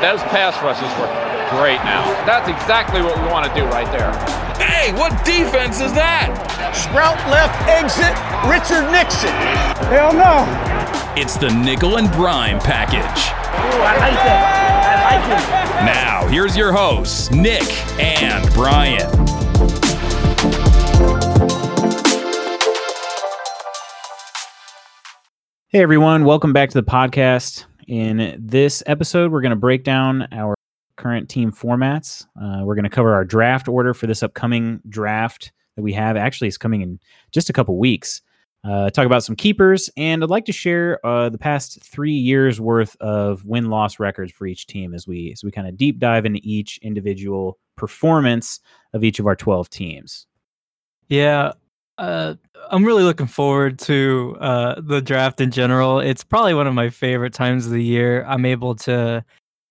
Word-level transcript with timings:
Those 0.00 0.22
pass 0.30 0.54
rushes 0.62 0.86
were 0.94 1.10
great 1.58 1.82
now. 1.82 2.06
That's 2.24 2.48
exactly 2.48 3.02
what 3.02 3.18
we 3.18 3.26
want 3.32 3.50
to 3.50 3.60
do 3.60 3.66
right 3.66 3.90
there. 3.90 4.14
Hey, 4.54 4.92
what 4.92 5.10
defense 5.24 5.80
is 5.80 5.92
that? 5.92 6.30
Sprout 6.72 7.18
left 7.26 7.58
exit, 7.66 8.14
Richard 8.46 8.86
Nixon. 8.92 9.34
Hell 9.90 10.14
no. 10.14 10.46
It's 11.20 11.36
the 11.36 11.50
Nickel 11.50 11.98
and 11.98 12.08
Brine 12.12 12.60
package. 12.60 13.02
Ooh, 13.02 13.82
I 13.82 13.98
like 13.98 14.14
that. 14.22 14.78
I 15.02 15.18
like 15.18 15.26
it. 15.34 15.84
Now, 15.84 16.28
here's 16.28 16.56
your 16.56 16.70
hosts, 16.70 17.32
Nick 17.32 17.66
and 17.98 18.48
Brian. 18.54 19.10
Hey 25.70 25.82
everyone, 25.82 26.24
welcome 26.24 26.52
back 26.52 26.70
to 26.70 26.80
the 26.80 26.88
podcast. 26.88 27.64
In 27.88 28.36
this 28.38 28.82
episode, 28.84 29.32
we're 29.32 29.40
going 29.40 29.48
to 29.48 29.56
break 29.56 29.82
down 29.82 30.28
our 30.30 30.54
current 30.96 31.30
team 31.30 31.50
formats. 31.50 32.26
Uh, 32.38 32.62
we're 32.62 32.74
going 32.74 32.84
to 32.84 32.90
cover 32.90 33.14
our 33.14 33.24
draft 33.24 33.66
order 33.66 33.94
for 33.94 34.06
this 34.06 34.22
upcoming 34.22 34.82
draft 34.90 35.52
that 35.74 35.80
we 35.80 35.94
have. 35.94 36.14
Actually, 36.14 36.48
it's 36.48 36.58
coming 36.58 36.82
in 36.82 37.00
just 37.32 37.48
a 37.48 37.52
couple 37.54 37.78
weeks. 37.78 38.20
Uh, 38.62 38.90
talk 38.90 39.06
about 39.06 39.24
some 39.24 39.34
keepers, 39.34 39.88
and 39.96 40.22
I'd 40.22 40.28
like 40.28 40.44
to 40.44 40.52
share 40.52 41.04
uh, 41.06 41.30
the 41.30 41.38
past 41.38 41.82
three 41.82 42.12
years 42.12 42.60
worth 42.60 42.94
of 43.00 43.42
win 43.46 43.70
loss 43.70 43.98
records 43.98 44.32
for 44.32 44.46
each 44.46 44.66
team 44.66 44.92
as 44.92 45.06
we 45.06 45.32
as 45.32 45.42
we 45.42 45.50
kind 45.50 45.66
of 45.66 45.78
deep 45.78 45.98
dive 45.98 46.26
into 46.26 46.40
each 46.42 46.78
individual 46.82 47.58
performance 47.76 48.60
of 48.92 49.02
each 49.02 49.18
of 49.18 49.26
our 49.26 49.36
twelve 49.36 49.70
teams. 49.70 50.26
Yeah, 51.08 51.52
uh, 51.98 52.34
I'm 52.70 52.84
really 52.84 53.02
looking 53.02 53.26
forward 53.26 53.78
to 53.80 54.36
uh, 54.40 54.80
the 54.80 55.00
draft 55.00 55.40
in 55.40 55.50
general. 55.50 56.00
It's 56.00 56.24
probably 56.24 56.54
one 56.54 56.66
of 56.66 56.74
my 56.74 56.90
favorite 56.90 57.32
times 57.32 57.66
of 57.66 57.72
the 57.72 57.82
year. 57.82 58.24
I'm 58.26 58.44
able 58.44 58.74
to 58.76 59.24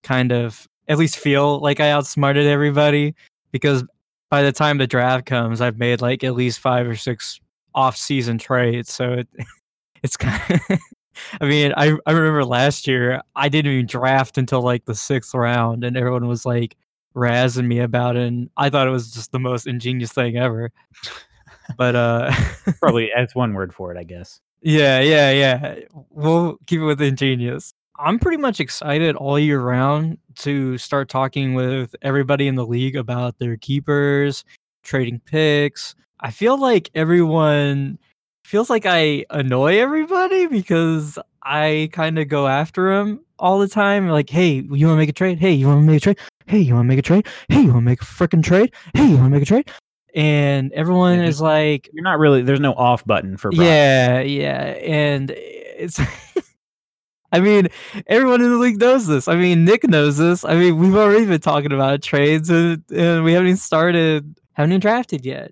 kind 0.03 0.31
of 0.31 0.67
at 0.87 0.97
least 0.97 1.17
feel 1.17 1.59
like 1.59 1.79
I 1.79 1.89
outsmarted 1.89 2.45
everybody 2.47 3.15
because 3.51 3.83
by 4.29 4.41
the 4.41 4.51
time 4.51 4.77
the 4.77 4.87
draft 4.87 5.25
comes, 5.25 5.61
I've 5.61 5.77
made 5.77 6.01
like 6.01 6.23
at 6.23 6.35
least 6.35 6.59
five 6.59 6.87
or 6.87 6.95
six 6.95 7.39
off-season 7.75 8.37
trades. 8.39 8.91
So 8.91 9.13
it, 9.13 9.27
it's 10.03 10.17
kind 10.17 10.61
of. 10.69 10.79
I 11.41 11.45
mean, 11.47 11.73
I 11.75 11.97
I 12.05 12.11
remember 12.11 12.45
last 12.45 12.85
year 12.87 13.21
I 13.35 13.49
didn't 13.49 13.71
even 13.71 13.87
draft 13.87 14.37
until 14.37 14.61
like 14.61 14.85
the 14.85 14.93
sixth 14.93 15.33
round, 15.33 15.83
and 15.83 15.97
everyone 15.97 16.27
was 16.27 16.45
like 16.45 16.75
razzing 17.15 17.65
me 17.65 17.79
about 17.79 18.15
it, 18.17 18.27
and 18.27 18.51
I 18.55 18.69
thought 18.69 18.87
it 18.87 18.91
was 18.91 19.11
just 19.11 19.31
the 19.31 19.39
most 19.39 19.65
ingenious 19.65 20.11
thing 20.13 20.37
ever 20.37 20.71
but 21.75 21.95
uh 21.95 22.31
probably 22.79 23.11
that's 23.15 23.35
one 23.35 23.53
word 23.53 23.73
for 23.73 23.91
it 23.91 23.97
i 23.97 24.03
guess. 24.03 24.39
Yeah 24.61 24.99
yeah 24.99 25.31
yeah. 25.31 25.75
We'll 26.09 26.57
keep 26.65 26.79
it 26.81 26.85
with 26.85 27.01
ingenious. 27.01 27.73
I'm 27.99 28.19
pretty 28.19 28.37
much 28.37 28.59
excited 28.59 29.15
all 29.15 29.39
year 29.39 29.59
round 29.59 30.17
to 30.39 30.77
start 30.77 31.09
talking 31.09 31.53
with 31.53 31.95
everybody 32.01 32.47
in 32.47 32.55
the 32.55 32.65
league 32.65 32.95
about 32.95 33.39
their 33.39 33.57
keepers 33.57 34.43
trading 34.83 35.19
picks. 35.25 35.95
I 36.19 36.31
feel 36.31 36.59
like 36.59 36.89
everyone 36.95 37.99
feels 38.43 38.69
like 38.69 38.85
i 38.85 39.25
annoy 39.31 39.77
everybody 39.77 40.47
because 40.47 41.19
i 41.43 41.89
kind 41.91 42.17
of 42.17 42.29
go 42.29 42.47
after 42.47 42.95
them 42.95 43.19
all 43.39 43.59
the 43.59 43.67
time 43.67 44.07
like 44.07 44.29
hey 44.29 44.61
you 44.71 44.87
want 44.87 44.95
to 44.95 44.95
make 44.95 45.09
a 45.09 45.13
trade? 45.13 45.37
Hey 45.37 45.51
you 45.51 45.67
want 45.67 45.81
to 45.81 45.85
make 45.85 45.97
a 45.97 45.99
trade? 45.99 46.17
Hey 46.45 46.59
you 46.59 46.73
want 46.73 46.85
to 46.85 46.87
make 46.87 46.99
a 46.99 47.01
trade? 47.01 47.27
Hey 47.49 47.61
you 47.61 47.67
want 47.73 47.79
to 47.79 47.81
make 47.81 48.01
a 48.01 48.05
freaking 48.05 48.41
trade? 48.41 48.73
Hey 48.93 49.05
you 49.05 49.17
want 49.17 49.25
to 49.25 49.29
make 49.31 49.43
a 49.43 49.45
trade 49.45 49.69
and 50.17 50.73
everyone 50.73 51.19
is 51.19 51.39
like 51.39 51.87
you're 51.93 52.03
not 52.03 52.17
really 52.17 52.41
there's 52.41 52.59
no 52.59 52.73
off 52.73 53.05
button 53.05 53.37
for 53.37 53.51
Brian. 53.51 53.71
yeah 53.71 54.19
yeah 54.21 54.63
and 54.81 55.31
it's 55.31 55.99
i 57.31 57.39
mean 57.39 57.67
everyone 58.07 58.41
in 58.41 58.49
the 58.49 58.57
league 58.57 58.79
knows 58.79 59.05
this. 59.05 59.27
I 59.27 59.35
mean 59.35 59.63
nick 59.63 59.87
knows 59.87 60.17
this. 60.17 60.43
I 60.43 60.55
mean 60.55 60.79
we've 60.79 60.95
already 60.95 61.25
been 61.25 61.39
talking 61.39 61.71
about 61.71 62.01
trades 62.01 62.49
and, 62.49 62.83
and 62.91 63.23
we 63.23 63.33
haven't 63.33 63.47
even 63.47 63.57
started 63.57 64.35
haven't 64.53 64.71
even 64.71 64.81
drafted 64.81 65.23
yet. 65.23 65.51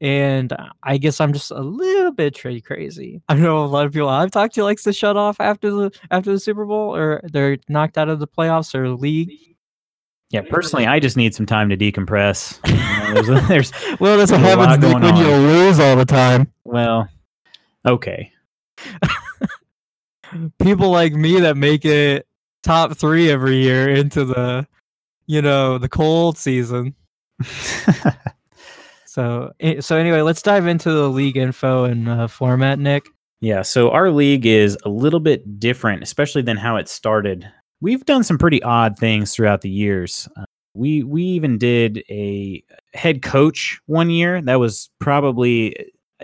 And 0.00 0.56
i 0.82 0.96
guess 0.96 1.20
i'm 1.20 1.34
just 1.34 1.50
a 1.50 1.60
little 1.60 2.12
bit 2.12 2.34
trade 2.34 2.64
crazy. 2.64 3.20
I 3.28 3.34
know 3.34 3.62
a 3.62 3.66
lot 3.66 3.84
of 3.84 3.92
people 3.92 4.08
i've 4.08 4.30
talked 4.30 4.54
to 4.54 4.64
likes 4.64 4.84
to 4.84 4.94
shut 4.94 5.18
off 5.18 5.38
after 5.38 5.70
the 5.70 5.90
after 6.10 6.32
the 6.32 6.40
super 6.40 6.64
bowl 6.64 6.96
or 6.96 7.20
they're 7.30 7.58
knocked 7.68 7.98
out 7.98 8.08
of 8.08 8.20
the 8.20 8.26
playoffs 8.26 8.74
or 8.74 8.88
league 8.88 9.51
yeah 10.32 10.40
personally 10.50 10.86
i 10.86 10.98
just 10.98 11.16
need 11.16 11.34
some 11.34 11.46
time 11.46 11.68
to 11.68 11.76
decompress. 11.76 12.58
You 12.68 13.14
know, 13.14 13.22
there's, 13.22 13.28
a- 13.28 13.46
there's 13.48 13.72
well 14.00 14.18
that's 14.18 14.32
what 14.32 14.40
what 14.42 14.54
a 14.54 14.56
lot 14.56 14.68
happens 14.70 14.92
happens, 14.92 14.94
Nick, 14.94 15.02
Nick, 15.02 15.14
when 15.14 15.16
you 15.16 15.30
you 15.30 15.64
lose 15.64 15.78
all 15.78 15.94
the 15.96 16.04
time. 16.04 16.52
Well 16.64 17.08
okay. 17.86 18.32
People 20.62 20.90
like 20.90 21.12
me 21.12 21.40
that 21.40 21.56
make 21.56 21.84
it 21.84 22.26
top 22.62 22.96
three 22.96 23.30
every 23.30 23.56
year 23.56 23.88
into 23.90 24.24
the 24.24 24.66
you 25.26 25.42
know 25.42 25.78
the 25.78 25.88
cold 25.88 26.36
season. 26.38 26.94
So 29.12 29.52
eh, 29.60 29.82
so 29.82 29.98
anyway 29.98 30.22
let's 30.22 30.40
dive 30.40 30.66
into 30.66 30.90
the 30.90 31.06
league 31.10 31.36
info 31.36 31.84
and 31.84 32.08
uh, 32.08 32.28
format 32.28 32.78
nick. 32.78 33.06
Yeah, 33.42 33.60
so 33.60 33.90
our 33.90 34.10
league 34.10 34.46
is 34.46 34.78
a 34.86 34.88
little 34.88 35.20
bit 35.20 35.60
different, 35.60 36.02
especially 36.02 36.40
than 36.40 36.56
how 36.56 36.76
it 36.76 36.88
started. 36.88 37.46
We've 37.82 38.04
done 38.04 38.22
some 38.22 38.38
pretty 38.38 38.62
odd 38.62 38.96
things 38.98 39.34
throughout 39.34 39.60
the 39.60 39.68
years. 39.68 40.28
Uh, 40.36 40.44
we 40.74 41.02
we 41.02 41.22
even 41.24 41.58
did 41.58 42.02
a 42.08 42.62
head 42.94 43.20
coach 43.22 43.80
one 43.86 44.08
year. 44.08 44.40
That 44.40 44.60
was 44.60 44.88
probably 45.00 45.76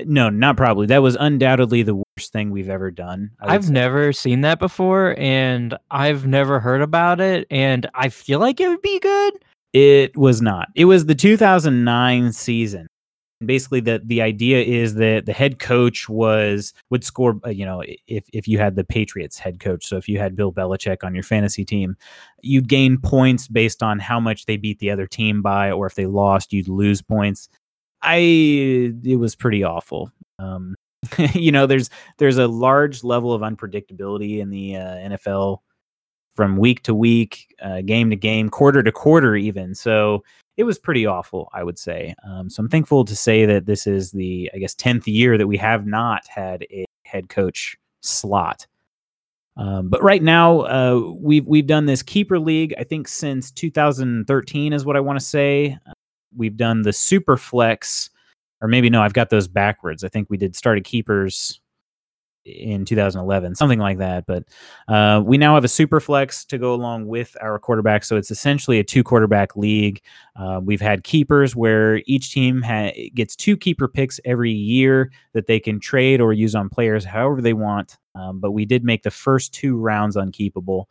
no, 0.05 0.31
not 0.31 0.57
probably. 0.57 0.87
That 0.87 1.03
was 1.03 1.17
undoubtedly 1.19 1.83
the 1.83 1.97
worst 1.97 2.33
thing 2.33 2.51
we've 2.51 2.69
ever 2.71 2.91
done. 2.93 3.33
I've 3.41 3.65
say. 3.65 3.73
never 3.73 4.13
seen 4.13 4.41
that 4.43 4.59
before 4.61 5.15
and 5.19 5.77
i've 5.91 6.27
never 6.27 6.61
heard 6.61 6.81
about 6.83 7.21
it 7.21 7.47
and 7.51 7.89
i 7.95 8.09
feel 8.09 8.39
like 8.39 8.61
it 8.61 8.69
would 8.69 8.83
be 8.83 8.99
good 9.01 9.35
It 9.73 10.17
was 10.17 10.41
not. 10.41 10.69
It 10.75 10.87
was 10.87 11.07
the 11.07 11.15
2009 11.15 12.33
season. 12.33 12.87
Basically, 13.45 13.81
the 13.81 14.01
the 14.05 14.21
idea 14.21 14.63
is 14.63 14.95
that 14.97 15.27
the 15.27 15.33
head 15.33 15.61
coach 15.61 16.09
was 16.09 16.75
would 16.91 17.05
score. 17.05 17.39
uh, 17.47 17.51
You 17.51 17.65
know, 17.65 17.85
if 18.09 18.25
if 18.33 18.49
you 18.49 18.59
had 18.59 18.75
the 18.75 18.85
Patriots 18.85 19.39
head 19.39 19.61
coach, 19.61 19.87
so 19.87 19.97
if 19.97 20.09
you 20.09 20.19
had 20.19 20.35
Bill 20.35 20.53
Belichick 20.53 21.05
on 21.05 21.15
your 21.15 21.23
fantasy 21.23 21.65
team, 21.65 21.97
you'd 22.43 22.69
gain 22.69 22.99
points 22.99 23.47
based 23.47 23.83
on 23.83 24.01
how 24.01 24.19
much 24.19 24.47
they 24.47 24.57
beat 24.57 24.81
the 24.81 24.91
other 24.91 25.07
team 25.07 25.41
by, 25.41 25.71
or 25.71 25.87
if 25.87 25.95
they 25.95 26.07
lost, 26.07 26.53
you'd 26.53 26.69
lose 26.69 27.01
points. 27.01 27.49
I 28.03 28.17
it 29.05 29.19
was 29.21 29.37
pretty 29.37 29.63
awful. 29.63 30.11
Um, 30.39 30.75
you 31.33 31.53
know, 31.53 31.67
there's 31.67 31.91
there's 32.19 32.39
a 32.39 32.49
large 32.49 33.05
level 33.05 33.33
of 33.33 33.43
unpredictability 33.43 34.39
in 34.41 34.51
the 34.51 34.77
uh, 34.77 34.81
NFL 34.81 35.59
from 36.35 36.57
week 36.57 36.83
to 36.85 36.95
week, 36.95 37.55
uh, 37.63 37.81
game 37.83 38.11
to 38.11 38.17
game, 38.17 38.49
quarter 38.49 38.83
to 38.83 38.93
quarter, 38.93 39.37
even. 39.37 39.75
So 39.75 40.23
it 40.59 40.65
was 40.65 40.77
pretty 40.77 41.07
awful, 41.07 41.49
I 41.55 41.63
would 41.63 41.79
say. 41.79 42.17
Um, 42.27 42.51
so 42.51 42.61
I'm 42.61 42.69
thankful 42.69 43.05
to 43.05 43.15
say 43.15 43.47
that 43.47 43.67
this 43.67 43.87
is 43.87 44.11
the, 44.11 44.51
I 44.53 44.59
guess, 44.59 44.75
10th 44.75 45.07
year 45.07 45.39
that 45.39 45.47
we 45.47 45.57
have 45.57 45.87
not 45.87 46.27
had 46.27 46.65
a 46.65 46.85
head 47.05 47.29
coach 47.29 47.77
slot. 48.01 48.67
Um, 49.57 49.89
but 49.89 50.03
right 50.03 50.23
now, 50.23 50.63
uh, 50.63 51.13
we've 51.17 51.47
we've 51.47 51.67
done 51.67 51.87
this 51.87 52.03
keeper 52.03 52.39
league. 52.39 52.75
I 52.79 52.85
think 52.85 53.09
since 53.09 53.51
2013 53.53 54.73
is 54.73 54.85
what 54.85 54.97
I 54.97 55.01
want 55.01 55.19
to 55.19 55.25
say. 55.25 55.79
Uh, 55.87 55.93
we've 56.37 56.57
done 56.57 56.83
the 56.83 56.93
super 56.93 57.37
flex, 57.37 58.11
or 58.61 58.69
maybe 58.69 58.91
no, 58.91 59.01
I've 59.03 59.15
got 59.15 59.31
those 59.31 59.49
backwards. 59.49 60.05
I 60.05 60.09
think 60.09 60.29
we 60.29 60.37
did 60.37 60.55
started 60.55 60.85
keepers 60.85 61.61
in 62.49 62.85
2011, 62.85 63.55
something 63.55 63.79
like 63.79 63.99
that. 63.99 64.27
But 64.27 64.45
uh, 64.89 65.23
we 65.25 65.39
now 65.39 65.55
have 65.55 65.65
a 65.65 65.69
super 65.69 66.01
flex 66.01 66.45
to 66.47 66.59
go 66.59 66.75
along 66.75 67.07
with 67.07 67.37
our 67.41 67.59
quarterback. 67.59 68.05
So 68.05 68.17
it's 68.17 68.31
essentially 68.31 68.79
a 68.79 68.85
two 68.85 69.05
quarterback 69.05 69.57
league. 69.57 70.01
Uh, 70.37 70.61
we've 70.63 70.81
had 70.81 71.05
keepers 71.05 71.55
where 71.55 72.03
each 72.07 72.33
team 72.33 72.63
ha- 72.63 73.11
gets 73.15 73.37
two 73.37 73.57
keeper 73.57 73.89
picks 73.89 74.21
every 74.25 74.53
year 74.53 75.11
that 75.33 75.47
they 75.47 75.61
can 75.61 75.81
trade 75.81 76.21
or 76.21 76.33
use 76.33 76.55
on 76.55 76.69
players 76.69 77.05
however 77.05 77.41
they 77.41 77.53
want. 77.53 77.99
Um, 78.15 78.41
but 78.41 78.53
we 78.53 78.65
did 78.65 78.85
make 78.85 79.03
the 79.03 79.11
first 79.11 79.53
two 79.53 79.77
rounds 79.77 80.17
unkeepable. 80.17 80.87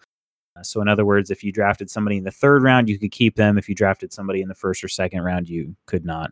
Uh, 0.58 0.64
so, 0.64 0.82
in 0.82 0.88
other 0.88 1.06
words, 1.06 1.30
if 1.30 1.44
you 1.44 1.52
drafted 1.52 1.90
somebody 1.90 2.18
in 2.18 2.24
the 2.24 2.32
third 2.32 2.64
round, 2.64 2.90
you 2.90 2.98
could 2.98 3.12
keep 3.12 3.36
them. 3.36 3.58
If 3.58 3.70
you 3.70 3.76
drafted 3.76 4.14
somebody 4.14 4.42
in 4.42 4.48
the 4.48 4.56
first 4.56 4.84
or 4.84 4.88
second 4.88 5.22
round, 5.22 5.50
you 5.50 5.76
could 5.86 6.06
not. 6.06 6.32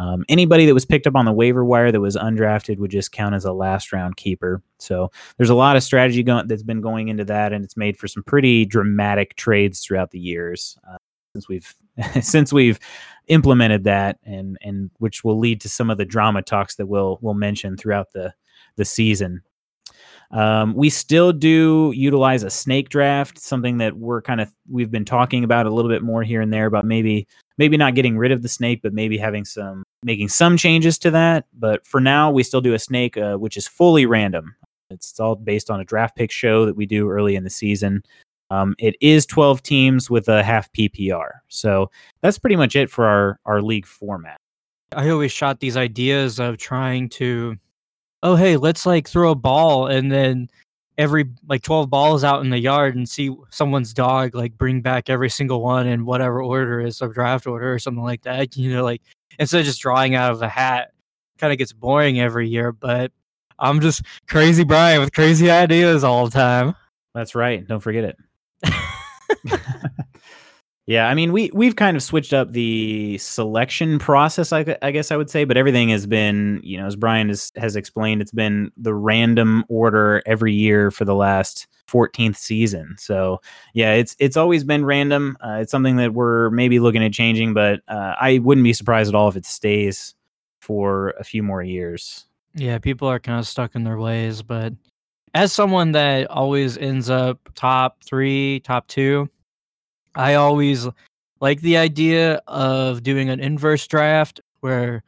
Um, 0.00 0.24
anybody 0.30 0.64
that 0.64 0.72
was 0.72 0.86
picked 0.86 1.06
up 1.06 1.14
on 1.14 1.26
the 1.26 1.32
waiver 1.32 1.62
wire 1.62 1.92
that 1.92 2.00
was 2.00 2.16
undrafted 2.16 2.78
would 2.78 2.90
just 2.90 3.12
count 3.12 3.34
as 3.34 3.44
a 3.44 3.52
last 3.52 3.92
round 3.92 4.16
keeper. 4.16 4.62
So 4.78 5.12
there's 5.36 5.50
a 5.50 5.54
lot 5.54 5.76
of 5.76 5.82
strategy 5.82 6.22
that's 6.22 6.62
been 6.62 6.80
going 6.80 7.08
into 7.08 7.26
that, 7.26 7.52
and 7.52 7.62
it's 7.62 7.76
made 7.76 7.98
for 7.98 8.08
some 8.08 8.22
pretty 8.22 8.64
dramatic 8.64 9.36
trades 9.36 9.80
throughout 9.80 10.10
the 10.10 10.18
years 10.18 10.78
uh, 10.90 10.96
since 11.34 11.48
we've 11.48 11.74
since 12.22 12.50
we've 12.50 12.80
implemented 13.26 13.84
that, 13.84 14.18
and 14.24 14.56
and 14.62 14.90
which 15.00 15.22
will 15.22 15.38
lead 15.38 15.60
to 15.60 15.68
some 15.68 15.90
of 15.90 15.98
the 15.98 16.06
drama 16.06 16.40
talks 16.40 16.76
that 16.76 16.86
we'll 16.86 17.18
we'll 17.20 17.34
mention 17.34 17.76
throughout 17.76 18.10
the 18.12 18.32
the 18.76 18.86
season. 18.86 19.42
Um, 20.30 20.72
we 20.74 20.88
still 20.88 21.32
do 21.32 21.92
utilize 21.94 22.42
a 22.42 22.50
snake 22.50 22.88
draft, 22.88 23.38
something 23.38 23.76
that 23.78 23.98
we're 23.98 24.22
kind 24.22 24.40
of 24.40 24.50
we've 24.66 24.90
been 24.90 25.04
talking 25.04 25.44
about 25.44 25.66
a 25.66 25.70
little 25.70 25.90
bit 25.90 26.02
more 26.02 26.22
here 26.22 26.40
and 26.40 26.50
there 26.50 26.64
about 26.64 26.86
maybe 26.86 27.28
maybe 27.58 27.76
not 27.76 27.94
getting 27.94 28.16
rid 28.16 28.32
of 28.32 28.40
the 28.40 28.48
snake, 28.48 28.80
but 28.82 28.94
maybe 28.94 29.18
having 29.18 29.44
some 29.44 29.82
making 30.02 30.28
some 30.28 30.56
changes 30.56 30.98
to 30.98 31.10
that. 31.10 31.46
But 31.58 31.86
for 31.86 32.00
now, 32.00 32.30
we 32.30 32.42
still 32.42 32.60
do 32.60 32.74
a 32.74 32.78
snake, 32.78 33.16
uh, 33.16 33.36
which 33.36 33.56
is 33.56 33.68
fully 33.68 34.06
random. 34.06 34.54
It's 34.90 35.18
all 35.20 35.36
based 35.36 35.70
on 35.70 35.80
a 35.80 35.84
draft 35.84 36.16
pick 36.16 36.30
show 36.30 36.66
that 36.66 36.76
we 36.76 36.86
do 36.86 37.08
early 37.08 37.36
in 37.36 37.44
the 37.44 37.50
season. 37.50 38.02
Um, 38.50 38.74
it 38.78 38.96
is 39.00 39.26
12 39.26 39.62
teams 39.62 40.10
with 40.10 40.28
a 40.28 40.42
half 40.42 40.72
PPR. 40.72 41.30
So 41.48 41.90
that's 42.20 42.38
pretty 42.38 42.56
much 42.56 42.74
it 42.74 42.90
for 42.90 43.06
our, 43.06 43.38
our 43.44 43.62
league 43.62 43.86
format. 43.86 44.36
I 44.92 45.08
always 45.10 45.30
shot 45.30 45.60
these 45.60 45.76
ideas 45.76 46.40
of 46.40 46.58
trying 46.58 47.08
to, 47.10 47.56
oh 48.24 48.34
hey, 48.34 48.56
let's 48.56 48.86
like 48.86 49.08
throw 49.08 49.30
a 49.30 49.36
ball 49.36 49.86
and 49.86 50.10
then 50.10 50.48
every 50.98 51.30
like 51.48 51.62
12 51.62 51.88
balls 51.88 52.24
out 52.24 52.42
in 52.42 52.50
the 52.50 52.58
yard 52.58 52.96
and 52.96 53.08
see 53.08 53.34
someone's 53.50 53.94
dog 53.94 54.34
like 54.34 54.58
bring 54.58 54.82
back 54.82 55.08
every 55.08 55.30
single 55.30 55.62
one 55.62 55.86
in 55.86 56.04
whatever 56.04 56.42
order 56.42 56.80
is 56.80 57.00
of 57.00 57.14
draft 57.14 57.46
order 57.46 57.72
or 57.72 57.78
something 57.78 58.02
like 58.02 58.22
that. 58.22 58.56
You 58.56 58.74
know, 58.74 58.82
like 58.82 59.00
instead 59.40 59.60
of 59.60 59.66
just 59.66 59.80
drawing 59.80 60.14
out 60.14 60.30
of 60.30 60.42
a 60.42 60.48
hat, 60.48 60.92
kind 61.38 61.52
of 61.52 61.58
gets 61.58 61.72
boring 61.72 62.20
every 62.20 62.48
year. 62.48 62.70
But 62.70 63.10
I'm 63.58 63.80
just 63.80 64.02
crazy 64.28 64.62
Brian 64.62 65.00
with 65.00 65.12
crazy 65.12 65.50
ideas 65.50 66.04
all 66.04 66.26
the 66.26 66.30
time. 66.30 66.76
That's 67.14 67.34
right. 67.34 67.66
Don't 67.66 67.80
forget 67.80 68.04
it. 68.04 68.16
yeah, 70.86 71.08
I 71.08 71.14
mean, 71.14 71.32
we 71.32 71.50
we've 71.52 71.74
kind 71.74 71.96
of 71.96 72.02
switched 72.02 72.32
up 72.32 72.52
the 72.52 73.18
selection 73.18 73.98
process, 73.98 74.52
I, 74.52 74.76
I 74.82 74.90
guess 74.90 75.10
I 75.10 75.16
would 75.16 75.30
say, 75.30 75.44
but 75.44 75.56
everything 75.56 75.88
has 75.88 76.06
been, 76.06 76.60
you 76.62 76.78
know, 76.78 76.86
as 76.86 76.94
Brian 76.94 77.28
has 77.28 77.50
has 77.56 77.74
explained, 77.74 78.20
it's 78.20 78.32
been 78.32 78.70
the 78.76 78.94
random 78.94 79.64
order 79.68 80.22
every 80.26 80.52
year 80.52 80.90
for 80.90 81.04
the 81.04 81.14
last 81.14 81.66
14th 81.90 82.36
season. 82.36 82.94
So 82.98 83.40
yeah, 83.74 83.94
it's 83.94 84.16
it's 84.18 84.36
always 84.36 84.64
been 84.64 84.84
random. 84.84 85.36
Uh, 85.44 85.58
it's 85.60 85.70
something 85.70 85.96
that 85.96 86.14
we're 86.14 86.50
maybe 86.50 86.78
looking 86.78 87.02
at 87.04 87.12
changing, 87.12 87.54
but 87.54 87.80
uh, 87.88 88.14
I 88.20 88.38
wouldn't 88.38 88.64
be 88.64 88.72
surprised 88.72 89.08
at 89.08 89.14
all 89.14 89.28
if 89.28 89.36
it 89.36 89.46
stays 89.46 90.14
for 90.60 91.10
a 91.18 91.24
few 91.24 91.42
more 91.42 91.62
years. 91.62 92.26
Yeah, 92.54 92.78
people 92.78 93.08
are 93.08 93.20
kind 93.20 93.38
of 93.38 93.46
stuck 93.46 93.74
in 93.74 93.84
their 93.84 93.98
ways, 93.98 94.42
but 94.42 94.72
as 95.34 95.52
someone 95.52 95.92
that 95.92 96.28
always 96.30 96.76
ends 96.76 97.08
up 97.08 97.38
top 97.54 98.02
three, 98.04 98.60
top 98.60 98.86
two, 98.88 99.28
I 100.14 100.34
always 100.34 100.88
like 101.40 101.60
the 101.60 101.76
idea 101.76 102.42
of 102.48 103.02
doing 103.02 103.30
an 103.30 103.40
inverse 103.40 103.86
draft 103.86 104.40
where, 104.60 105.02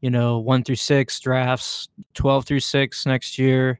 you 0.00 0.10
know, 0.10 0.38
one 0.38 0.64
through 0.64 0.76
six 0.76 1.20
drafts 1.20 1.88
12 2.14 2.44
through 2.46 2.60
six 2.60 3.06
next 3.06 3.38
year. 3.38 3.78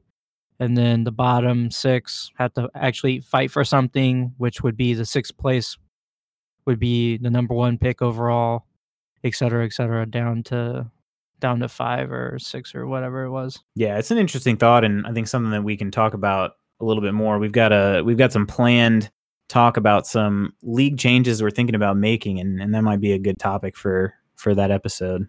And 0.59 0.77
then 0.77 1.05
the 1.05 1.13
bottom 1.13 1.71
six 1.71 2.31
have 2.39 2.55
to 2.55 2.71
actually 2.75 3.21
fight 3.21 3.51
for 3.51 3.65
something, 3.65 4.33
which 4.39 4.63
would 4.63 4.77
be 4.77 4.95
the 4.95 5.05
sixth 5.05 5.37
place, 5.37 5.77
would 6.65 6.79
be 6.79 7.19
the 7.19 7.31
number 7.31 7.55
one 7.55 7.79
pick 7.79 8.01
overall, 8.01 8.65
et 9.23 9.35
cetera, 9.35 9.65
et 9.65 9.73
cetera, 9.73 10.07
down 10.07 10.43
to 10.45 10.91
down 11.39 11.61
to 11.61 11.69
five 11.69 12.11
or 12.11 12.39
six 12.39 12.75
or 12.75 12.87
whatever 12.87 13.25
it 13.25 13.31
was. 13.31 13.63
Yeah, 13.75 13.99
it's 13.99 14.11
an 14.11 14.19
interesting 14.19 14.57
thought, 14.57 14.85
and 14.85 15.07
I 15.07 15.13
think 15.13 15.29
something 15.29 15.51
that 15.51 15.65
we 15.65 15.77
can 15.77 15.91
talk 15.91 16.15
about 16.15 16.53
a 16.81 16.85
little 16.85 17.03
bit 17.03 17.15
more. 17.15 17.39
We've 17.39 17.53
got 17.53 17.73
a 17.73 18.03
we've 18.03 18.17
got 18.17 18.33
some 18.33 18.47
planned 18.47 19.11
talk 19.49 19.77
about 19.77 20.07
some 20.07 20.55
league 20.63 20.99
changes 20.99 21.43
we're 21.43 21.51
thinking 21.51 21.75
about 21.75 21.97
making, 21.97 22.41
and, 22.41 22.61
and 22.61 22.75
that 22.75 22.83
might 22.83 23.01
be 23.01 23.13
a 23.13 23.19
good 23.19 23.39
topic 23.39 23.77
for 23.77 24.15
for 24.37 24.55
that 24.55 24.71
episode. 24.71 25.29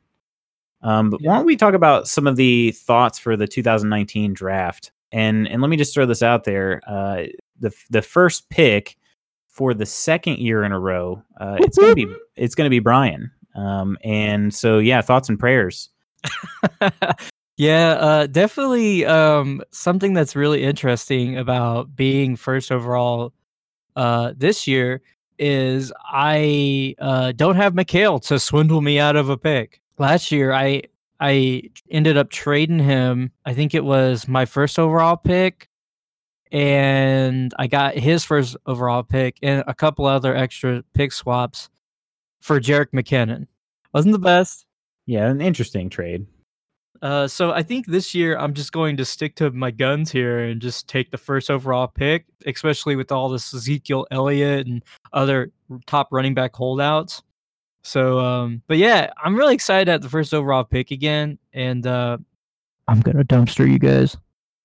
Um, 0.82 1.10
but 1.10 1.22
why 1.22 1.36
don't 1.36 1.46
we 1.46 1.56
talk 1.56 1.74
about 1.74 2.08
some 2.08 2.28
of 2.28 2.36
the 2.36 2.72
thoughts 2.72 3.18
for 3.18 3.36
the 3.36 3.48
2019 3.48 4.34
draft? 4.34 4.92
And 5.18 5.48
and 5.48 5.64
let 5.64 5.70
me 5.70 5.78
just 5.78 5.96
throw 5.96 6.06
this 6.06 6.22
out 6.22 6.44
there: 6.44 6.80
uh, 6.86 7.24
the 7.60 7.74
the 7.90 8.04
first 8.04 8.50
pick 8.52 8.98
for 9.48 9.74
the 9.74 9.88
second 9.88 10.38
year 10.38 10.64
in 10.64 10.72
a 10.72 10.80
row, 10.80 11.24
uh, 11.42 11.58
it's 11.60 11.76
gonna 11.76 11.96
be 11.96 12.08
it's 12.36 12.54
gonna 12.54 12.70
be 12.70 12.80
Brian. 12.80 13.32
Um, 13.56 13.98
and 14.04 14.54
so 14.54 14.78
yeah, 14.78 15.02
thoughts 15.02 15.28
and 15.28 15.40
prayers. 15.40 15.90
yeah, 17.58 17.94
uh, 17.94 18.28
definitely 18.28 19.08
um, 19.08 19.64
something 19.72 20.14
that's 20.14 20.36
really 20.36 20.62
interesting 20.62 21.36
about 21.36 21.96
being 21.96 22.36
first 22.36 22.72
overall 22.72 23.34
uh, 23.96 24.34
this 24.38 24.68
year 24.68 25.02
is 25.40 25.92
I 26.06 26.94
uh, 27.00 27.32
don't 27.32 27.56
have 27.56 27.74
Mikhail 27.74 28.20
to 28.20 28.38
swindle 28.38 28.82
me 28.82 29.00
out 29.00 29.16
of 29.16 29.30
a 29.30 29.38
pick. 29.38 29.82
Last 29.98 30.32
year, 30.32 30.54
I 30.54 30.84
I 31.20 31.64
ended 31.90 32.18
up 32.18 32.30
trading 32.30 32.80
him. 32.80 33.32
I 33.46 33.54
think 33.54 33.74
it 33.74 33.84
was 33.84 34.28
my 34.28 34.46
first 34.46 34.78
overall 34.78 35.18
pick, 35.18 35.68
and 36.52 37.54
I 37.58 37.68
got 37.68 37.96
his 37.96 38.24
first 38.24 38.56
overall 38.66 39.04
pick 39.04 39.38
and 39.42 39.64
a 39.68 39.74
couple 39.74 40.06
other 40.06 40.36
extra 40.36 40.84
pick 40.94 41.12
swaps 41.12 41.70
for 42.42 42.60
Jerick 42.60 42.92
McKinnon. 42.94 43.48
Wasn't 43.94 44.14
the 44.14 44.20
best. 44.20 44.66
Yeah, 45.06 45.28
an 45.30 45.42
interesting 45.42 45.90
trade. 45.90 46.28
Uh, 47.02 47.28
so 47.28 47.52
I 47.52 47.62
think 47.62 47.86
this 47.86 48.16
year 48.16 48.38
I'm 48.38 48.54
just 48.54 48.72
going 48.72 48.98
to 48.98 49.06
stick 49.06 49.36
to 49.36 49.52
my 49.52 49.72
guns 49.72 50.12
here 50.12 50.40
and 50.40 50.62
just 50.62 50.88
take 50.88 51.12
the 51.12 51.18
first 51.18 51.52
overall 51.52 51.88
pick, 51.88 52.26
especially 52.46 52.96
with 52.96 53.12
all 53.12 53.30
this 53.30 53.54
Ezekiel 53.54 54.08
Elliott 54.12 54.68
and 54.68 54.84
other 55.14 55.52
top 55.86 56.08
running 56.12 56.34
back 56.34 56.56
holdouts. 56.56 57.22
So, 57.88 58.20
um, 58.20 58.62
but 58.68 58.78
yeah, 58.78 59.12
I'm 59.24 59.38
really 59.38 59.54
excited 59.54 59.88
at 59.88 60.02
the 60.02 60.10
first 60.10 60.34
overall 60.34 60.66
pick 60.66 60.92
again, 60.92 61.40
and 61.54 61.88
uh, 61.88 62.18
I'm 62.90 63.00
gonna 63.00 63.24
dumpster 63.24 63.66
you 63.66 63.80
guys. 63.80 64.18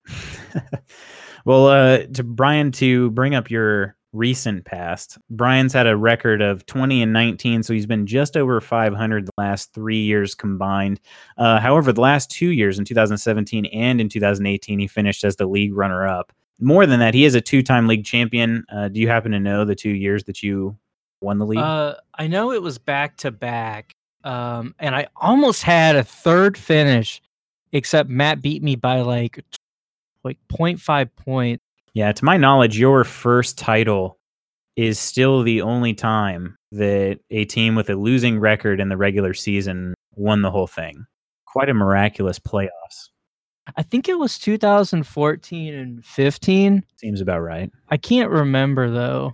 well, 1.45 1.67
uh, 1.67 1.99
to 2.15 2.23
Brian, 2.25 2.73
to 2.73 3.11
bring 3.11 3.33
up 3.33 3.49
your 3.49 3.95
recent 4.11 4.65
past. 4.65 5.17
Brian's 5.29 5.71
had 5.71 5.87
a 5.87 5.95
record 5.95 6.41
of 6.41 6.65
20 6.65 7.01
and 7.01 7.13
19, 7.13 7.63
so 7.63 7.73
he's 7.73 7.85
been 7.85 8.05
just 8.05 8.35
over 8.35 8.59
500 8.59 9.25
the 9.25 9.31
last 9.37 9.73
three 9.73 10.01
years 10.01 10.35
combined. 10.35 10.99
Uh, 11.37 11.61
however, 11.61 11.93
the 11.93 12.01
last 12.01 12.29
two 12.29 12.49
years, 12.49 12.77
in 12.77 12.83
2017 12.83 13.67
and 13.67 14.01
in 14.01 14.09
2018, 14.09 14.79
he 14.79 14.87
finished 14.87 15.23
as 15.23 15.37
the 15.37 15.47
league 15.47 15.73
runner 15.73 16.05
up. 16.05 16.33
More 16.59 16.85
than 16.85 16.99
that, 16.99 17.13
he 17.13 17.23
is 17.23 17.35
a 17.35 17.41
two 17.41 17.63
time 17.63 17.87
league 17.87 18.03
champion. 18.03 18.65
Uh, 18.69 18.89
do 18.89 18.99
you 18.99 19.07
happen 19.07 19.31
to 19.31 19.39
know 19.39 19.63
the 19.63 19.75
two 19.75 19.91
years 19.91 20.25
that 20.25 20.43
you 20.43 20.77
won 21.23 21.39
the 21.39 21.45
league? 21.45 21.59
Uh, 21.59 21.95
I 22.15 22.27
know 22.27 22.51
it 22.51 22.61
was 22.61 22.77
back 22.77 23.17
to 23.17 23.31
back, 23.31 23.95
um, 24.23 24.75
and 24.79 24.95
I 24.95 25.07
almost 25.15 25.63
had 25.63 25.95
a 25.95 26.03
third 26.03 26.57
finish, 26.57 27.21
except 27.71 28.09
Matt 28.09 28.41
beat 28.41 28.61
me 28.61 28.75
by 28.75 29.01
like 29.01 29.43
like 30.23 30.37
0.5 30.49 31.09
points 31.15 31.63
yeah, 31.93 32.11
to 32.11 32.25
my 32.25 32.37
knowledge, 32.37 32.77
your 32.77 33.03
first 33.03 33.57
title 33.57 34.17
is 34.75 34.97
still 34.97 35.43
the 35.43 35.61
only 35.61 35.93
time 35.93 36.57
that 36.71 37.19
a 37.29 37.45
team 37.45 37.75
with 37.75 37.89
a 37.89 37.95
losing 37.95 38.39
record 38.39 38.79
in 38.79 38.89
the 38.89 38.97
regular 38.97 39.35
season 39.35 39.93
won 40.15 40.41
the 40.41 40.49
whole 40.49 40.65
thing. 40.65 41.05
Quite 41.45 41.69
a 41.69 41.73
miraculous 41.73 42.39
playoffs. 42.39 43.09
I 43.77 43.83
think 43.83 44.09
it 44.09 44.17
was 44.17 44.39
2014 44.39 45.73
and 45.73 46.03
15. 46.03 46.83
Seems 46.97 47.21
about 47.21 47.41
right. 47.41 47.71
I 47.89 47.97
can't 47.97 48.31
remember 48.31 48.89
though. 48.89 49.33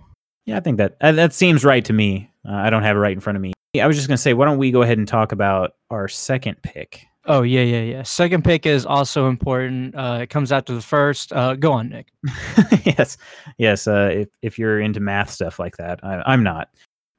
Yeah, 0.50 0.56
I 0.56 0.60
think 0.60 0.78
that 0.78 0.96
uh, 1.00 1.12
that 1.12 1.32
seems 1.32 1.64
right 1.64 1.84
to 1.84 1.92
me. 1.92 2.28
Uh, 2.44 2.54
I 2.54 2.70
don't 2.70 2.82
have 2.82 2.96
it 2.96 2.98
right 2.98 3.12
in 3.12 3.20
front 3.20 3.36
of 3.36 3.42
me. 3.42 3.52
I 3.80 3.86
was 3.86 3.94
just 3.94 4.08
going 4.08 4.16
to 4.16 4.20
say, 4.20 4.34
why 4.34 4.46
don't 4.46 4.58
we 4.58 4.72
go 4.72 4.82
ahead 4.82 4.98
and 4.98 5.06
talk 5.06 5.30
about 5.30 5.74
our 5.90 6.08
second 6.08 6.60
pick? 6.62 7.06
Oh 7.26 7.42
yeah, 7.42 7.62
yeah, 7.62 7.82
yeah. 7.82 8.02
Second 8.02 8.42
pick 8.42 8.66
is 8.66 8.84
also 8.84 9.28
important. 9.28 9.94
Uh, 9.94 10.18
it 10.22 10.26
comes 10.28 10.50
after 10.50 10.74
the 10.74 10.80
first. 10.80 11.32
Uh, 11.32 11.54
go 11.54 11.70
on, 11.70 11.90
Nick. 11.90 12.08
yes, 12.84 13.16
yes. 13.58 13.86
Uh, 13.86 14.10
if 14.12 14.28
if 14.42 14.58
you're 14.58 14.80
into 14.80 14.98
math 14.98 15.30
stuff 15.30 15.60
like 15.60 15.76
that, 15.76 16.00
I, 16.02 16.34
am 16.34 16.42
not. 16.42 16.70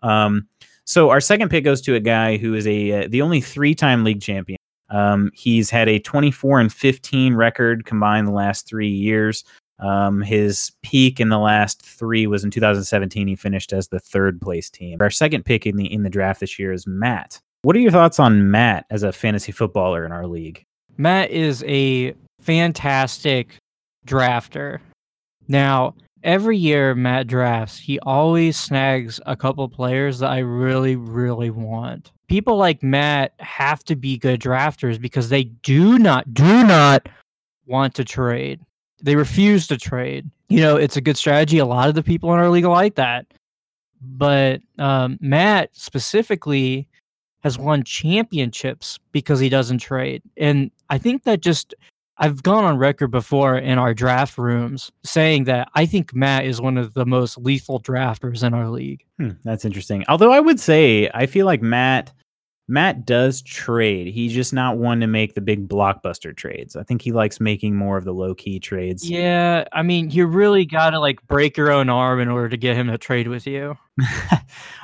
Um, 0.03 0.49
so 0.83 1.09
our 1.09 1.21
second 1.21 1.47
pick 1.47 1.63
goes 1.63 1.79
to 1.83 1.95
a 1.95 2.01
guy 2.01 2.35
who 2.35 2.53
is 2.53 2.67
a 2.67 3.05
uh, 3.05 3.07
the 3.09 3.21
only 3.21 3.39
three-time 3.39 4.03
league 4.03 4.21
champion. 4.21 4.57
Um, 4.89 5.31
he's 5.33 5.69
had 5.69 5.87
a 5.87 5.99
24 5.99 6.59
and 6.59 6.73
15 6.73 7.33
record 7.35 7.85
combined 7.85 8.27
the 8.27 8.33
last 8.33 8.67
three 8.67 8.89
years. 8.89 9.45
Um, 9.81 10.21
his 10.21 10.71
peak 10.83 11.19
in 11.19 11.29
the 11.29 11.39
last 11.39 11.81
three 11.81 12.27
was 12.27 12.43
in 12.43 12.51
2017. 12.51 13.27
He 13.27 13.35
finished 13.35 13.73
as 13.73 13.87
the 13.87 13.99
third 13.99 14.39
place 14.39 14.69
team. 14.69 14.97
Our 15.01 15.09
second 15.09 15.43
pick 15.43 15.65
in 15.65 15.75
the 15.75 15.91
in 15.91 16.03
the 16.03 16.09
draft 16.09 16.39
this 16.39 16.59
year 16.59 16.71
is 16.71 16.85
Matt. 16.85 17.41
What 17.63 17.75
are 17.75 17.79
your 17.79 17.91
thoughts 17.91 18.19
on 18.19 18.49
Matt 18.51 18.85
as 18.89 19.03
a 19.03 19.11
fantasy 19.11 19.51
footballer 19.51 20.05
in 20.05 20.11
our 20.11 20.27
league? 20.27 20.63
Matt 20.97 21.31
is 21.31 21.63
a 21.67 22.13
fantastic 22.39 23.55
drafter. 24.05 24.79
Now, 25.47 25.95
every 26.23 26.57
year 26.57 26.95
Matt 26.95 27.27
drafts, 27.27 27.77
he 27.77 27.99
always 27.99 28.57
snags 28.57 29.19
a 29.25 29.35
couple 29.35 29.67
players 29.67 30.19
that 30.19 30.31
I 30.31 30.39
really, 30.39 30.95
really 30.95 31.49
want. 31.49 32.11
People 32.27 32.57
like 32.57 32.81
Matt 32.83 33.33
have 33.39 33.83
to 33.85 33.95
be 33.95 34.17
good 34.17 34.39
drafters 34.39 34.99
because 34.99 35.29
they 35.29 35.45
do 35.45 35.99
not, 35.99 36.33
do 36.33 36.63
not 36.63 37.09
want 37.65 37.95
to 37.95 38.05
trade. 38.05 38.59
They 39.01 39.15
refuse 39.15 39.67
to 39.67 39.77
trade. 39.77 40.29
You 40.49 40.59
know, 40.59 40.75
it's 40.75 40.97
a 40.97 41.01
good 41.01 41.17
strategy. 41.17 41.57
A 41.57 41.65
lot 41.65 41.89
of 41.89 41.95
the 41.95 42.03
people 42.03 42.33
in 42.33 42.39
our 42.39 42.49
league 42.49 42.65
like 42.65 42.95
that. 42.95 43.25
But 44.01 44.61
um, 44.79 45.17
Matt 45.21 45.69
specifically 45.73 46.87
has 47.43 47.57
won 47.57 47.83
championships 47.83 48.99
because 49.11 49.39
he 49.39 49.49
doesn't 49.49 49.79
trade. 49.79 50.21
And 50.37 50.71
I 50.89 50.97
think 50.97 51.23
that 51.23 51.41
just 51.41 51.73
I've 52.17 52.43
gone 52.43 52.65
on 52.65 52.77
record 52.77 53.09
before 53.09 53.57
in 53.57 53.79
our 53.79 53.93
draft 53.93 54.37
rooms 54.37 54.91
saying 55.03 55.45
that 55.45 55.69
I 55.73 55.87
think 55.87 56.13
Matt 56.13 56.45
is 56.45 56.61
one 56.61 56.77
of 56.77 56.93
the 56.93 57.05
most 57.05 57.37
lethal 57.37 57.81
drafters 57.81 58.43
in 58.43 58.53
our 58.53 58.69
league. 58.69 59.03
Hmm, 59.17 59.31
that's 59.43 59.65
interesting. 59.65 60.03
Although 60.07 60.31
I 60.31 60.39
would 60.39 60.59
say 60.59 61.09
I 61.15 61.25
feel 61.25 61.47
like 61.47 61.63
Matt 61.63 62.13
Matt 62.71 63.05
does 63.05 63.41
trade. 63.41 64.07
He's 64.07 64.33
just 64.33 64.53
not 64.53 64.77
one 64.77 65.01
to 65.01 65.07
make 65.07 65.33
the 65.35 65.41
big 65.41 65.67
blockbuster 65.67 66.33
trades. 66.35 66.77
I 66.77 66.83
think 66.83 67.01
he 67.01 67.11
likes 67.11 67.41
making 67.41 67.75
more 67.75 67.97
of 67.97 68.05
the 68.05 68.13
low 68.13 68.33
key 68.33 68.61
trades. 68.61 69.09
Yeah, 69.09 69.65
I 69.73 69.81
mean, 69.83 70.09
you 70.09 70.25
really 70.25 70.65
got 70.65 70.91
to 70.91 70.99
like 70.99 71.21
break 71.27 71.57
your 71.57 71.69
own 71.69 71.89
arm 71.89 72.21
in 72.21 72.29
order 72.29 72.47
to 72.47 72.55
get 72.55 72.77
him 72.77 72.87
to 72.87 72.97
trade 72.97 73.27
with 73.27 73.45
you. 73.45 73.75
I 73.99 74.41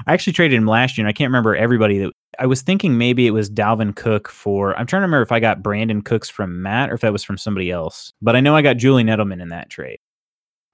actually 0.08 0.34
traded 0.34 0.58
him 0.58 0.68
last 0.68 0.98
year, 0.98 1.06
and 1.06 1.10
I 1.10 1.14
can't 1.14 1.30
remember 1.30 1.56
everybody 1.56 2.00
that 2.00 2.12
I 2.38 2.46
was 2.46 2.62
thinking 2.62 2.98
maybe 2.98 3.26
it 3.26 3.32
was 3.32 3.50
Dalvin 3.50 3.96
Cook 3.96 4.28
for. 4.28 4.78
I'm 4.78 4.86
trying 4.86 5.00
to 5.02 5.06
remember 5.06 5.22
if 5.24 5.32
I 5.32 5.40
got 5.40 5.64
Brandin 5.64 6.04
Cooks 6.04 6.30
from 6.30 6.62
Matt 6.62 6.90
or 6.90 6.96
if 6.96 7.02
that 7.02 7.14
was 7.14 7.24
from 7.24 7.38
somebody 7.38 7.72
else. 7.72 8.12
But 8.22 8.36
I 8.36 8.42
know 8.42 8.54
I 8.54 8.62
got 8.62 8.76
Julian 8.78 9.08
Edelman 9.08 9.42
in 9.42 9.48
that 9.50 9.70
trade, 9.70 10.00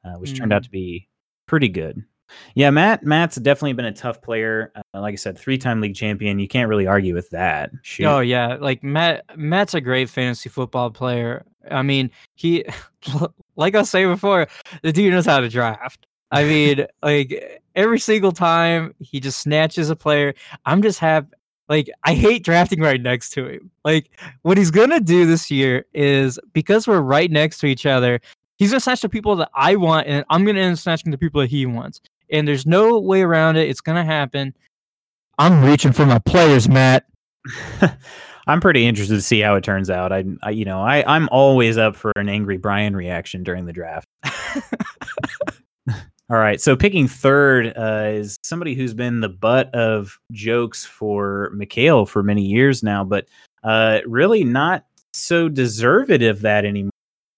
uh, 0.04 0.14
which 0.16 0.36
turned 0.36 0.52
out 0.52 0.64
Mm. 0.64 0.66
to 0.66 0.72
be 0.72 1.08
pretty 1.48 1.70
good. 1.70 2.02
Yeah, 2.56 2.70
Matt. 2.70 3.04
Matt's 3.04 3.36
definitely 3.38 3.74
been 3.74 3.86
a 3.86 3.94
tough 3.94 4.22
player. 4.22 4.72
Uh, 4.76 5.02
like 5.02 5.14
I 5.14 5.16
said, 5.16 5.38
three-time 5.38 5.82
league 5.82 5.96
champion. 5.96 6.40
You 6.40 6.48
can't 6.48 6.70
really 6.70 6.88
argue 6.88 7.14
with 7.14 7.30
that. 7.32 7.72
Shoot. 7.82 8.06
Oh 8.06 8.20
yeah, 8.20 8.58
like 8.60 8.84
Matt. 8.84 9.26
Matt's 9.38 9.74
a 9.74 9.82
great 9.82 10.10
fantasy 10.10 10.50
football 10.50 10.92
player. 10.92 11.46
I 11.72 11.82
mean, 11.82 12.12
he, 12.36 12.66
like 13.56 13.76
I 13.76 13.80
was 13.80 13.90
saying 13.90 14.10
before, 14.10 14.48
the 14.82 14.92
dude 14.92 15.14
knows 15.14 15.26
how 15.26 15.40
to 15.40 15.50
draft. 15.50 16.08
I 16.32 16.44
mean, 16.44 16.86
like 17.04 17.62
every 17.76 18.00
single 18.00 18.32
time 18.32 18.94
he 19.00 19.20
just 19.20 19.40
snatches 19.40 19.90
a 19.90 19.96
player. 19.96 20.34
I'm 20.66 20.82
just 20.82 21.00
happy. 21.00 21.30
Like 21.70 21.90
I 22.04 22.14
hate 22.14 22.44
drafting 22.44 22.82
right 22.82 23.02
next 23.02 23.30
to 23.32 23.48
him. 23.48 23.72
Like 23.86 24.12
what 24.42 24.58
he's 24.58 24.72
gonna 24.72 25.00
do 25.00 25.26
this 25.26 25.50
year 25.50 25.86
is 25.94 26.38
because 26.52 26.88
we're 26.88 27.02
right 27.02 27.32
next 27.32 27.60
to 27.60 27.68
each 27.68 27.86
other. 27.86 28.20
He's 28.58 28.72
gonna 28.72 28.82
snatch 28.82 29.02
the 29.02 29.10
people 29.10 29.36
that 29.38 29.50
I 29.56 29.76
want, 29.76 30.08
and 30.08 30.26
I'm 30.30 30.46
gonna 30.46 30.60
end 30.60 30.74
up 30.74 30.80
snatching 30.80 31.12
the 31.12 31.18
people 31.18 31.42
that 31.42 31.50
he 31.50 31.66
wants. 31.66 32.02
And 32.34 32.46
there's 32.48 32.66
no 32.66 33.00
way 33.00 33.22
around 33.22 33.56
it. 33.56 33.70
It's 33.70 33.80
gonna 33.80 34.04
happen. 34.04 34.54
I'm 35.38 35.64
reaching 35.64 35.94
for 35.94 36.06
my 36.06 36.20
players, 36.20 36.68
Matt. 36.68 37.06
I'm 38.48 38.60
pretty 38.60 38.86
interested 38.86 39.16
to 39.16 39.22
see 39.22 39.40
how 39.40 39.56
it 39.56 39.64
turns 39.64 39.90
out. 39.90 40.12
I, 40.12 40.26
I 40.44 40.50
you 40.50 40.66
know, 40.66 40.82
I 40.82 41.04
I'm 41.08 41.30
always 41.32 41.78
up 41.78 41.96
for 41.96 42.12
an 42.18 42.28
angry 42.28 42.58
Brian 42.58 42.96
reaction 42.96 43.44
during 43.44 43.66
the 43.66 43.74
draft. 43.74 44.08
All 46.30 46.40
right, 46.40 46.60
so 46.60 46.76
picking 46.76 47.08
third 47.08 47.74
uh, 47.78 48.06
is 48.08 48.38
somebody 48.44 48.74
who's 48.76 48.94
been 48.94 49.20
the 49.22 49.30
butt 49.30 49.74
of 49.76 50.18
jokes 50.32 50.84
for 50.86 51.52
Mikhail 51.54 52.06
for 52.06 52.24
many 52.24 52.42
years 52.42 52.82
now, 52.82 53.04
but 53.04 53.28
uh, 53.64 54.00
really 54.08 54.44
not 54.44 54.86
so 55.14 55.48
deserved 55.48 56.24
of 56.24 56.42
that 56.42 56.66
anymore. 56.66 56.90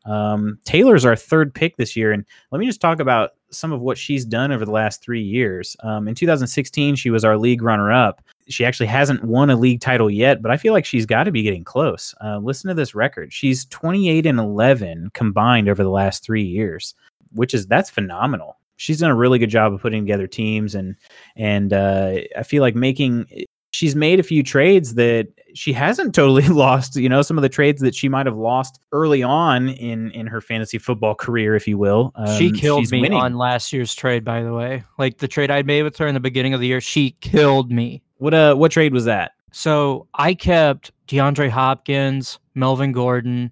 Um, 0.05 0.59
Taylor's 0.65 1.05
our 1.05 1.15
third 1.15 1.53
pick 1.53 1.77
this 1.77 1.95
year, 1.95 2.11
and 2.11 2.25
let 2.51 2.59
me 2.59 2.65
just 2.65 2.81
talk 2.81 2.99
about 2.99 3.31
some 3.49 3.71
of 3.71 3.81
what 3.81 3.97
she's 3.97 4.25
done 4.25 4.51
over 4.51 4.65
the 4.65 4.71
last 4.71 5.01
three 5.01 5.21
years. 5.21 5.75
Um, 5.81 6.07
in 6.07 6.15
2016, 6.15 6.95
she 6.95 7.09
was 7.09 7.23
our 7.23 7.37
league 7.37 7.61
runner-up. 7.61 8.21
She 8.47 8.65
actually 8.65 8.87
hasn't 8.87 9.23
won 9.23 9.49
a 9.49 9.55
league 9.55 9.81
title 9.81 10.09
yet, 10.09 10.41
but 10.41 10.51
I 10.51 10.57
feel 10.57 10.73
like 10.73 10.85
she's 10.85 11.05
got 11.05 11.23
to 11.23 11.31
be 11.31 11.41
getting 11.41 11.63
close. 11.63 12.13
Uh, 12.23 12.37
listen 12.37 12.67
to 12.67 12.73
this 12.75 12.93
record: 12.93 13.33
she's 13.33 13.65
28 13.65 14.25
and 14.25 14.39
11 14.39 15.11
combined 15.13 15.69
over 15.69 15.83
the 15.83 15.89
last 15.89 16.23
three 16.23 16.43
years, 16.43 16.93
which 17.33 17.53
is 17.53 17.65
that's 17.65 17.89
phenomenal. 17.89 18.57
She's 18.77 18.99
done 18.99 19.11
a 19.11 19.15
really 19.15 19.39
good 19.39 19.49
job 19.49 19.73
of 19.73 19.81
putting 19.81 20.03
together 20.03 20.27
teams, 20.27 20.75
and 20.75 20.95
and 21.35 21.73
uh, 21.73 22.17
I 22.37 22.43
feel 22.43 22.61
like 22.61 22.75
making 22.75 23.27
she's 23.75 23.93
made 23.95 24.19
a 24.19 24.23
few 24.23 24.41
trades 24.41 24.93
that 24.95 25.27
she 25.53 25.73
hasn't 25.73 26.15
totally 26.15 26.47
lost. 26.63 26.95
You 26.95 27.09
know, 27.09 27.21
some 27.21 27.37
of 27.37 27.41
the 27.41 27.49
trades 27.49 27.81
that 27.81 27.93
she 27.93 28.07
might 28.09 28.25
have 28.25 28.37
lost 28.37 28.79
early 28.93 29.21
on 29.21 29.67
in 29.69 30.11
in 30.11 30.27
her 30.27 30.39
fantasy 30.41 30.77
football 30.77 31.13
career, 31.15 31.55
if 31.55 31.67
you 31.67 31.77
will. 31.77 32.13
she 32.37 32.47
Um, 32.47 32.53
killed 32.53 32.89
me 32.91 33.01
winning. 33.01 33.19
on 33.19 33.35
last 33.35 33.73
year's 33.73 33.93
trade, 33.93 34.23
by 34.23 34.43
the 34.43 34.53
way. 34.53 34.83
Like 34.97 35.17
the 35.17 35.27
trade 35.27 35.51
I 35.51 35.61
made 35.63 35.83
with 35.83 35.97
her 35.97 36.07
in 36.07 36.13
the 36.13 36.19
beginning 36.21 36.53
of 36.53 36.61
the 36.61 36.67
year, 36.67 36.79
she 36.81 37.11
killed 37.21 37.71
me. 37.71 38.01
What 38.17 38.33
uh, 38.33 38.55
what 38.55 38.71
trade 38.71 38.93
was 38.93 39.05
that? 39.05 39.31
So 39.51 40.07
I 40.15 40.33
kept 40.33 40.91
DeAndre 41.07 41.49
Hopkins, 41.49 42.39
Melvin 42.55 42.91
Gordon, 42.93 43.51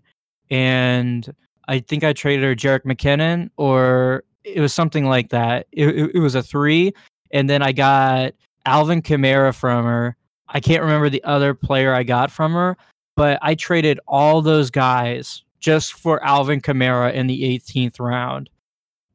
and 0.50 1.34
I 1.68 1.80
think 1.80 2.03
I 2.03 2.13
traded 2.13 2.44
her 2.44 2.56
Jerick 2.56 2.84
McKinnon, 2.84 3.50
or 3.58 4.24
it 4.44 4.60
was 4.60 4.74
something 4.74 5.06
like 5.06 5.30
that. 5.30 5.68
It, 5.72 5.88
it, 5.88 6.12
it 6.15 6.20
was 6.20 6.36
a 6.36 6.44
three, 6.44 6.94
and 7.32 7.50
then 7.50 7.62
I 7.62 7.72
got 7.72 8.34
Alvin 8.65 9.01
Kamara 9.01 9.53
from 9.53 9.86
her. 9.86 10.15
I 10.48 10.60
can't 10.60 10.84
remember 10.84 11.10
the 11.10 11.24
other 11.24 11.53
player 11.53 11.93
I 11.93 12.03
got 12.03 12.32
from 12.32 12.53
her, 12.53 12.77
but 13.15 13.39
I 13.41 13.55
traded 13.55 14.00
all 14.08 14.41
those 14.41 14.70
guys 14.70 15.43
just 15.60 15.93
for 15.93 16.24
Alvin 16.24 16.62
Kamara 16.62 17.13
in 17.13 17.27
the 17.27 17.41
18th 17.58 18.00
round. 18.00 18.50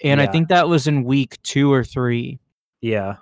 And 0.03 0.21
I 0.21 0.27
think 0.27 0.49
that 0.49 0.69
was 0.69 0.87
in 0.87 1.05
week 1.05 1.41
two 1.43 1.73
or 1.73 1.85
three. 1.85 2.39
Yeah. 2.81 3.17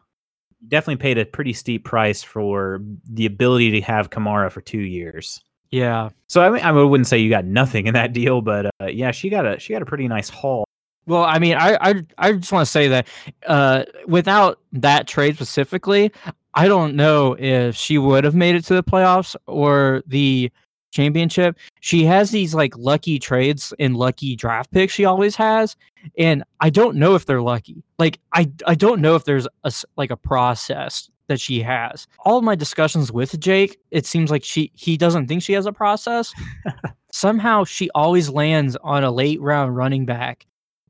Definitely 0.69 0.97
paid 0.97 1.19
a 1.19 1.25
pretty 1.25 1.53
steep 1.53 1.85
price 1.85 2.23
for 2.23 2.81
the 3.11 3.27
ability 3.27 3.71
to 3.73 3.81
have 3.81 4.11
Kamara 4.11 4.51
for 4.51 4.61
two 4.61 4.81
years. 4.81 5.43
Yeah. 5.71 6.11
So 6.29 6.43
I 6.43 6.51
mean, 6.51 6.63
I 6.63 6.73
wouldn't 6.73 7.07
say 7.07 7.19
you 7.19 7.31
got 7.31 7.45
nothing 7.45 7.87
in 7.87 7.95
that 7.95 8.13
deal, 8.13 8.41
but 8.41 8.67
uh, 8.81 8.87
yeah, 8.87 9.11
she 9.11 9.29
got 9.29 9.47
a 9.47 9.59
she 9.59 9.73
got 9.73 9.83
a 9.83 9.87
pretty 9.87 10.07
nice 10.09 10.29
haul. 10.29 10.65
Well, 11.07 11.25
I 11.25 11.39
mean, 11.39 11.55
I 11.55 11.77
I, 11.81 11.95
I 12.19 12.33
just 12.33 12.53
want 12.53 12.67
to 12.67 12.71
say 12.71 12.89
that 12.89 13.07
uh, 13.47 13.85
without 14.07 14.59
that 14.73 15.07
trade 15.07 15.37
specifically, 15.37 16.13
I 16.55 16.69
don't 16.69 16.97
know 16.97 17.37
if 17.39 17.77
she 17.77 17.99
would 17.99 18.25
have 18.25 18.35
made 18.35 18.57
it 18.57 18.65
to 18.67 18.75
the 18.75 18.83
playoffs 18.83 19.37
or 19.47 20.03
the 20.07 20.51
championship. 20.91 21.59
She 21.81 22.05
has 22.05 22.31
these 22.31 22.55
like 22.55 22.77
lucky 22.77 23.19
trades 23.19 23.73
and 23.79 23.97
lucky 23.97 24.35
draft 24.35 24.71
picks 24.73 24.95
she 24.95 25.05
always 25.05 25.37
has, 25.37 25.77
and 26.19 26.43
I 26.61 26.71
don't 26.71 26.97
know 26.97 27.15
if 27.15 27.27
they're 27.27 27.43
lucky. 27.43 27.85
Like 27.99 28.19
I 28.33 28.51
I 28.67 28.75
don't 28.75 29.01
know 29.01 29.15
if 29.15 29.25
there's 29.25 29.47
a 29.65 29.73
like 29.97 30.11
a 30.11 30.17
process 30.17 31.09
that 31.29 31.41
she 31.41 31.61
has. 31.61 32.07
All 32.25 32.39
of 32.39 32.45
my 32.45 32.55
discussions 32.55 33.13
with 33.13 33.39
Jake, 33.39 33.79
it 33.91 34.07
seems 34.07 34.31
like 34.31 34.43
she 34.43 34.73
he 34.75 34.97
doesn't 34.97 35.29
think 35.29 35.43
she 35.43 35.53
has 35.53 35.67
a 35.67 35.73
process. 35.73 36.33
Somehow 37.13 37.65
she 37.65 37.91
always 37.95 38.29
lands 38.29 38.77
on 38.83 39.05
a 39.05 39.11
late 39.11 39.41
round 39.41 39.77
running 39.77 40.05
back 40.05 40.47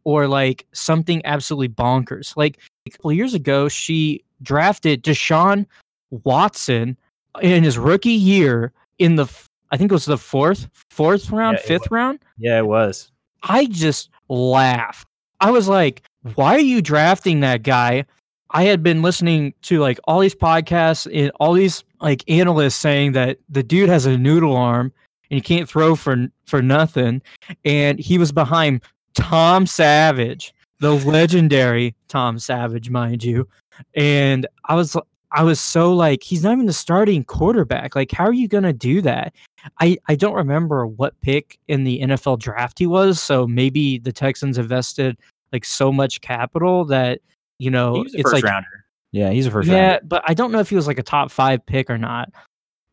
or 0.07 0.29
like 0.29 0.65
something 0.73 1.21
absolutely 1.25 1.69
bonkers. 1.69 2.37
Like 2.37 2.61
a 2.87 2.91
couple 2.91 3.13
years 3.13 3.35
ago, 3.35 3.69
she 3.69 4.23
drafted 4.41 5.03
Deshaun 5.03 5.67
Watson 6.11 6.97
in 7.43 7.65
his 7.65 7.77
rookie 7.77 8.11
year 8.11 8.73
in 9.01 9.17
the 9.17 9.27
I 9.73 9.77
think 9.77 9.91
it 9.91 9.95
was 9.95 10.05
the 10.05 10.17
fourth 10.17 10.69
fourth 10.91 11.29
round, 11.33 11.59
Yeah, 11.61 11.67
fifth 11.67 11.91
round. 11.91 12.21
Yeah, 12.39 12.59
it 12.59 12.67
was. 12.67 13.11
I 13.43 13.67
just 13.67 14.11
laughed. 14.29 15.09
I 15.41 15.51
was 15.51 15.67
like, 15.67 16.03
why 16.37 16.55
are 16.55 16.61
you 16.61 16.81
drafting 16.81 17.41
that 17.41 17.65
guy? 17.65 18.05
I 18.51 18.63
had 18.63 18.85
been 18.85 19.03
listening 19.03 19.55
to 19.63 19.81
like 19.81 19.99
all 20.05 20.21
these 20.21 20.37
podcasts 20.37 21.11
and 21.13 21.33
all 21.41 21.53
these 21.53 21.83
like 22.01 22.23
analysts 22.29 22.77
saying 22.77 23.11
that 23.13 23.39
the 23.49 23.65
dude 23.65 23.89
has 23.89 24.07
a 24.07 24.17
noodle 24.17 24.57
arm 24.57 24.93
and 25.31 25.37
he 25.37 25.41
can't 25.41 25.69
throw 25.69 25.97
for 25.97 26.29
for 26.45 26.63
nothing. 26.63 27.23
And 27.65 27.99
he 27.99 28.19
was 28.19 28.31
behind 28.31 28.83
Tom 29.17 29.67
Savage, 29.67 30.55
the 30.79 30.93
legendary 30.93 31.95
Tom 32.09 32.39
Savage, 32.39 32.91
mind 32.91 33.25
you. 33.25 33.49
And 33.95 34.47
I 34.67 34.75
was 34.75 34.97
I 35.33 35.43
was 35.43 35.59
so 35.59 35.93
like, 35.93 36.23
he's 36.23 36.43
not 36.45 36.53
even 36.53 36.67
the 36.67 36.73
starting 36.73 37.25
quarterback. 37.25 37.97
Like, 37.97 38.13
how 38.13 38.25
are 38.25 38.33
you 38.33 38.47
gonna 38.47 38.73
do 38.73 39.03
that? 39.03 39.35
I, 39.81 39.99
I 40.07 40.15
don't 40.15 40.35
remember 40.35 40.87
what 40.87 41.21
pick 41.23 41.59
in 41.67 41.83
the 41.83 42.01
NFL 42.01 42.39
draft 42.39 42.79
he 42.79 42.87
was, 42.87 43.21
so 43.21 43.47
maybe 43.47 43.99
the 43.99 44.13
Texans 44.13 44.59
invested 44.59 45.17
like 45.53 45.65
so 45.65 45.91
much 45.91 46.21
capital 46.21 46.85
that 46.87 47.21
you 47.59 47.71
know 47.71 47.95
He 47.95 48.03
was 48.03 48.15
a 48.15 48.19
it's 48.19 48.31
first 48.31 48.35
like 48.35 48.45
rounder. 48.45 48.69
Yeah, 49.13 49.31
he's 49.31 49.47
a 49.47 49.51
first 49.51 49.69
yeah, 49.69 49.93
rounder. 49.93 50.07
but 50.07 50.23
I 50.27 50.35
don't 50.35 50.53
know 50.53 50.61
if 50.61 50.69
he 50.69 50.77
was 50.77 50.87
like 50.87 50.99
a 50.99 51.03
top 51.03 51.31
five 51.31 51.65
pick 51.67 51.91
or 51.91 51.99
not. 51.99 52.31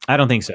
I 0.08 0.18
don't 0.18 0.28
think 0.28 0.44
so. 0.44 0.54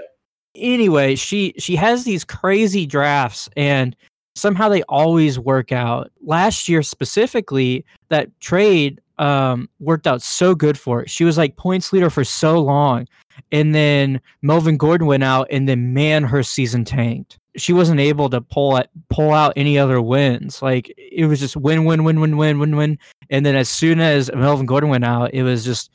Anyway, 0.56 1.14
she 1.14 1.54
she 1.58 1.76
has 1.76 2.04
these 2.04 2.24
crazy 2.24 2.86
drafts 2.86 3.48
and 3.56 3.94
somehow 4.38 4.68
they 4.68 4.82
always 4.84 5.38
work 5.38 5.72
out. 5.72 6.10
Last 6.22 6.68
year 6.68 6.82
specifically, 6.82 7.84
that 8.08 8.28
trade 8.40 9.00
um 9.18 9.68
worked 9.80 10.06
out 10.06 10.22
so 10.22 10.54
good 10.54 10.78
for 10.78 11.00
her. 11.00 11.06
She 11.06 11.24
was 11.24 11.36
like 11.36 11.56
points 11.56 11.92
leader 11.92 12.10
for 12.10 12.24
so 12.24 12.60
long. 12.60 13.06
And 13.52 13.74
then 13.74 14.20
Melvin 14.42 14.76
Gordon 14.76 15.06
went 15.06 15.24
out 15.24 15.46
and 15.50 15.68
then 15.68 15.92
man 15.92 16.24
her 16.24 16.42
season 16.42 16.84
tanked. 16.84 17.38
She 17.56 17.72
wasn't 17.72 18.00
able 18.00 18.30
to 18.30 18.40
pull 18.40 18.76
it 18.76 18.88
pull 19.08 19.32
out 19.32 19.52
any 19.56 19.78
other 19.78 20.00
wins. 20.00 20.62
Like 20.62 20.92
it 20.96 21.26
was 21.26 21.40
just 21.40 21.56
win 21.56 21.84
win 21.84 22.04
win 22.04 22.20
win 22.20 22.36
win 22.36 22.58
win 22.58 22.76
win. 22.76 22.98
And 23.30 23.44
then 23.44 23.56
as 23.56 23.68
soon 23.68 24.00
as 24.00 24.30
Melvin 24.32 24.66
Gordon 24.66 24.90
went 24.90 25.04
out, 25.04 25.34
it 25.34 25.42
was 25.42 25.64
just 25.64 25.90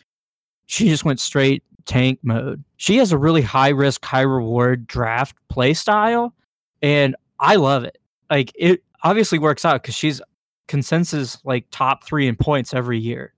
she 0.66 0.90
just 0.90 1.06
went 1.06 1.20
straight 1.20 1.64
tank 1.86 2.20
mode. 2.24 2.64
She 2.78 2.98
has 2.98 3.12
a 3.12 3.18
really 3.18 3.42
high 3.42 3.70
risk, 3.70 4.04
high 4.04 4.22
reward 4.22 4.88
draft 4.88 5.36
play 5.50 5.74
style, 5.74 6.34
and 6.82 7.16
I 7.40 7.56
love 7.56 7.84
it. 7.84 7.98
Like 8.34 8.52
it 8.56 8.84
obviously 9.04 9.38
works 9.38 9.64
out 9.64 9.84
because 9.84 9.94
she's 9.94 10.20
consensus 10.68 11.38
like 11.46 11.68
top 11.70 12.04
three 12.04 12.28
in 12.28 12.36
points 12.36 12.74
every 12.74 12.98
year. 12.98 13.32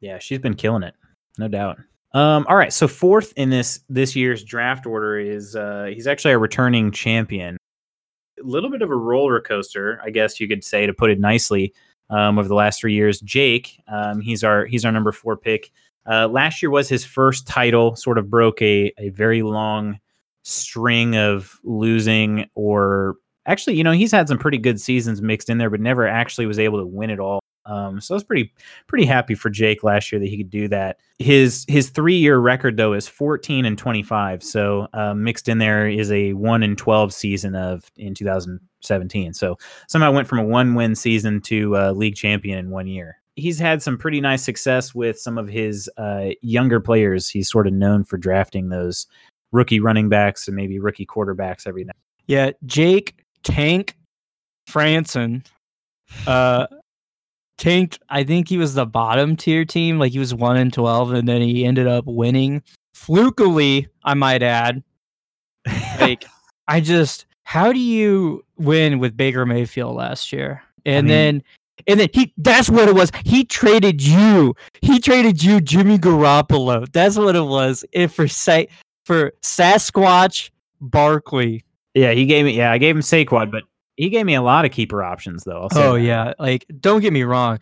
Yeah, 0.00 0.20
she's 0.20 0.38
been 0.38 0.54
killing 0.54 0.84
it, 0.84 0.94
no 1.38 1.48
doubt. 1.48 1.78
Um, 2.14 2.46
all 2.48 2.54
right, 2.54 2.72
so 2.72 2.86
fourth 2.86 3.32
in 3.34 3.50
this 3.50 3.80
this 3.88 4.14
year's 4.14 4.44
draft 4.44 4.86
order 4.86 5.18
is 5.18 5.56
uh, 5.56 5.90
he's 5.92 6.06
actually 6.06 6.34
a 6.34 6.38
returning 6.38 6.92
champion. 6.92 7.56
A 8.40 8.46
little 8.46 8.70
bit 8.70 8.80
of 8.80 8.90
a 8.90 8.94
roller 8.94 9.40
coaster, 9.40 10.00
I 10.04 10.10
guess 10.10 10.38
you 10.38 10.46
could 10.46 10.62
say, 10.62 10.86
to 10.86 10.94
put 10.94 11.10
it 11.10 11.18
nicely. 11.18 11.74
Um, 12.08 12.38
over 12.38 12.46
the 12.46 12.54
last 12.54 12.80
three 12.80 12.94
years, 12.94 13.20
Jake, 13.22 13.80
um, 13.88 14.20
he's 14.20 14.44
our 14.44 14.66
he's 14.66 14.84
our 14.84 14.92
number 14.92 15.10
four 15.10 15.36
pick. 15.36 15.72
Uh, 16.08 16.28
last 16.28 16.62
year 16.62 16.70
was 16.70 16.88
his 16.88 17.04
first 17.04 17.44
title, 17.48 17.96
sort 17.96 18.18
of 18.18 18.30
broke 18.30 18.62
a, 18.62 18.92
a 18.98 19.08
very 19.08 19.42
long 19.42 19.98
string 20.44 21.16
of 21.16 21.58
losing 21.64 22.48
or 22.54 23.16
actually, 23.48 23.76
you 23.76 23.82
know, 23.82 23.92
he's 23.92 24.12
had 24.12 24.28
some 24.28 24.38
pretty 24.38 24.58
good 24.58 24.80
seasons 24.80 25.20
mixed 25.20 25.50
in 25.50 25.58
there, 25.58 25.70
but 25.70 25.80
never 25.80 26.06
actually 26.06 26.46
was 26.46 26.58
able 26.58 26.78
to 26.78 26.86
win 26.86 27.10
it 27.10 27.18
all. 27.18 27.40
Um, 27.68 28.00
so 28.00 28.14
I 28.14 28.16
was 28.16 28.24
pretty 28.24 28.52
pretty 28.86 29.04
happy 29.04 29.34
for 29.34 29.50
Jake 29.50 29.84
last 29.84 30.10
year 30.10 30.18
that 30.18 30.28
he 30.28 30.38
could 30.38 30.50
do 30.50 30.68
that. 30.68 30.98
His 31.18 31.66
his 31.68 31.90
three 31.90 32.16
year 32.16 32.38
record 32.38 32.76
though 32.76 32.94
is 32.94 33.06
14 33.06 33.64
and 33.66 33.76
25. 33.76 34.42
So 34.42 34.88
uh, 34.94 35.14
mixed 35.14 35.48
in 35.48 35.58
there 35.58 35.86
is 35.86 36.10
a 36.10 36.32
one 36.32 36.62
and 36.62 36.78
12 36.78 37.12
season 37.12 37.54
of 37.54 37.84
in 37.96 38.14
2017. 38.14 39.34
So 39.34 39.58
somehow 39.86 40.12
went 40.12 40.28
from 40.28 40.38
a 40.38 40.44
one 40.44 40.74
win 40.74 40.94
season 40.94 41.40
to 41.42 41.76
uh, 41.76 41.92
league 41.92 42.16
champion 42.16 42.58
in 42.58 42.70
one 42.70 42.86
year. 42.86 43.18
He's 43.36 43.58
had 43.58 43.82
some 43.82 43.98
pretty 43.98 44.20
nice 44.20 44.42
success 44.42 44.94
with 44.94 45.18
some 45.18 45.38
of 45.38 45.46
his 45.46 45.90
uh, 45.96 46.30
younger 46.40 46.80
players. 46.80 47.28
He's 47.28 47.50
sort 47.50 47.66
of 47.66 47.72
known 47.72 48.02
for 48.02 48.16
drafting 48.16 48.70
those 48.70 49.06
rookie 49.52 49.78
running 49.78 50.08
backs 50.08 50.48
and 50.48 50.56
maybe 50.56 50.78
rookie 50.78 51.06
quarterbacks 51.06 51.66
every 51.66 51.84
now. 51.84 51.92
Yeah, 52.26 52.50
Jake 52.66 53.17
Tank 53.42 53.96
Franson 54.68 55.44
uh 56.26 56.66
tanked 57.56 57.98
I 58.08 58.24
think 58.24 58.48
he 58.48 58.58
was 58.58 58.74
the 58.74 58.86
bottom 58.86 59.36
tier 59.36 59.64
team, 59.64 59.98
like 59.98 60.12
he 60.12 60.18
was 60.18 60.34
1 60.34 60.56
in 60.56 60.70
12 60.70 61.12
and 61.12 61.28
then 61.28 61.42
he 61.42 61.64
ended 61.64 61.86
up 61.86 62.04
winning 62.06 62.62
flukily, 62.94 63.88
I 64.04 64.14
might 64.14 64.42
add. 64.42 64.82
Like 66.00 66.24
I 66.68 66.80
just 66.80 67.26
how 67.44 67.72
do 67.72 67.80
you 67.80 68.44
win 68.56 68.98
with 68.98 69.16
Baker 69.16 69.44
Mayfield 69.46 69.96
last 69.96 70.32
year? 70.32 70.62
And 70.86 71.06
mean- 71.06 71.14
then 71.14 71.42
and 71.86 72.00
then 72.00 72.08
he 72.12 72.32
that's 72.36 72.68
what 72.68 72.88
it 72.88 72.94
was. 72.94 73.10
He 73.24 73.44
traded 73.44 74.02
you. 74.02 74.54
He 74.82 74.98
traded 74.98 75.42
you 75.42 75.60
Jimmy 75.60 75.98
Garoppolo. 75.98 76.90
That's 76.92 77.16
what 77.16 77.36
it 77.36 77.44
was. 77.44 77.84
If 77.92 78.12
for 78.12 78.28
say 78.28 78.68
for 79.04 79.32
Sasquatch 79.42 80.50
Barkley. 80.80 81.64
Yeah, 81.98 82.12
he 82.12 82.26
gave 82.26 82.44
me. 82.44 82.56
Yeah, 82.56 82.72
I 82.72 82.78
gave 82.78 82.94
him 82.96 83.02
Saquon, 83.02 83.50
but 83.50 83.64
he 83.96 84.08
gave 84.08 84.26
me 84.26 84.34
a 84.34 84.42
lot 84.42 84.64
of 84.64 84.70
keeper 84.70 85.02
options 85.02 85.44
though. 85.44 85.68
Oh 85.72 85.94
that. 85.94 86.02
yeah, 86.02 86.32
like 86.38 86.66
don't 86.80 87.00
get 87.00 87.12
me 87.12 87.24
wrong, 87.24 87.58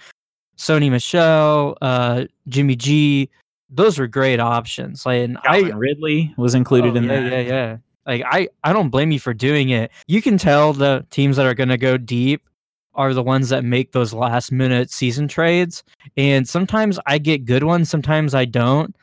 Sony 0.57 0.90
Michel, 0.90 1.76
uh, 1.83 2.25
Jimmy 2.49 2.76
G, 2.76 3.31
those 3.71 3.99
were 3.99 4.07
great 4.07 4.40
options. 4.40 5.05
Like, 5.07 5.23
and 5.23 5.38
I 5.45 5.71
Ridley 5.71 6.35
was 6.37 6.55
included 6.55 6.95
oh, 6.95 6.97
in 6.97 7.05
yeah, 7.05 7.21
that. 7.21 7.33
yeah, 7.33 7.40
yeah. 7.40 7.76
Like 8.07 8.23
I, 8.25 8.49
I 8.64 8.73
don't 8.73 8.90
blame 8.90 9.11
you 9.11 9.21
for 9.21 9.35
doing 9.35 9.71
it. 9.71 9.90
You 10.07 10.23
can 10.23 10.38
tell 10.38 10.73
the 10.73 11.05
teams 11.11 11.37
that 11.37 11.47
are 11.47 11.55
going 11.55 11.69
to 11.71 11.78
go 11.78 11.97
deep 11.97 12.49
are 12.95 13.12
the 13.12 13.23
ones 13.23 13.49
that 13.50 13.64
make 13.64 13.93
those 13.93 14.14
last 14.14 14.52
minute 14.52 14.90
season 14.90 15.28
trades. 15.28 15.83
And 16.16 16.49
sometimes 16.49 16.99
I 17.07 17.19
get 17.19 17.45
good 17.45 17.64
ones, 17.64 17.90
sometimes 17.90 18.35
I 18.35 18.45
don't. 18.45 18.95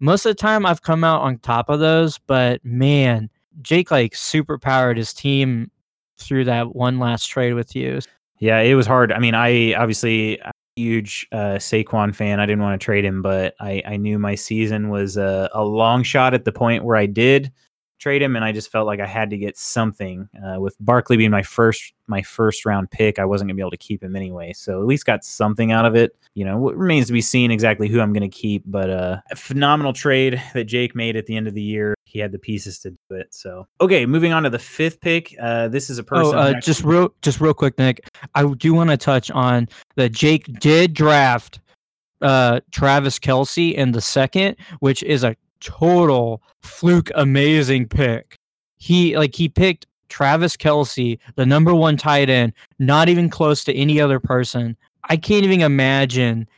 Most 0.00 0.26
of 0.26 0.30
the 0.30 0.40
time 0.40 0.66
I've 0.66 0.82
come 0.82 1.04
out 1.04 1.22
on 1.22 1.38
top 1.38 1.68
of 1.68 1.80
those, 1.80 2.18
but 2.18 2.62
man, 2.64 3.30
Jake 3.62 3.90
like 3.90 4.14
super 4.14 4.58
powered 4.58 4.96
his 4.96 5.12
team 5.12 5.70
through 6.18 6.44
that 6.44 6.74
one 6.74 6.98
last 6.98 7.26
trade 7.26 7.54
with 7.54 7.74
you. 7.76 8.00
Yeah, 8.38 8.60
it 8.60 8.74
was 8.74 8.86
hard. 8.86 9.12
I 9.12 9.18
mean, 9.18 9.34
I 9.34 9.74
obviously 9.74 10.38
a 10.38 10.52
huge 10.76 11.26
uh, 11.32 11.56
Saquon 11.56 12.14
fan. 12.14 12.38
I 12.38 12.46
didn't 12.46 12.62
want 12.62 12.78
to 12.78 12.84
trade 12.84 13.04
him, 13.04 13.22
but 13.22 13.54
I, 13.60 13.82
I 13.86 13.96
knew 13.96 14.18
my 14.18 14.34
season 14.34 14.90
was 14.90 15.16
a, 15.16 15.48
a 15.52 15.64
long 15.64 16.02
shot 16.02 16.34
at 16.34 16.44
the 16.44 16.52
point 16.52 16.84
where 16.84 16.96
I 16.96 17.06
did 17.06 17.50
trade 17.98 18.20
him, 18.20 18.36
and 18.36 18.44
I 18.44 18.52
just 18.52 18.70
felt 18.70 18.86
like 18.86 19.00
I 19.00 19.06
had 19.06 19.30
to 19.30 19.38
get 19.38 19.56
something. 19.56 20.28
Uh, 20.44 20.60
with 20.60 20.76
Barkley 20.80 21.16
being 21.16 21.30
my 21.30 21.42
first 21.42 21.94
my 22.08 22.22
first 22.22 22.66
round 22.66 22.90
pick, 22.90 23.18
I 23.18 23.24
wasn't 23.24 23.48
gonna 23.48 23.56
be 23.56 23.62
able 23.62 23.70
to 23.70 23.76
keep 23.78 24.02
him 24.02 24.14
anyway. 24.14 24.52
So 24.52 24.80
at 24.80 24.86
least 24.86 25.06
got 25.06 25.24
something 25.24 25.72
out 25.72 25.86
of 25.86 25.96
it. 25.96 26.14
You 26.34 26.44
know, 26.44 26.68
it 26.68 26.76
remains 26.76 27.06
to 27.06 27.14
be 27.14 27.22
seen 27.22 27.50
exactly 27.50 27.88
who 27.88 28.00
I'm 28.00 28.12
gonna 28.12 28.28
keep, 28.28 28.62
but 28.66 28.90
uh, 28.90 29.20
a 29.30 29.36
phenomenal 29.36 29.94
trade 29.94 30.40
that 30.52 30.64
Jake 30.64 30.94
made 30.94 31.16
at 31.16 31.24
the 31.24 31.36
end 31.36 31.48
of 31.48 31.54
the 31.54 31.62
year. 31.62 31.95
He 32.16 32.20
had 32.22 32.32
the 32.32 32.38
pieces 32.38 32.78
to 32.78 32.92
do 32.92 33.16
it. 33.16 33.26
So 33.34 33.66
okay, 33.78 34.06
moving 34.06 34.32
on 34.32 34.44
to 34.44 34.48
the 34.48 34.58
fifth 34.58 35.02
pick. 35.02 35.34
Uh, 35.38 35.68
this 35.68 35.90
is 35.90 35.98
a 35.98 36.02
person. 36.02 36.34
Oh, 36.34 36.38
uh, 36.38 36.46
actually- 36.48 36.60
just 36.62 36.82
real, 36.82 37.14
just 37.20 37.42
real 37.42 37.52
quick, 37.52 37.76
Nick. 37.76 38.08
I 38.34 38.46
do 38.54 38.72
want 38.72 38.88
to 38.88 38.96
touch 38.96 39.30
on 39.30 39.68
that. 39.96 40.12
Jake 40.12 40.46
did 40.58 40.94
draft 40.94 41.60
uh, 42.22 42.60
Travis 42.70 43.18
Kelce 43.18 43.74
in 43.74 43.92
the 43.92 44.00
second, 44.00 44.56
which 44.80 45.02
is 45.02 45.24
a 45.24 45.36
total 45.60 46.42
fluke, 46.62 47.10
amazing 47.16 47.86
pick. 47.86 48.38
He 48.78 49.14
like 49.18 49.34
he 49.34 49.50
picked 49.50 49.84
Travis 50.08 50.56
Kelce, 50.56 51.18
the 51.34 51.44
number 51.44 51.74
one 51.74 51.98
tight 51.98 52.30
end, 52.30 52.54
not 52.78 53.10
even 53.10 53.28
close 53.28 53.62
to 53.64 53.74
any 53.74 54.00
other 54.00 54.20
person. 54.20 54.74
I 55.10 55.18
can't 55.18 55.44
even 55.44 55.60
imagine 55.60 56.48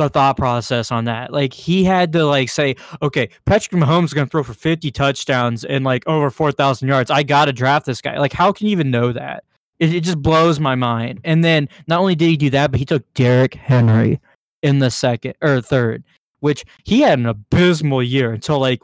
the 0.00 0.08
thought 0.08 0.36
process 0.36 0.90
on 0.90 1.04
that. 1.04 1.32
Like 1.32 1.52
he 1.52 1.84
had 1.84 2.12
to 2.12 2.24
like 2.24 2.48
say, 2.48 2.76
okay, 3.02 3.28
Patrick 3.44 3.80
Mahomes 3.80 4.06
is 4.06 4.14
going 4.14 4.26
to 4.26 4.30
throw 4.30 4.42
for 4.42 4.54
50 4.54 4.90
touchdowns 4.90 5.64
and 5.64 5.84
like 5.84 6.06
over 6.06 6.30
4,000 6.30 6.88
yards. 6.88 7.10
I 7.10 7.22
got 7.22 7.46
to 7.46 7.52
draft 7.52 7.86
this 7.86 8.00
guy. 8.00 8.18
Like, 8.18 8.32
how 8.32 8.52
can 8.52 8.66
you 8.66 8.72
even 8.72 8.90
know 8.90 9.12
that? 9.12 9.44
It, 9.78 9.94
it 9.94 10.00
just 10.00 10.20
blows 10.20 10.60
my 10.60 10.74
mind. 10.74 11.20
And 11.24 11.44
then 11.44 11.68
not 11.86 12.00
only 12.00 12.14
did 12.14 12.26
he 12.26 12.36
do 12.36 12.50
that, 12.50 12.70
but 12.70 12.78
he 12.80 12.86
took 12.86 13.02
Derrick 13.14 13.54
Henry 13.54 14.20
in 14.62 14.78
the 14.78 14.90
second 14.90 15.34
or 15.42 15.60
third, 15.60 16.04
which 16.40 16.64
he 16.84 17.00
had 17.00 17.18
an 17.18 17.26
abysmal 17.26 18.02
year 18.02 18.32
until 18.32 18.58
like, 18.58 18.80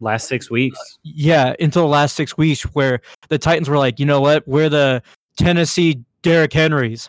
last 0.00 0.28
six 0.28 0.50
weeks. 0.50 0.78
yeah, 1.02 1.54
until 1.60 1.82
the 1.82 1.88
last 1.88 2.14
six 2.14 2.36
weeks 2.36 2.62
where 2.74 3.00
the 3.28 3.38
Titans 3.38 3.68
were 3.68 3.78
like, 3.78 3.98
you 3.98 4.06
know 4.06 4.20
what? 4.20 4.46
We're 4.46 4.68
the 4.68 5.02
Tennessee 5.36 6.02
Derrick 6.22 6.52
Henrys. 6.52 7.08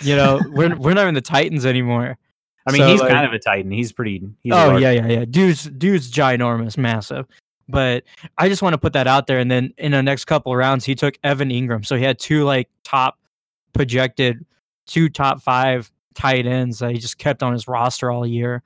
You 0.00 0.16
know, 0.16 0.40
we're, 0.50 0.76
we're 0.76 0.94
not 0.94 1.02
even 1.02 1.14
the 1.14 1.20
Titans 1.20 1.66
anymore. 1.66 2.16
I 2.66 2.72
mean, 2.72 2.80
So, 2.82 2.88
he's 2.88 3.00
like- 3.00 3.10
kind 3.10 3.26
of 3.26 3.32
a 3.32 3.38
titan. 3.38 3.70
He's 3.70 3.92
pretty. 3.92 4.22
He's 4.42 4.52
oh 4.52 4.56
large- 4.56 4.82
yeah, 4.82 4.90
yeah, 4.92 5.06
yeah. 5.06 5.24
Dude's 5.24 5.64
dude's 5.64 6.10
ginormous, 6.10 6.76
massive. 6.76 7.26
But 7.68 8.02
I 8.36 8.48
just 8.48 8.62
want 8.62 8.74
to 8.74 8.78
put 8.78 8.92
that 8.94 9.06
out 9.06 9.26
there. 9.28 9.38
And 9.38 9.48
then 9.50 9.72
in 9.78 9.92
the 9.92 10.02
next 10.02 10.24
couple 10.24 10.50
of 10.52 10.58
rounds, 10.58 10.84
he 10.84 10.94
took 10.96 11.16
Evan 11.22 11.50
Engram. 11.50 11.86
So 11.86 11.94
he 11.96 12.02
had 12.02 12.18
two 12.18 12.44
like 12.44 12.68
top 12.84 13.16
projected, 13.72 14.44
two 14.86 15.08
top 15.08 15.40
five 15.40 15.90
tight 16.14 16.46
ends 16.46 16.80
that 16.80 16.90
he 16.90 16.98
just 16.98 17.18
kept 17.18 17.42
on 17.42 17.52
his 17.52 17.68
roster 17.68 18.10
all 18.10 18.26
year. 18.26 18.62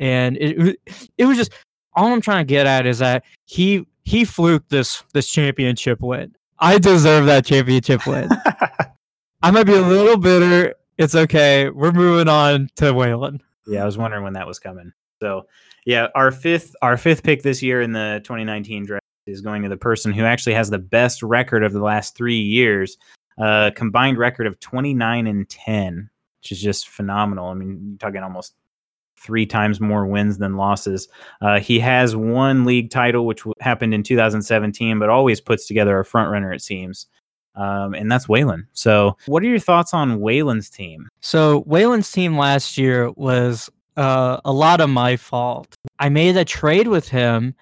And 0.00 0.36
it 0.36 0.78
it 1.16 1.24
was 1.24 1.36
just 1.36 1.52
all 1.94 2.12
I'm 2.12 2.20
trying 2.20 2.44
to 2.44 2.48
get 2.48 2.66
at 2.66 2.84
is 2.86 2.98
that 2.98 3.24
he 3.46 3.86
he 4.04 4.24
fluked 4.24 4.70
this 4.70 5.04
this 5.14 5.28
championship 5.30 6.00
win. 6.00 6.34
I 6.58 6.78
deserve 6.78 7.26
that 7.26 7.44
championship 7.44 8.06
win. 8.06 8.28
I 9.42 9.50
might 9.52 9.64
be 9.66 9.74
a 9.74 9.80
little 9.80 10.16
bitter. 10.16 10.74
It's 10.98 11.14
okay. 11.14 11.70
We're 11.70 11.92
moving 11.92 12.28
on 12.28 12.68
to 12.76 12.86
Waylon. 12.86 13.40
yeah, 13.66 13.82
I 13.82 13.86
was 13.86 13.96
wondering 13.96 14.24
when 14.24 14.32
that 14.34 14.46
was 14.46 14.58
coming. 14.58 14.92
So, 15.22 15.46
yeah, 15.86 16.08
our 16.14 16.30
fifth 16.30 16.74
our 16.82 16.96
fifth 16.96 17.22
pick 17.22 17.42
this 17.42 17.62
year 17.62 17.80
in 17.80 17.92
the 17.92 18.20
2019 18.24 18.86
draft 18.86 19.04
is 19.26 19.40
going 19.40 19.62
to 19.62 19.68
the 19.68 19.76
person 19.76 20.12
who 20.12 20.24
actually 20.24 20.54
has 20.54 20.70
the 20.70 20.78
best 20.78 21.22
record 21.22 21.62
of 21.62 21.72
the 21.72 21.82
last 21.82 22.16
three 22.16 22.40
years, 22.40 22.96
uh, 23.40 23.70
combined 23.74 24.18
record 24.18 24.46
of 24.46 24.58
29 24.60 25.26
and 25.26 25.48
10, 25.48 26.10
which 26.40 26.52
is 26.52 26.60
just 26.60 26.88
phenomenal. 26.88 27.46
I 27.46 27.54
mean, 27.54 27.80
you're 27.90 27.98
talking 27.98 28.22
almost 28.22 28.54
three 29.20 29.46
times 29.46 29.80
more 29.80 30.06
wins 30.06 30.38
than 30.38 30.56
losses. 30.56 31.08
Uh, 31.40 31.58
he 31.58 31.78
has 31.80 32.14
one 32.16 32.64
league 32.64 32.90
title, 32.90 33.26
which 33.26 33.40
w- 33.40 33.54
happened 33.60 33.92
in 33.92 34.02
2017, 34.02 34.98
but 34.98 35.10
always 35.10 35.40
puts 35.40 35.66
together 35.66 35.98
a 35.98 36.04
front 36.04 36.30
runner, 36.30 36.52
it 36.52 36.62
seems. 36.62 37.06
Um, 37.58 37.92
and 37.94 38.10
that's 38.10 38.28
Waylon. 38.28 38.66
So, 38.72 39.16
what 39.26 39.42
are 39.42 39.46
your 39.46 39.58
thoughts 39.58 39.92
on 39.92 40.20
Waylon's 40.20 40.70
team? 40.70 41.08
So 41.20 41.64
Waylon's 41.64 42.10
team 42.10 42.38
last 42.38 42.78
year 42.78 43.10
was 43.10 43.68
uh, 43.96 44.40
a 44.44 44.52
lot 44.52 44.80
of 44.80 44.88
my 44.88 45.16
fault. 45.16 45.74
I 45.98 46.08
made 46.08 46.36
a 46.36 46.44
trade 46.44 46.86
with 46.86 47.08
him 47.08 47.54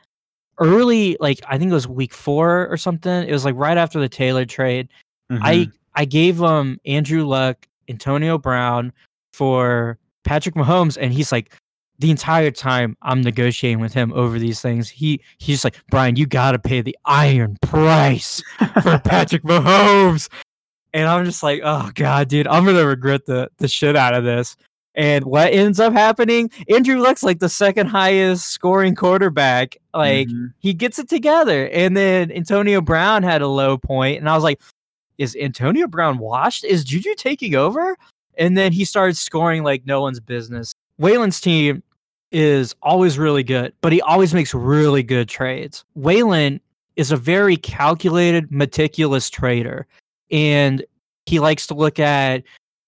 early, 0.59 1.17
like 1.19 1.41
I 1.49 1.57
think 1.57 1.71
it 1.71 1.75
was 1.75 1.89
week 1.89 2.13
four 2.13 2.69
or 2.69 2.77
something. 2.77 3.27
It 3.27 3.33
was 3.33 3.47
like 3.47 3.55
right 3.57 3.79
after 3.79 3.99
the 3.99 4.09
Taylor 4.09 4.45
trade. 4.45 4.89
Mhm. 5.33 5.39
I 5.43 5.69
I 5.95 6.05
gave 6.05 6.39
him 6.39 6.79
Andrew 6.85 7.25
Luck, 7.25 7.67
Antonio 7.89 8.37
Brown 8.37 8.93
for 9.33 9.99
Patrick 10.25 10.55
Mahomes, 10.57 10.99
and 11.01 11.11
he's 11.13 11.33
like 11.33 11.51
the 11.99 12.11
entire 12.11 12.51
time 12.51 12.97
I'm 13.03 13.21
negotiating 13.23 13.81
with 13.81 13.95
him 13.95 14.13
over 14.13 14.39
these 14.39 14.61
things. 14.61 14.89
He 14.89 15.21
he's 15.39 15.65
like 15.65 15.77
Brian, 15.91 16.17
you 16.17 16.27
got 16.27 16.53
to 16.53 16.59
pay 16.59 16.81
the 16.81 16.97
iron 17.05 17.57
price 17.63 18.43
for 18.83 18.99
Patrick 19.05 19.43
Mahomes. 19.45 20.29
And 20.95 21.09
I'm 21.09 21.25
just 21.25 21.43
like, 21.43 21.61
oh 21.65 21.91
god, 21.95 22.29
dude, 22.29 22.47
I'm 22.49 22.65
gonna 22.65 22.87
regret 22.87 23.27
the 23.27 23.51
the 23.59 23.69
shit 23.69 23.97
out 23.97 24.15
of 24.15 24.25
this. 24.25 24.57
And 24.95 25.27
what 25.27 25.53
ends 25.53 25.79
up 25.79 25.93
happening? 25.93 26.51
Andrew 26.71 26.99
Luck's 26.99 27.23
like 27.23 27.39
the 27.39 27.51
second 27.51 27.89
highest 27.89 28.47
scoring 28.47 28.95
quarterback. 28.95 29.77
Like 29.93 30.29
Mhm. 30.29 30.53
he 30.59 30.73
gets 30.73 30.99
it 30.99 31.09
together. 31.09 31.69
And 31.69 31.95
then 31.97 32.33
Antonio 32.33 32.81
Brown 32.81 33.23
had 33.23 33.43
a 33.43 33.47
low 33.49 33.77
point, 33.77 34.19
and 34.21 34.29
I 34.29 34.35
was 34.35 34.43
like, 34.45 34.59
is 35.19 35.37
Antonio 35.37 35.87
Brown 35.87 36.19
washed? 36.19 36.65
Is 36.65 36.83
Juju 36.85 37.15
taking 37.17 37.55
over? 37.55 37.97
And 38.39 38.57
then 38.57 38.73
he 38.73 38.85
started 38.87 39.17
scoring 39.17 39.63
like 39.65 39.87
no 39.87 40.01
one's 40.03 40.21
business. 40.21 40.73
Waylon's 41.01 41.41
team 41.43 41.83
is 42.33 42.75
always 42.83 43.19
really 43.19 43.43
good, 43.43 43.73
but 43.81 43.93
he 43.93 44.01
always 44.03 44.35
makes 44.35 44.53
really 44.55 45.03
good 45.03 45.29
trades. 45.29 45.85
Waylon 45.97 46.61
is 46.97 47.13
a 47.13 47.17
very 47.17 47.57
calculated, 47.57 48.51
meticulous 48.51 49.31
trader, 49.31 49.87
and 50.31 50.85
he 51.27 51.39
likes 51.39 51.67
to 51.69 51.75
look 51.75 51.99
at 51.99 52.43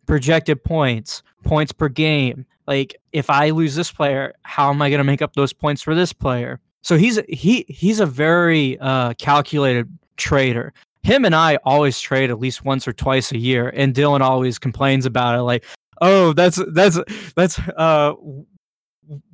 projected 0.07 0.62
points, 0.64 1.22
points 1.44 1.72
per 1.72 1.88
game. 1.88 2.46
Like 2.66 2.96
if 3.12 3.31
I 3.31 3.51
lose 3.51 3.74
this 3.74 3.90
player, 3.90 4.35
how 4.42 4.70
am 4.70 4.83
I 4.83 4.90
going 4.90 4.98
to 4.98 5.05
make 5.05 5.22
up 5.22 5.35
those 5.35 5.53
points 5.53 5.83
for 5.83 5.94
this 5.94 6.12
player? 6.12 6.61
So 6.83 6.96
he's 6.96 7.18
he 7.29 7.64
he's 7.68 8.01
a 8.01 8.07
very 8.07 8.79
uh, 8.81 9.14
calculated 9.14 9.88
trader. 10.16 10.72
Him 11.03 11.24
and 11.24 11.35
I 11.35 11.57
always 11.64 12.01
trade 12.01 12.31
at 12.31 12.38
least 12.38 12.64
once 12.64 12.87
or 12.87 12.92
twice 12.92 13.33
a 13.33 13.38
year, 13.38 13.70
and 13.74 13.94
Dylan 13.94 14.20
always 14.20 14.59
complains 14.59 15.07
about 15.07 15.38
it. 15.38 15.42
Like, 15.42 15.64
oh, 16.01 16.33
that's 16.33 16.61
that's 16.72 16.98
that's 17.35 17.59
uh, 17.59 18.14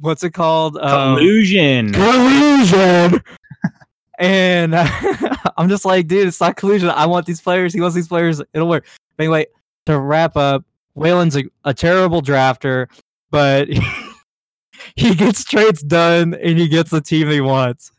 what's 0.01 0.23
it 0.23 0.31
called? 0.31 0.77
Um, 0.79 1.17
Collusion. 1.17 1.93
collusion. 1.93 3.23
and 4.19 4.75
I'm 5.57 5.69
just 5.69 5.85
like, 5.85 6.07
dude, 6.07 6.29
it's 6.29 6.41
not 6.41 6.57
collusion. 6.57 6.89
I 6.91 7.07
want 7.07 7.27
these 7.27 7.41
players. 7.41 7.75
He 7.75 7.81
wants 7.81 7.95
these 7.95 8.09
players. 8.09 8.43
It'll 8.53 8.69
work. 8.69 8.87
But 9.17 9.25
anyway, 9.25 9.47
to 9.87 9.99
wrap 9.99 10.37
up, 10.37 10.65
Waylon's 10.97 11.37
a, 11.37 11.45
a 11.65 11.75
terrible 11.75 12.23
drafter, 12.23 12.87
but 13.31 13.69
he 14.97 15.15
gets 15.15 15.45
trades 15.45 15.83
done 15.83 16.35
and 16.35 16.59
he 16.59 16.69
gets 16.69 16.91
the 16.91 17.01
team 17.01 17.29
he 17.29 17.41
wants. 17.41 17.91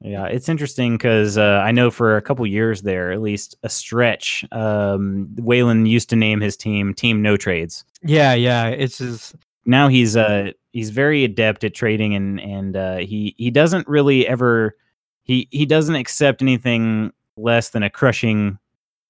Yeah, 0.00 0.26
it's 0.26 0.50
interesting 0.50 0.98
because 0.98 1.38
uh, 1.38 1.62
I 1.64 1.72
know 1.72 1.90
for 1.90 2.18
a 2.18 2.22
couple 2.22 2.46
years 2.46 2.82
there, 2.82 3.10
at 3.10 3.22
least 3.22 3.56
a 3.62 3.70
stretch, 3.70 4.44
um, 4.52 5.28
Waylon 5.36 5.88
used 5.88 6.10
to 6.10 6.16
name 6.16 6.42
his 6.42 6.58
team 6.58 6.92
Team 6.92 7.22
No 7.22 7.38
Trades. 7.38 7.84
Yeah, 8.02 8.34
yeah. 8.34 8.68
It's 8.68 8.98
just 8.98 9.34
Now 9.66 9.88
he's 9.88 10.16
uh 10.16 10.52
he's 10.72 10.90
very 10.90 11.24
adept 11.24 11.64
at 11.64 11.74
trading 11.74 12.14
and 12.14 12.40
and 12.40 12.76
uh, 12.76 12.96
he 12.98 13.34
he 13.38 13.50
doesn't 13.50 13.86
really 13.88 14.26
ever 14.26 14.76
he 15.22 15.48
he 15.50 15.66
doesn't 15.66 15.94
accept 15.94 16.42
anything 16.42 17.12
less 17.36 17.70
than 17.70 17.82
a 17.82 17.90
crushing 17.90 18.58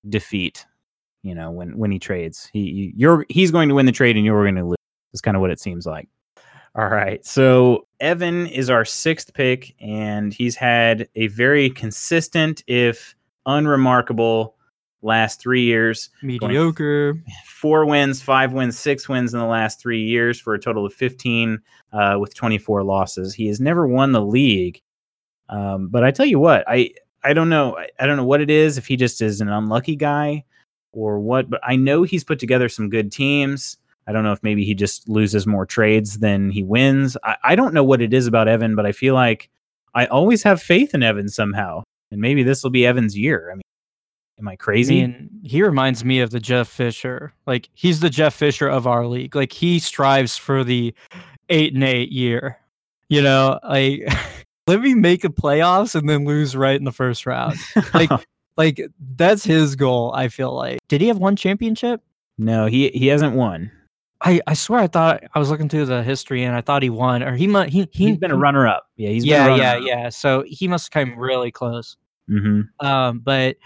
defeat. 0.08 0.66
You 1.22 1.34
know 1.34 1.50
when 1.50 1.76
when 1.78 1.90
he 1.90 1.98
trades, 1.98 2.48
he 2.52 2.92
you're 2.96 3.24
he's 3.28 3.50
going 3.50 3.68
to 3.68 3.74
win 3.74 3.86
the 3.86 3.92
trade 3.92 4.16
and 4.16 4.24
you're 4.24 4.42
going 4.42 4.56
to 4.56 4.64
lose. 4.64 4.76
Is 5.12 5.20
kind 5.20 5.36
of 5.36 5.40
what 5.40 5.50
it 5.50 5.60
seems 5.60 5.86
like. 5.86 6.08
All 6.76 6.88
right. 6.88 7.24
So 7.24 7.86
Evan 8.00 8.48
is 8.48 8.68
our 8.68 8.84
sixth 8.84 9.32
pick, 9.32 9.76
and 9.80 10.34
he's 10.34 10.56
had 10.56 11.08
a 11.14 11.28
very 11.28 11.70
consistent, 11.70 12.64
if 12.66 13.14
unremarkable, 13.46 14.53
last 15.04 15.40
three 15.40 15.62
years. 15.62 16.10
mediocre. 16.22 17.14
Four 17.46 17.86
wins, 17.86 18.22
five 18.22 18.52
wins, 18.52 18.78
six 18.78 19.08
wins 19.08 19.32
in 19.32 19.40
the 19.40 19.46
last 19.46 19.80
three 19.80 20.02
years 20.02 20.40
for 20.40 20.54
a 20.54 20.58
total 20.58 20.86
of 20.86 20.92
15 20.94 21.60
uh, 21.92 22.16
with 22.18 22.34
24 22.34 22.82
losses. 22.82 23.34
He 23.34 23.46
has 23.46 23.60
never 23.60 23.86
won 23.86 24.12
the 24.12 24.22
league. 24.22 24.80
Um, 25.48 25.88
but 25.88 26.04
I 26.04 26.10
tell 26.10 26.26
you 26.26 26.38
what, 26.38 26.64
I, 26.66 26.90
I 27.22 27.34
don't 27.34 27.48
know. 27.48 27.76
I, 27.76 27.88
I 28.00 28.06
don't 28.06 28.16
know 28.16 28.24
what 28.24 28.40
it 28.40 28.50
is, 28.50 28.78
if 28.78 28.86
he 28.86 28.96
just 28.96 29.22
is 29.22 29.40
an 29.40 29.48
unlucky 29.48 29.96
guy 29.96 30.44
or 30.92 31.20
what, 31.20 31.50
but 31.50 31.60
I 31.62 31.76
know 31.76 32.02
he's 32.02 32.24
put 32.24 32.38
together 32.38 32.68
some 32.68 32.88
good 32.88 33.12
teams. 33.12 33.76
I 34.06 34.12
don't 34.12 34.24
know 34.24 34.32
if 34.32 34.42
maybe 34.42 34.64
he 34.64 34.74
just 34.74 35.08
loses 35.08 35.46
more 35.46 35.64
trades 35.66 36.18
than 36.18 36.50
he 36.50 36.62
wins. 36.62 37.16
I, 37.24 37.36
I 37.44 37.56
don't 37.56 37.74
know 37.74 37.84
what 37.84 38.02
it 38.02 38.12
is 38.12 38.26
about 38.26 38.48
Evan, 38.48 38.74
but 38.74 38.86
I 38.86 38.92
feel 38.92 39.14
like 39.14 39.50
I 39.94 40.06
always 40.06 40.42
have 40.42 40.62
faith 40.62 40.94
in 40.94 41.02
Evan 41.02 41.28
somehow. 41.28 41.82
And 42.10 42.20
maybe 42.20 42.42
this 42.42 42.62
will 42.62 42.70
be 42.70 42.86
Evan's 42.86 43.16
year. 43.16 43.50
I 43.50 43.54
mean, 43.54 43.62
am 44.38 44.48
I 44.48 44.52
I 44.52 44.56
crazy? 44.56 45.00
mean, 45.00 45.30
he 45.42 45.62
reminds 45.62 46.04
me 46.04 46.20
of 46.20 46.30
the 46.30 46.40
Jeff 46.40 46.68
Fisher. 46.68 47.32
Like 47.46 47.68
he's 47.74 48.00
the 48.00 48.10
Jeff 48.10 48.34
Fisher 48.34 48.68
of 48.68 48.86
our 48.86 49.06
league. 49.06 49.34
Like 49.34 49.52
he 49.52 49.78
strives 49.78 50.36
for 50.36 50.64
the 50.64 50.94
eight 51.48 51.74
and 51.74 51.84
eight 51.84 52.10
year. 52.10 52.58
You 53.08 53.22
know, 53.22 53.58
like 53.68 54.02
let 54.66 54.80
me 54.80 54.94
make 54.94 55.24
a 55.24 55.28
playoffs 55.28 55.94
and 55.94 56.08
then 56.08 56.24
lose 56.24 56.56
right 56.56 56.76
in 56.76 56.84
the 56.84 56.92
first 56.92 57.26
round. 57.26 57.56
Like 57.92 58.10
like 58.56 58.80
that's 59.16 59.44
his 59.44 59.76
goal, 59.76 60.12
I 60.14 60.28
feel 60.28 60.52
like. 60.54 60.78
Did 60.88 61.00
he 61.00 61.08
have 61.08 61.18
one 61.18 61.36
championship? 61.36 62.00
no, 62.38 62.66
he 62.66 62.88
he 62.90 63.06
hasn't 63.08 63.34
won. 63.36 63.70
I, 64.20 64.40
I 64.46 64.54
swear 64.54 64.80
I 64.80 64.86
thought 64.86 65.22
I 65.34 65.38
was 65.38 65.50
looking 65.50 65.68
through 65.68 65.84
the 65.84 66.02
history 66.02 66.44
and 66.44 66.56
I 66.56 66.62
thought 66.62 66.82
he 66.82 66.88
won 66.88 67.22
or 67.22 67.36
he 67.36 67.46
might 67.46 67.68
he, 67.68 67.86
he 67.92 68.08
He's 68.08 68.16
been 68.16 68.30
a 68.30 68.36
runner 68.36 68.66
up. 68.66 68.86
Yeah, 68.96 69.10
he's 69.10 69.24
yeah 69.24 69.44
been 69.48 69.52
a 69.54 69.58
yeah 69.58 69.72
runner 69.74 69.86
yeah 69.86 70.08
so 70.08 70.44
he 70.46 70.66
must 70.66 70.92
have 70.92 71.08
come 71.08 71.18
really 71.18 71.50
close 71.50 71.96
hmm 72.26 72.62
um 72.80 73.18
but 73.18 73.56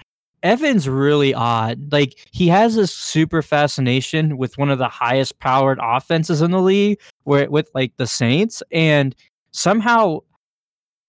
Evan's 0.43 0.89
really 0.89 1.35
odd. 1.35 1.93
Like 1.93 2.27
he 2.31 2.49
has 2.49 2.75
this 2.75 2.93
super 2.95 3.43
fascination 3.43 4.37
with 4.37 4.59
one 4.59 4.71
of 4.71 4.79
the 4.79 4.89
highest 4.89 5.39
powered 5.39 5.79
offenses 5.83 6.43
in 6.43 6.51
the 6.51 6.61
league 6.61 6.99
where 7.25 7.51
with 7.51 7.71
like 7.75 7.97
the 7.97 8.07
Saints 8.07 8.63
and 8.71 9.15
somehow 9.51 10.21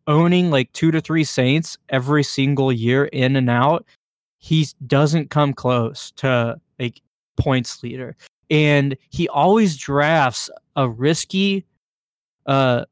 owning 0.07 0.49
like 0.49 0.71
two 0.73 0.91
to 0.91 1.01
three 1.01 1.23
Saints 1.23 1.77
every 1.89 2.23
single 2.23 2.71
year 2.71 3.05
in 3.05 3.35
and 3.35 3.49
out 3.49 3.85
he 4.39 4.67
doesn't 4.87 5.29
come 5.29 5.53
close 5.53 6.11
to 6.11 6.59
like 6.79 7.01
points 7.37 7.83
leader. 7.83 8.15
And 8.49 8.97
he 9.09 9.27
always 9.29 9.77
drafts 9.77 10.49
a 10.75 10.89
risky 10.89 11.65
uh 12.45 12.85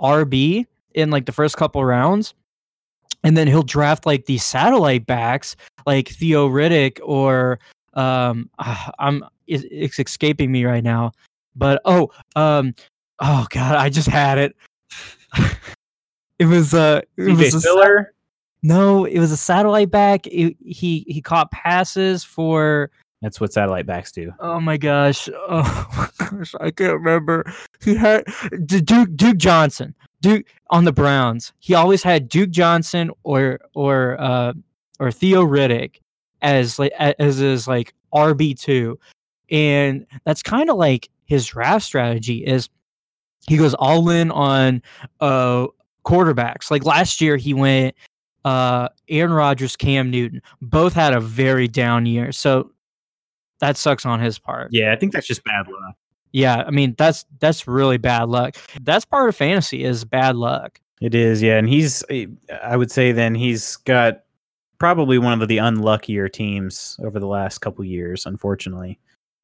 RB 0.00 0.66
in 0.94 1.10
like 1.10 1.26
the 1.26 1.32
first 1.32 1.56
couple 1.56 1.84
rounds 1.84 2.34
and 3.22 3.36
then 3.36 3.46
he'll 3.46 3.62
draft 3.62 4.06
like 4.06 4.26
these 4.26 4.44
satellite 4.44 5.06
backs 5.06 5.56
like 5.86 6.08
Theo 6.08 6.48
Riddick 6.48 7.00
or 7.02 7.58
um 7.94 8.50
ah, 8.58 8.90
I'm 8.98 9.24
it, 9.46 9.64
it's 9.70 9.98
escaping 9.98 10.52
me 10.52 10.64
right 10.64 10.84
now 10.84 11.12
but 11.56 11.80
oh 11.84 12.10
um 12.36 12.74
oh 13.20 13.46
god 13.50 13.76
I 13.76 13.88
just 13.88 14.08
had 14.08 14.38
it 14.38 14.56
it 16.38 16.46
was 16.46 16.74
uh 16.74 17.00
it 17.16 17.36
was 17.36 17.64
a 17.64 18.06
no 18.62 19.04
it 19.04 19.18
was 19.18 19.32
a 19.32 19.36
satellite 19.36 19.90
back 19.90 20.26
it, 20.26 20.56
he 20.64 21.04
he 21.06 21.20
caught 21.20 21.50
passes 21.50 22.24
for 22.24 22.90
That's 23.22 23.40
what 23.40 23.52
satellite 23.52 23.86
backs 23.86 24.12
do. 24.12 24.32
Oh 24.40 24.60
my 24.60 24.76
gosh. 24.76 25.28
Oh 25.48 25.86
my 25.96 26.08
gosh. 26.18 26.54
I 26.60 26.70
can't 26.70 26.94
remember. 26.94 27.50
He 27.82 27.94
had 27.94 28.24
Duke 28.66 29.14
Duke 29.14 29.38
Johnson. 29.38 29.94
Duke 30.24 30.46
on 30.70 30.84
the 30.84 30.92
Browns. 30.92 31.52
He 31.58 31.74
always 31.74 32.02
had 32.02 32.28
Duke 32.28 32.50
Johnson 32.50 33.10
or 33.24 33.60
or 33.74 34.18
uh 34.18 34.54
or 34.98 35.12
Theo 35.12 35.44
Riddick 35.44 35.96
as 36.40 36.78
like 36.78 36.92
as 36.92 37.36
his 37.36 37.68
like 37.68 37.92
RB2. 38.14 38.96
And 39.50 40.06
that's 40.24 40.42
kind 40.42 40.70
of 40.70 40.76
like 40.76 41.10
his 41.26 41.46
draft 41.46 41.84
strategy 41.84 42.44
is 42.44 42.70
he 43.46 43.58
goes 43.58 43.74
all 43.74 44.08
in 44.08 44.30
on 44.30 44.82
uh 45.20 45.66
quarterbacks. 46.06 46.70
Like 46.70 46.84
last 46.84 47.20
year 47.20 47.36
he 47.36 47.52
went 47.52 47.94
uh 48.46 48.88
Aaron 49.10 49.32
Rodgers, 49.34 49.76
Cam 49.76 50.10
Newton. 50.10 50.40
Both 50.62 50.94
had 50.94 51.12
a 51.12 51.20
very 51.20 51.68
down 51.68 52.06
year. 52.06 52.32
So 52.32 52.70
that 53.60 53.76
sucks 53.76 54.06
on 54.06 54.20
his 54.20 54.38
part. 54.38 54.68
Yeah, 54.72 54.92
I 54.94 54.96
think 54.96 55.12
that's 55.12 55.26
just 55.26 55.44
bad 55.44 55.66
luck. 55.68 55.96
Yeah, 56.34 56.64
I 56.66 56.70
mean 56.72 56.94
that's 56.98 57.24
that's 57.38 57.68
really 57.68 57.96
bad 57.96 58.28
luck. 58.28 58.56
That's 58.82 59.04
part 59.04 59.28
of 59.28 59.36
fantasy 59.36 59.84
is 59.84 60.04
bad 60.04 60.34
luck. 60.34 60.80
It 61.00 61.14
is, 61.14 61.40
yeah, 61.40 61.58
and 61.58 61.68
he's. 61.68 62.02
eh, 62.10 62.26
I 62.62 62.76
would 62.76 62.90
say 62.90 63.12
then 63.12 63.34
he's 63.36 63.76
got 63.76 64.22
probably 64.78 65.16
one 65.18 65.40
of 65.40 65.46
the 65.48 65.58
unluckier 65.58 66.28
teams 66.28 66.98
over 67.04 67.20
the 67.20 67.26
last 67.28 67.58
couple 67.58 67.84
years, 67.84 68.26
unfortunately. 68.26 68.98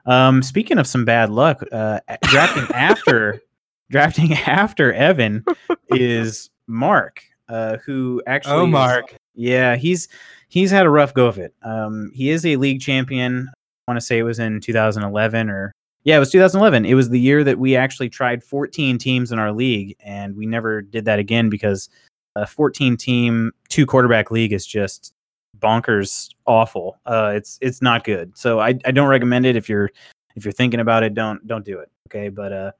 Um, 0.05 0.41
speaking 0.43 0.77
of 0.77 0.85
some 0.85 1.05
bad 1.05 1.29
luck, 1.29 1.63
uh, 1.71 2.01
drafting 2.23 2.75
after 2.75 3.41
drafting 3.89 4.33
after 4.33 4.91
Evan 4.91 5.45
is 5.89 6.49
Mark, 6.67 7.23
uh, 7.47 7.77
who 7.85 8.21
actually 8.27 8.53
Oh, 8.55 8.65
is- 8.65 8.71
Mark. 8.71 9.15
yeah, 9.33 9.77
he's 9.77 10.09
he's 10.49 10.71
had 10.71 10.85
a 10.85 10.89
rough 10.89 11.13
go 11.13 11.27
of 11.27 11.37
it. 11.37 11.53
Um, 11.63 12.11
he 12.13 12.29
is 12.31 12.45
a 12.45 12.57
league 12.57 12.81
champion. 12.81 13.47
I 13.87 13.91
want 13.91 13.99
to 13.99 14.05
say 14.05 14.17
it 14.17 14.23
was 14.23 14.39
in 14.39 14.59
2011 14.59 15.49
or 15.49 15.71
yeah, 16.03 16.15
it 16.15 16.19
was 16.19 16.31
2011. 16.31 16.85
It 16.85 16.95
was 16.95 17.09
the 17.09 17.19
year 17.19 17.43
that 17.43 17.59
we 17.59 17.75
actually 17.75 18.09
tried 18.09 18.43
14 18.43 18.97
teams 18.97 19.31
in 19.31 19.39
our 19.39 19.51
league, 19.51 19.95
and 19.99 20.35
we 20.35 20.45
never 20.45 20.81
did 20.81 21.05
that 21.05 21.19
again 21.19 21.49
because 21.49 21.89
a 22.35 22.47
14 22.47 22.97
team 22.97 23.51
two 23.69 23.85
quarterback 23.85 24.31
league 24.31 24.53
is 24.53 24.65
just 24.65 25.13
bonkers 25.59 26.29
awful. 26.47 26.97
Uh, 27.05 27.33
it's 27.35 27.59
it's 27.61 27.81
not 27.81 28.03
good. 28.03 28.35
So 28.37 28.59
I, 28.59 28.69
I 28.85 28.91
don't 28.91 29.09
recommend 29.09 29.45
it 29.45 29.55
if 29.55 29.69
you're 29.69 29.89
if 30.35 30.45
you're 30.45 30.51
thinking 30.51 30.79
about 30.79 31.03
it. 31.03 31.13
Don't 31.13 31.45
don't 31.45 31.65
do 31.65 31.79
it. 31.79 31.89
Okay, 32.09 32.29
but 32.29 32.51
uh, 32.51 32.71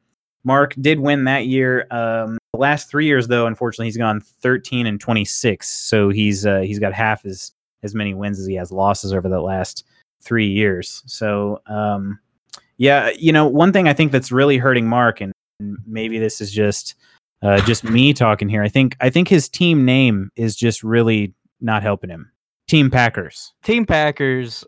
Mark 0.44 0.74
did 0.82 1.00
win 1.00 1.26
that 1.26 1.46
year. 1.46 1.86
Um, 1.92 2.38
the 2.54 2.60
last 2.60 2.90
three 2.90 3.06
years 3.06 3.28
though, 3.28 3.46
unfortunately, 3.46 3.86
he's 3.86 3.98
gone 3.98 4.20
13 4.20 4.88
and 4.88 5.00
26. 5.00 5.68
So 5.68 6.10
he's 6.10 6.46
uh, 6.46 6.62
he's 6.62 6.80
got 6.80 6.94
half 6.94 7.26
as 7.26 7.52
as 7.84 7.94
many 7.94 8.14
wins 8.14 8.40
as 8.40 8.48
he 8.48 8.56
has 8.56 8.72
losses 8.72 9.14
over 9.14 9.30
the 9.30 9.42
last 9.42 9.86
three 10.24 10.48
years. 10.48 11.04
So 11.06 11.62
um, 11.68 12.20
yeah, 12.82 13.12
you 13.16 13.32
know, 13.32 13.46
one 13.46 13.72
thing 13.72 13.88
I 13.88 13.94
think 13.94 14.12
that's 14.12 14.32
really 14.32 14.58
hurting 14.58 14.88
Mark, 14.88 15.22
and 15.22 15.32
maybe 15.86 16.18
this 16.18 16.42
is 16.42 16.52
just 16.52 16.96
uh, 17.44 17.62
just 17.62 17.84
me 17.84 18.12
talking 18.12 18.50
here. 18.50 18.64
I 18.64 18.70
think 18.70 18.98
I 19.00 19.12
think 19.12 19.28
his 19.28 19.48
team 19.48 19.86
name 19.86 20.32
is 20.36 20.56
just 20.56 20.82
really 20.82 21.36
not 21.60 21.84
helping 21.84 22.10
him. 22.10 22.32
Team 22.68 22.90
Packers. 22.90 23.54
Team 23.64 23.86
Packers. 23.86 24.66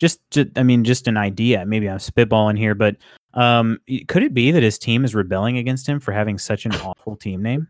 Just, 0.00 0.20
ju- 0.30 0.50
I 0.54 0.62
mean, 0.62 0.84
just 0.84 1.08
an 1.08 1.16
idea. 1.16 1.64
Maybe 1.64 1.88
I'm 1.88 1.96
spitballing 1.96 2.58
here, 2.58 2.74
but 2.74 2.96
um, 3.32 3.78
could 4.08 4.22
it 4.22 4.34
be 4.34 4.50
that 4.50 4.62
his 4.62 4.78
team 4.78 5.02
is 5.02 5.14
rebelling 5.14 5.56
against 5.56 5.86
him 5.86 5.98
for 5.98 6.12
having 6.12 6.36
such 6.36 6.66
an 6.66 6.74
awful 6.74 7.16
team 7.16 7.42
name? 7.42 7.68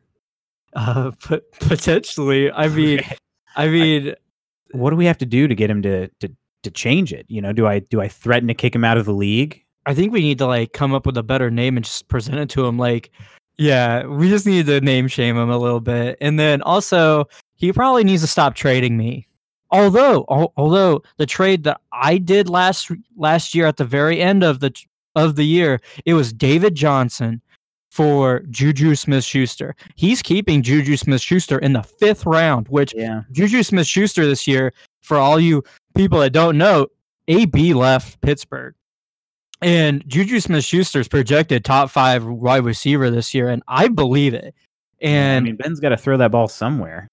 Uh, 0.75 1.13
but 1.29 1.49
potentially. 1.61 2.51
I 2.51 2.67
mean, 2.67 3.03
I 3.55 3.69
mean, 3.69 4.15
What 4.73 4.91
do 4.91 4.97
we 4.97 5.07
have 5.07 5.19
to 5.19 5.27
do 5.27 5.47
to 5.47 5.55
get 5.55 5.71
him 5.71 5.83
to 5.83 6.09
to 6.09 6.29
to 6.63 6.71
change 6.71 7.13
it? 7.13 7.27
You 7.29 7.41
know, 7.43 7.53
do 7.53 7.67
I 7.67 7.81
do 7.81 8.01
I 8.01 8.09
threaten 8.09 8.49
to 8.49 8.55
kick 8.55 8.75
him 8.75 8.85
out 8.85 8.99
of 8.99 9.07
the 9.07 9.15
league? 9.15 9.63
I 9.87 9.95
think 9.95 10.13
we 10.13 10.21
need 10.21 10.39
to 10.39 10.47
like 10.47 10.73
come 10.73 10.93
up 10.95 11.07
with 11.07 11.17
a 11.17 11.23
better 11.23 11.51
name 11.51 11.77
and 11.77 11.85
just 11.85 12.09
present 12.09 12.39
it 12.39 12.49
to 12.51 12.67
him. 12.67 12.79
Like, 12.79 13.11
yeah, 13.59 14.05
we 14.07 14.29
just 14.29 14.47
need 14.47 14.67
to 14.67 14.81
name 14.81 15.09
shame 15.09 15.37
him 15.37 15.51
a 15.51 15.59
little 15.59 15.81
bit, 15.81 16.17
and 16.21 16.39
then 16.39 16.63
also 16.63 17.27
he 17.57 17.73
probably 17.73 18.05
needs 18.05 18.23
to 18.23 18.29
stop 18.29 18.55
trading 18.55 18.97
me. 18.97 19.27
Although, 19.71 20.25
al- 20.31 20.53
although 20.57 21.03
the 21.19 21.27
trade 21.27 21.65
that 21.65 21.81
I 21.93 22.19
did 22.19 22.49
last 22.49 22.91
last 23.17 23.55
year 23.55 23.67
at 23.67 23.77
the 23.77 23.85
very 23.85 24.21
end 24.21 24.43
of 24.43 24.61
the 24.61 24.75
of 25.17 25.37
the 25.37 25.45
year, 25.45 25.81
it 26.05 26.15
was 26.15 26.33
David 26.33 26.75
Johnson 26.75 27.41
for 27.91 28.41
Juju 28.51 28.95
Smith 28.95 29.25
Schuster. 29.25 29.75
He's 29.97 30.23
keeping 30.23 30.63
Juju 30.63 30.97
Smith 30.97 31.21
Schuster 31.21 31.59
in 31.59 31.73
the 31.73 31.83
fifth 31.83 32.25
round, 32.25 32.69
which 32.69 32.95
Yeah. 32.95 33.23
Juju 33.33 33.63
Smith 33.65 33.87
Schuster 33.87 34.27
this 34.27 34.47
year, 34.47 34.73
for 35.11 35.19
all 35.19 35.41
you 35.41 35.65
people 35.97 36.21
that 36.21 36.33
don't 36.33 36.57
know, 36.57 36.87
AB 37.27 37.75
left 37.75 38.21
Pittsburgh. 38.21 38.75
And 39.61 40.05
Juju 40.07 40.39
Smith 40.39 40.65
Schuster's 40.65 41.09
projected 41.09 41.65
top 41.65 41.91
five 41.91 42.25
wide 42.25 42.65
receiver 42.65 43.11
this 43.11 43.35
year, 43.35 43.49
and 43.49 43.61
I 43.67 43.89
believe 43.89 44.35
it. 44.35 44.55
And 45.03 45.43
I 45.43 45.47
mean, 45.49 45.57
Ben's 45.57 45.81
got 45.81 45.89
to 45.89 45.97
throw 45.97 46.17
that 46.17 46.31
ball 46.31 46.47
somewhere. 46.47 47.09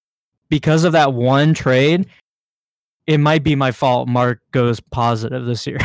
because 0.49 0.83
of 0.83 0.91
that 0.91 1.13
one 1.13 1.55
trade, 1.55 2.05
it 3.07 3.17
might 3.17 3.43
be 3.43 3.55
my 3.55 3.71
fault 3.71 4.07
Mark 4.07 4.41
goes 4.51 4.79
positive 4.79 5.45
this 5.45 5.65
year. 5.65 5.79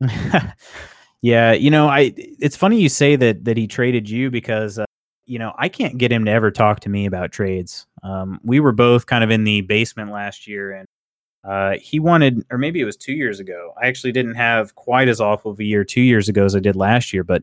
yeah, 1.20 1.52
you 1.52 1.70
know, 1.70 1.88
I 1.88 2.14
it's 2.16 2.56
funny 2.56 2.80
you 2.80 2.88
say 2.88 3.16
that 3.16 3.44
that 3.44 3.56
he 3.56 3.66
traded 3.66 4.08
you 4.08 4.30
because 4.30 4.78
uh, 4.78 4.84
you 5.26 5.40
know, 5.40 5.52
I 5.58 5.68
can't 5.68 5.98
get 5.98 6.12
him 6.12 6.24
to 6.26 6.30
ever 6.30 6.52
talk 6.52 6.80
to 6.80 6.88
me 6.88 7.06
about 7.06 7.32
trades. 7.32 7.86
Um, 8.04 8.40
we 8.44 8.60
were 8.60 8.72
both 8.72 9.06
kind 9.06 9.24
of 9.24 9.30
in 9.30 9.42
the 9.42 9.62
basement 9.62 10.12
last 10.12 10.46
year 10.46 10.72
and 10.72 10.86
uh, 11.44 11.76
he 11.80 11.98
wanted 11.98 12.44
or 12.50 12.58
maybe 12.58 12.80
it 12.80 12.84
was 12.84 12.96
2 12.96 13.12
years 13.12 13.40
ago. 13.40 13.72
I 13.80 13.86
actually 13.86 14.12
didn't 14.12 14.34
have 14.34 14.74
quite 14.74 15.08
as 15.08 15.20
awful 15.20 15.50
of 15.52 15.60
a 15.60 15.64
year 15.64 15.84
2 15.84 16.00
years 16.00 16.28
ago 16.28 16.44
as 16.44 16.54
I 16.54 16.60
did 16.60 16.76
last 16.76 17.12
year, 17.12 17.24
but 17.24 17.42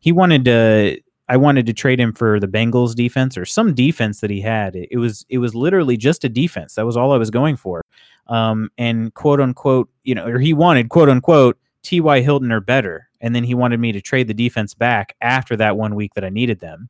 he 0.00 0.12
wanted 0.12 0.44
to 0.46 1.00
I 1.28 1.36
wanted 1.36 1.66
to 1.66 1.72
trade 1.72 1.98
him 1.98 2.12
for 2.12 2.38
the 2.38 2.46
Bengals 2.46 2.94
defense 2.94 3.36
or 3.36 3.44
some 3.44 3.74
defense 3.74 4.20
that 4.20 4.30
he 4.30 4.40
had. 4.40 4.76
It, 4.76 4.88
it 4.92 4.98
was 4.98 5.26
it 5.28 5.38
was 5.38 5.54
literally 5.54 5.96
just 5.96 6.24
a 6.24 6.28
defense. 6.28 6.74
That 6.74 6.86
was 6.86 6.96
all 6.96 7.12
I 7.12 7.16
was 7.16 7.30
going 7.30 7.56
for. 7.56 7.82
Um, 8.28 8.70
and 8.78 9.12
quote 9.14 9.40
unquote, 9.40 9.88
you 10.04 10.14
know, 10.14 10.26
or 10.26 10.38
he 10.38 10.52
wanted 10.52 10.88
quote 10.88 11.08
unquote 11.08 11.58
T.Y. 11.82 12.20
Hilton 12.20 12.50
or 12.52 12.60
better. 12.60 13.08
And 13.20 13.34
then 13.34 13.44
he 13.44 13.54
wanted 13.54 13.80
me 13.80 13.92
to 13.92 14.00
trade 14.00 14.28
the 14.28 14.34
defense 14.34 14.74
back 14.74 15.16
after 15.20 15.56
that 15.56 15.76
one 15.76 15.94
week 15.94 16.14
that 16.14 16.24
I 16.24 16.28
needed 16.28 16.60
them. 16.60 16.88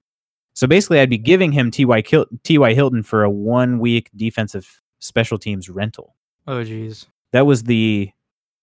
So 0.55 0.67
basically, 0.67 1.01
I'd 1.01 1.11
be 1.11 1.19
giving 1.19 1.53
him 1.53 1.71
T.Y. 1.71 2.03
Kil- 2.03 2.27
T.Y. 2.43 2.75
Hilton 2.75 3.03
for 3.03 3.23
a 3.23 3.31
one 3.31 3.79
week 3.79 4.11
defensive 4.17 4.81
special 4.99 5.39
teams 5.39 5.69
rental. 5.69 6.16
Oh 6.47 6.63
jeez. 6.65 7.07
That 7.33 7.47
was 7.47 7.65
the 7.65 8.11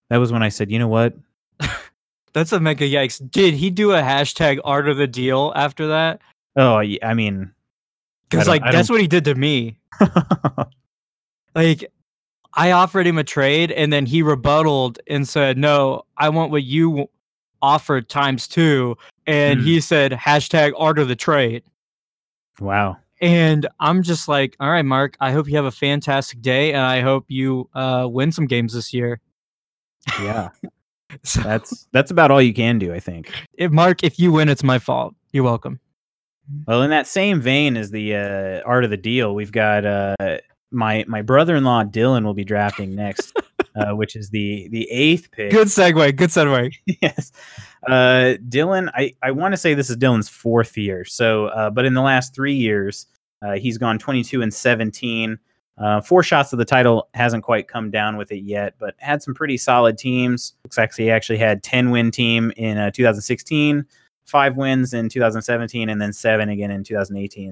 that 0.10 0.17
was 0.17 0.32
when 0.32 0.43
I 0.43 0.50
said, 0.50 0.72
you 0.72 0.80
know 0.80 0.88
what? 0.88 1.13
That's 2.34 2.52
a 2.52 2.60
mega 2.60 2.86
yikes. 2.89 3.22
Did 3.32 3.54
he 3.54 3.69
do 3.69 3.91
a 3.91 4.02
hashtag 4.02 4.60
art 4.63 4.88
of 4.89 4.98
the 4.98 5.08
deal 5.08 5.54
after 5.56 5.88
that? 5.88 6.19
Oh, 6.56 6.78
I 6.78 7.13
mean, 7.13 7.52
Because 8.30 8.48
like 8.48 8.62
that's 8.63 8.89
what 8.89 9.02
he 9.02 9.08
did 9.08 9.26
to 9.26 9.36
me. 9.36 9.78
Like 11.56 11.91
I 12.56 12.72
offered 12.72 13.06
him 13.06 13.17
a 13.19 13.24
trade 13.24 13.72
and 13.72 13.93
then 13.93 14.06
he 14.08 14.22
rebutted 14.24 15.00
and 15.08 15.28
said, 15.28 15.58
"No, 15.58 16.04
I 16.17 16.30
want 16.30 16.52
what 16.52 16.63
you 16.63 17.10
offered 17.62 18.10
times 18.10 18.48
two. 18.48 18.98
And 19.28 19.60
Hmm. 19.60 19.65
he 19.65 19.80
said 19.82 20.12
hashtag 20.13 20.74
art 20.78 21.00
of 21.00 21.08
the 21.08 21.15
trade. 21.15 21.63
wow. 22.60 22.98
And 23.23 23.67
I'm 23.79 24.03
just 24.03 24.27
like, 24.27 24.55
all 24.59 24.69
right, 24.69 24.83
Mark, 24.83 25.15
I 25.21 25.31
hope 25.31 25.47
you 25.47 25.55
have 25.55 25.65
a 25.65 25.71
fantastic 25.71 26.41
day 26.41 26.73
and 26.73 26.81
I 26.81 26.99
hope 26.99 27.25
you 27.29 27.69
uh, 27.73 28.05
win 28.09 28.33
some 28.33 28.47
games 28.47 28.73
this 28.73 28.93
year. 28.93 29.21
Yeah, 30.21 30.49
So, 31.23 31.41
that's 31.41 31.88
that's 31.91 32.12
about 32.12 32.31
all 32.31 32.41
you 32.41 32.53
can 32.53 32.79
do, 32.79 32.93
I 32.93 32.99
think. 32.99 33.31
if, 33.53 33.71
Mark, 33.71 34.03
if 34.03 34.19
you 34.19 34.31
win, 34.31 34.49
it's 34.49 34.63
my 34.63 34.79
fault. 34.79 35.13
You're 35.31 35.43
welcome. 35.43 35.79
Well, 36.67 36.81
in 36.81 36.89
that 36.89 37.07
same 37.07 37.39
vein 37.39 37.77
as 37.77 37.91
the 37.91 38.15
uh, 38.15 38.62
art 38.67 38.83
of 38.83 38.89
the 38.89 38.97
deal, 38.97 39.33
we've 39.33 39.51
got 39.51 39.86
uh, 39.86 40.15
my 40.71 41.05
my 41.07 41.21
brother-in-law 41.21 41.86
Dylan 41.86 42.25
will 42.25 42.33
be 42.33 42.43
drafting 42.43 42.95
next, 42.95 43.39
uh, 43.75 43.91
which 43.91 44.15
is 44.15 44.29
the 44.31 44.67
the 44.71 44.89
eighth 44.89 45.31
pick. 45.31 45.51
Good 45.51 45.67
segue. 45.67 46.15
Good 46.15 46.29
segue. 46.29 46.73
yes, 47.01 47.31
uh, 47.88 48.38
Dylan. 48.50 48.89
I 48.93 49.13
I 49.22 49.32
want 49.32 49.54
to 49.54 49.58
say 49.58 49.74
this 49.74 49.89
is 49.89 49.98
Dylan's 49.98 50.30
fourth 50.30 50.78
year. 50.78 51.06
So, 51.06 51.48
uh, 51.48 51.69
but 51.69 51.86
in 51.86 51.93
the 51.93 52.02
last 52.02 52.34
three 52.34 52.54
years, 52.54 53.08
uh, 53.41 53.54
he's 53.54 53.78
gone 53.78 54.00
22 54.00 54.41
and 54.41 54.54
17. 54.54 55.38
Uh, 55.78 56.02
four 56.02 56.22
shots 56.22 56.54
of 56.54 56.60
the 56.60 56.65
title 56.65 57.10
hasn't 57.13 57.43
quite 57.43 57.67
come 57.67 57.89
down 57.89 58.15
with 58.15 58.32
it 58.32 58.43
yet, 58.43 58.76
but 58.80 58.93
had 59.00 59.24
some 59.24 59.34
pretty 59.34 59.58
solid 59.58 59.98
teams. 59.98 60.54
Looks 60.63 60.78
like 60.78 60.93
he 60.96 61.10
actually 61.10 61.39
had 61.39 61.63
10 61.63 61.89
win 61.89 62.12
team 62.12 62.52
in 62.58 62.78
uh, 62.78 62.91
2016, 62.91 63.84
five 64.26 64.56
wins 64.56 64.93
in 64.93 65.10
2017, 65.10 65.89
and 65.89 66.00
then 66.00 66.13
seven 66.13 66.50
again 66.50 66.69
in 66.69 66.84
2018. 66.84 67.52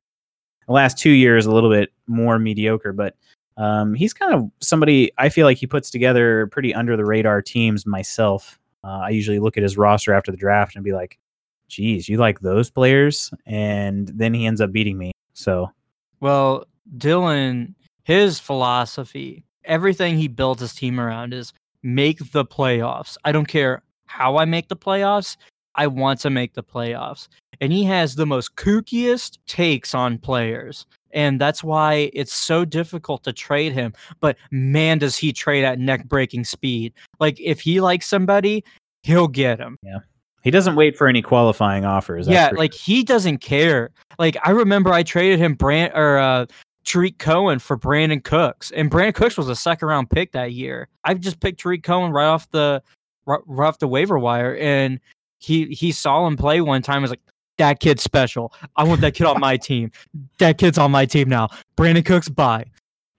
The 0.68 0.74
last 0.74 0.98
two 1.00 1.10
years 1.10 1.48
a 1.48 1.52
little 1.52 1.72
bit 1.72 1.92
more 2.08 2.38
mediocre, 2.38 2.94
but 2.94 3.16
um, 3.58 3.96
he's 3.96 4.14
kind 4.14 4.34
of 4.34 4.50
somebody 4.62 5.12
I 5.18 5.30
feel 5.30 5.46
like 5.46 5.58
he 5.58 5.68
puts 5.68 5.90
together 5.90 6.48
pretty 6.48 6.74
under 6.74 6.96
the 6.96 7.06
radar 7.06 7.42
teams 7.42 7.86
myself. 7.86 8.60
Uh, 8.84 9.02
I 9.06 9.10
usually 9.10 9.40
look 9.40 9.58
at 9.58 9.64
his 9.64 9.78
roster 9.78 10.14
after 10.14 10.32
the 10.32 10.38
draft 10.38 10.76
and 10.76 10.84
be 10.84 10.94
like, 10.94 11.20
geez, 11.68 12.10
you 12.10 12.18
like 12.18 12.40
those 12.40 12.70
players? 12.70 13.32
And 13.46 14.08
then 14.08 14.34
he 14.34 14.46
ends 14.46 14.62
up 14.62 14.72
beating 14.72 14.98
me. 14.98 15.12
So, 15.34 15.72
Well, 16.20 16.66
Dylan, 16.98 17.76
his 18.04 18.40
philosophy, 18.40 19.44
everything 19.64 20.18
he 20.18 20.28
built 20.28 20.60
his 20.60 20.74
team 20.74 21.00
around 21.00 21.34
is 21.34 21.54
make 21.84 22.32
the 22.32 22.46
playoffs. 22.46 23.18
I 23.24 23.32
don't 23.32 23.48
care 23.48 23.84
how 24.06 24.38
I 24.38 24.46
make 24.46 24.68
the 24.68 24.76
playoffs. 24.76 25.38
I 25.76 25.88
want 25.88 26.20
to 26.22 26.30
make 26.30 26.54
the 26.54 26.64
playoffs. 26.64 27.28
And 27.62 27.72
he 27.72 27.84
has 27.86 28.16
the 28.16 28.26
most 28.26 28.56
kookiest 28.56 29.38
takes 29.48 29.94
on 29.94 30.18
players. 30.18 30.86
And 31.14 31.40
that's 31.40 31.64
why 31.64 32.10
it's 32.14 32.34
so 32.34 32.66
difficult 32.66 33.24
to 33.24 33.34
trade 33.34 33.74
him. 33.74 33.94
But 34.20 34.38
man, 34.52 34.98
does 34.98 35.18
he 35.18 35.34
trade 35.34 35.64
at 35.64 35.80
neck 35.80 36.06
breaking 36.06 36.46
speed. 36.46 36.94
Like, 37.20 37.40
if 37.40 37.62
he 37.62 37.82
likes 37.82 38.08
somebody, 38.08 38.64
he'll 39.04 39.28
get 39.28 39.60
him. 39.60 39.78
Yeah. 39.84 40.00
He 40.44 40.50
doesn't 40.50 40.76
wait 40.76 40.98
for 40.98 41.08
any 41.08 41.22
qualifying 41.22 41.86
offers. 41.86 42.28
yeah, 42.28 42.50
like 42.56 42.74
he 42.74 43.04
doesn't 43.04 43.40
care. 43.40 43.92
Like 44.18 44.38
I 44.44 44.50
remember 44.50 44.92
I 44.92 45.04
traded 45.04 45.38
him 45.40 45.54
Brand 45.54 45.94
or 45.94 46.18
uh 46.18 46.48
Tarik 46.84 47.20
Cohen 47.20 47.60
for 47.60 47.78
Brandin 47.78 48.24
Cooks, 48.24 48.72
and 48.72 48.90
Brandin 48.90 49.14
Cooks 49.14 49.38
was 49.38 49.50
a 49.50 49.56
second 49.56 49.88
round 49.88 50.10
pick 50.10 50.32
that 50.32 50.54
year. 50.54 50.88
I 51.04 51.14
just 51.14 51.40
picked 51.42 51.60
Tarik 51.60 51.84
Cohen 51.84 52.12
right 52.12 52.26
off 52.26 52.50
the 52.50 52.82
right, 53.28 53.40
right 53.46 53.68
off 53.68 53.78
the 53.78 53.88
waiver 53.88 54.18
wire, 54.18 54.58
and 54.58 55.00
he 55.38 55.66
he 55.68 55.92
saw 55.92 56.26
him 56.26 56.38
play 56.38 56.60
one 56.60 56.82
time. 56.82 56.98
and 56.98 57.04
Was 57.04 57.12
like, 57.12 57.22
that 57.62 57.80
kid's 57.80 58.04
special. 58.04 58.54
I 58.76 58.84
want 58.84 59.02
that 59.02 59.14
kid 59.14 59.28
on 59.28 59.40
my 59.40 59.58
team. 59.58 59.92
That 60.40 60.58
kid's 60.58 60.78
on 60.78 60.92
my 60.92 61.06
team 61.06 61.30
now. 61.30 61.50
Brandin 61.78 62.06
Cooks, 62.06 62.28
bye. 62.28 62.66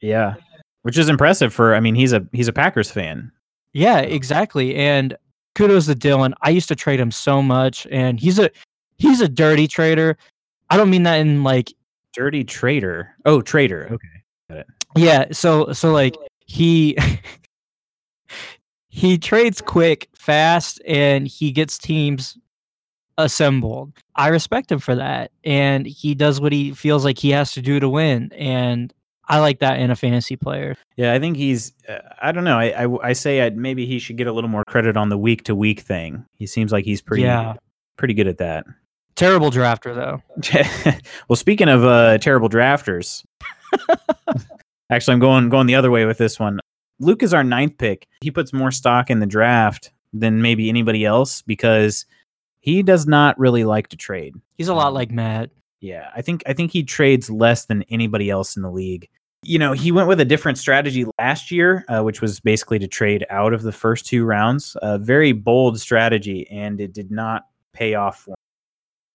Yeah. 0.00 0.34
Which 0.82 0.98
is 0.98 1.08
impressive 1.08 1.54
for 1.54 1.74
I 1.74 1.80
mean, 1.80 1.94
he's 1.94 2.12
a 2.12 2.26
he's 2.32 2.48
a 2.48 2.52
Packers 2.52 2.90
fan. 2.90 3.30
Yeah, 3.72 4.00
exactly. 4.00 4.74
And 4.74 5.16
kudos 5.54 5.86
to 5.86 5.94
Dylan. 5.94 6.32
I 6.42 6.50
used 6.50 6.68
to 6.68 6.76
trade 6.76 6.98
him 6.98 7.10
so 7.10 7.40
much, 7.40 7.86
and 7.90 8.18
he's 8.18 8.38
a 8.38 8.50
he's 8.98 9.20
a 9.20 9.28
dirty 9.28 9.68
trader. 9.68 10.18
I 10.70 10.76
don't 10.76 10.90
mean 10.90 11.04
that 11.04 11.20
in 11.20 11.44
like 11.44 11.72
Dirty 12.12 12.44
trader. 12.44 13.14
Oh, 13.24 13.40
trader. 13.40 13.88
Okay. 13.90 14.08
Got 14.48 14.58
it. 14.58 14.66
Yeah, 14.96 15.26
so 15.32 15.72
so 15.72 15.92
like 15.92 16.14
he 16.44 16.98
he 18.88 19.16
trades 19.16 19.62
quick, 19.62 20.08
fast, 20.14 20.80
and 20.86 21.26
he 21.26 21.52
gets 21.52 21.78
teams 21.78 22.36
assembled. 23.18 23.92
I 24.16 24.28
respect 24.28 24.70
him 24.72 24.78
for 24.78 24.94
that, 24.94 25.30
and 25.44 25.86
he 25.86 26.14
does 26.14 26.40
what 26.40 26.52
he 26.52 26.72
feels 26.72 27.04
like 27.04 27.18
he 27.18 27.30
has 27.30 27.52
to 27.52 27.62
do 27.62 27.80
to 27.80 27.88
win, 27.88 28.30
and 28.32 28.92
I 29.28 29.38
like 29.38 29.60
that 29.60 29.78
in 29.78 29.90
a 29.90 29.96
fantasy 29.96 30.36
player. 30.36 30.76
Yeah, 30.96 31.12
I 31.14 31.18
think 31.18 31.36
he's. 31.36 31.72
Uh, 31.88 31.98
I 32.20 32.32
don't 32.32 32.44
know. 32.44 32.58
I, 32.58 32.84
I 32.84 33.08
I 33.08 33.12
say 33.12 33.40
I'd, 33.42 33.56
maybe 33.56 33.86
he 33.86 33.98
should 33.98 34.16
get 34.16 34.26
a 34.26 34.32
little 34.32 34.50
more 34.50 34.64
credit 34.66 34.96
on 34.96 35.08
the 35.08 35.18
week 35.18 35.44
to 35.44 35.54
week 35.54 35.80
thing. 35.80 36.24
He 36.36 36.46
seems 36.46 36.72
like 36.72 36.84
he's 36.84 37.00
pretty 37.00 37.22
Yeah. 37.22 37.54
pretty 37.96 38.14
good 38.14 38.26
at 38.26 38.38
that. 38.38 38.66
Terrible 39.14 39.50
drafter 39.50 39.94
though. 39.94 41.00
well, 41.28 41.36
speaking 41.36 41.68
of 41.68 41.84
uh, 41.84 42.18
terrible 42.18 42.48
drafters, 42.48 43.24
actually, 44.90 45.14
I'm 45.14 45.20
going 45.20 45.48
going 45.48 45.66
the 45.66 45.74
other 45.74 45.90
way 45.90 46.04
with 46.04 46.18
this 46.18 46.38
one. 46.38 46.60
Luke 46.98 47.22
is 47.22 47.34
our 47.34 47.44
ninth 47.44 47.78
pick. 47.78 48.06
He 48.20 48.30
puts 48.30 48.52
more 48.52 48.70
stock 48.70 49.10
in 49.10 49.20
the 49.20 49.26
draft 49.26 49.92
than 50.12 50.42
maybe 50.42 50.68
anybody 50.68 51.04
else 51.04 51.42
because 51.42 52.06
he 52.62 52.82
does 52.82 53.06
not 53.06 53.38
really 53.38 53.64
like 53.64 53.88
to 53.88 53.96
trade. 53.96 54.36
He's 54.56 54.68
a 54.68 54.74
lot 54.74 54.94
like 54.94 55.10
Matt. 55.10 55.50
Yeah, 55.80 56.10
I 56.14 56.22
think 56.22 56.44
I 56.46 56.52
think 56.52 56.70
he 56.70 56.84
trades 56.84 57.28
less 57.28 57.66
than 57.66 57.82
anybody 57.90 58.30
else 58.30 58.56
in 58.56 58.62
the 58.62 58.70
league. 58.70 59.08
You 59.44 59.58
know, 59.58 59.72
he 59.72 59.90
went 59.90 60.06
with 60.06 60.20
a 60.20 60.24
different 60.24 60.56
strategy 60.56 61.04
last 61.18 61.50
year, 61.50 61.84
uh, 61.88 62.02
which 62.02 62.22
was 62.22 62.38
basically 62.38 62.78
to 62.78 62.86
trade 62.86 63.26
out 63.28 63.52
of 63.52 63.62
the 63.62 63.72
first 63.72 64.06
two 64.06 64.24
rounds. 64.24 64.76
A 64.80 64.96
very 64.96 65.32
bold 65.32 65.80
strategy, 65.80 66.48
and 66.50 66.80
it 66.80 66.92
did 66.92 67.10
not 67.10 67.46
pay 67.72 67.94
off 67.94 68.20
for 68.20 68.30
him. 68.30 68.36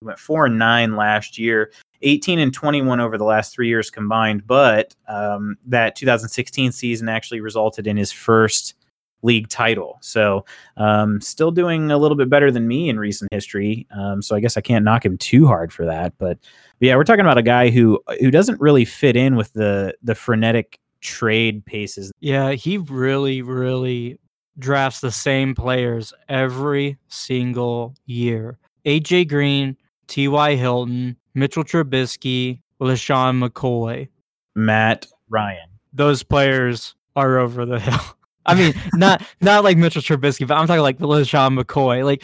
He 0.02 0.06
went 0.08 0.20
four 0.20 0.46
and 0.46 0.60
nine 0.60 0.98
last 0.98 1.38
year, 1.40 1.72
18 2.02 2.40
and 2.40 2.54
21 2.54 3.00
over 3.00 3.18
the 3.18 3.24
last 3.24 3.54
three 3.54 3.70
years 3.70 3.90
combined. 3.90 4.46
But 4.46 4.94
um, 5.08 5.56
that 5.68 5.96
2016 5.96 6.74
season 6.74 7.08
actually 7.08 7.40
resulted 7.40 7.88
in 7.88 7.96
his 7.96 8.12
first 8.12 8.76
league 9.22 9.50
title. 9.50 9.98
So, 10.02 10.46
um, 10.78 11.20
still 11.22 11.52
doing 11.52 11.92
a 11.92 11.98
little 11.98 12.18
bit 12.18 12.30
better 12.30 12.52
than 12.52 12.68
me 12.68 12.90
in 12.90 13.00
recent 13.00 13.32
history. 13.34 13.88
Um, 13.98 14.22
so 14.22 14.36
I 14.36 14.40
guess 14.40 14.58
I 14.58 14.62
can't 14.62 14.86
knock 14.86 15.06
him 15.06 15.18
too 15.18 15.48
hard 15.48 15.74
for 15.74 15.86
that. 15.86 16.14
But, 16.18 16.40
but 16.80 16.86
yeah, 16.86 16.96
we're 16.96 17.04
talking 17.04 17.22
about 17.22 17.38
a 17.38 17.44
guy 17.44 17.70
who 17.70 18.00
who 18.20 18.32
doesn't 18.32 18.60
really 18.62 18.86
fit 18.86 19.16
in 19.16 19.36
with 19.36 19.54
the 19.54 19.96
the 20.04 20.16
frenetic 20.16 20.80
trade 21.02 21.66
paces. 21.66 22.12
Yeah, 22.20 22.52
he 22.52 22.78
really, 22.78 23.42
really 23.42 24.20
drafts 24.60 25.02
the 25.02 25.12
same 25.12 25.56
players 25.56 26.14
every 26.30 26.98
single 27.08 27.96
year. 28.06 28.58
AJ 28.86 29.30
Green, 29.30 29.78
T.Y. 30.08 30.56
Hilton, 30.56 31.16
Mitchell 31.34 31.64
Trubisky, 31.64 32.62
LeSean 32.82 33.48
McCoy. 33.48 34.08
Matt 34.56 35.08
Ryan. 35.30 35.70
Those 35.94 36.24
players 36.24 36.96
are 37.16 37.38
over 37.38 37.66
the 37.66 37.80
hill. 37.80 38.00
I 38.48 38.56
mean, 38.56 38.74
not 38.94 39.24
not 39.42 39.64
like 39.64 39.78
Mitchell 39.78 40.02
Trubisky, 40.02 40.48
but 40.48 40.58
I'm 40.58 40.68
talking 40.68 40.82
like 40.82 41.00
LeSean 41.00 41.60
McCoy. 41.60 42.04
Like 42.04 42.24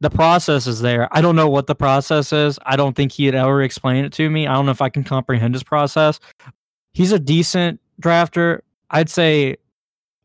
the 0.00 0.10
process 0.10 0.66
is 0.66 0.80
there. 0.80 1.08
I 1.16 1.20
don't 1.20 1.36
know 1.36 1.48
what 1.48 1.66
the 1.66 1.74
process 1.74 2.32
is. 2.32 2.58
I 2.66 2.76
don't 2.76 2.94
think 2.94 3.12
he'd 3.12 3.34
ever 3.34 3.62
explain 3.62 4.04
it 4.04 4.12
to 4.14 4.28
me. 4.28 4.46
I 4.46 4.54
don't 4.54 4.66
know 4.66 4.72
if 4.72 4.82
I 4.82 4.88
can 4.88 5.04
comprehend 5.04 5.54
his 5.54 5.62
process. 5.62 6.18
He's 6.92 7.12
a 7.12 7.18
decent 7.18 7.80
drafter. 8.00 8.60
I'd 8.90 9.08
say 9.08 9.56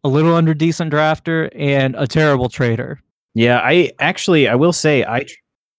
a 0.04 0.10
little 0.10 0.36
under 0.36 0.54
decent 0.54 0.92
drafter 0.92 1.50
and 1.56 1.96
a 1.98 2.08
terrible 2.08 2.50
trader. 2.50 3.00
Yeah, 3.34 3.60
I 3.64 3.92
actually 4.00 4.48
I 4.48 4.56
will 4.56 4.74
say 4.74 5.04
I 5.04 5.26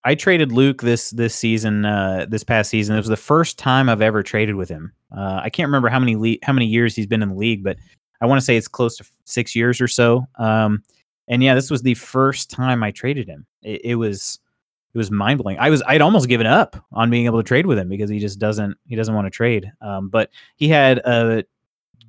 I 0.05 0.15
traded 0.15 0.53
Luke 0.53 0.83
this 0.83 1.11
this 1.11 1.35
season 1.35 1.85
uh 1.85 2.27
this 2.29 2.45
past 2.45 2.71
season. 2.71 2.95
It 2.95 3.01
was 3.01 3.09
the 3.09 3.17
first 3.17 3.59
time 3.59 3.89
I've 3.89 4.01
ever 4.01 4.23
traded 4.23 4.55
with 4.55 4.69
him. 4.69 4.93
Uh 5.15 5.41
I 5.43 5.51
can't 5.51 5.67
remember 5.67 5.89
how 5.89 5.99
many 5.99 6.15
le- 6.15 6.39
how 6.45 6.53
many 6.53 6.67
years 6.67 6.95
he's 6.95 7.07
been 7.07 7.23
in 7.23 7.31
the 7.31 7.35
league, 7.35 7.65
but 7.65 7.79
I 8.21 8.27
want 8.27 8.41
to 8.41 8.45
say 8.45 8.57
it's 8.57 8.69
close 8.69 8.97
to 8.97 9.07
6 9.25 9.55
years 9.57 9.81
or 9.81 9.89
so. 9.89 10.27
Um 10.39 10.83
and 11.29 11.43
yeah, 11.43 11.55
this 11.55 11.71
was 11.71 11.83
the 11.83 11.95
first 11.95 12.51
time 12.51 12.83
I 12.83 12.91
traded 12.91 13.29
him. 13.29 13.47
It, 13.63 13.83
it 13.85 13.95
was 13.97 14.39
it 14.95 14.99
was 14.99 15.11
mind 15.11 15.39
blowing. 15.39 15.59
I 15.59 15.71
was 15.71 15.83
I'd 15.87 16.01
almost 16.01 16.29
given 16.29 16.47
up 16.47 16.77
on 16.93 17.11
being 17.11 17.27
able 17.27 17.39
to 17.39 17.47
trade 17.47 17.67
with 17.67 17.79
him 17.79 17.89
because 17.89 18.11
he 18.11 18.19
just 18.19 18.39
doesn't 18.39 18.77
he 18.87 18.97
doesn't 18.97 19.15
want 19.15 19.27
to 19.27 19.31
trade. 19.31 19.71
Um, 19.81 20.09
but 20.09 20.31
he 20.57 20.69
had 20.69 20.99
a 20.99 21.45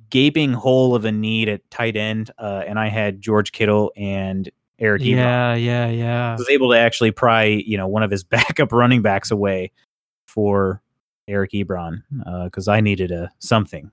gaping 0.08 0.52
hole 0.52 0.94
of 0.94 1.04
a 1.04 1.12
need 1.12 1.48
at 1.48 1.68
tight 1.70 1.96
end, 1.96 2.30
uh, 2.38 2.64
and 2.66 2.78
I 2.78 2.88
had 2.88 3.20
George 3.20 3.52
Kittle 3.52 3.92
and 3.96 4.50
Eric. 4.78 5.02
Yeah, 5.02 5.54
Ebron. 5.54 5.64
yeah, 5.64 5.88
yeah. 5.88 6.32
I 6.32 6.36
was 6.36 6.48
able 6.48 6.70
to 6.70 6.78
actually 6.78 7.10
pry 7.10 7.44
you 7.44 7.76
know 7.76 7.86
one 7.86 8.02
of 8.02 8.10
his 8.10 8.24
backup 8.24 8.72
running 8.72 9.02
backs 9.02 9.30
away 9.30 9.72
for 10.26 10.82
Eric 11.28 11.52
Ebron 11.52 12.02
because 12.44 12.66
uh, 12.66 12.72
I 12.72 12.80
needed 12.80 13.10
a 13.10 13.30
something. 13.40 13.90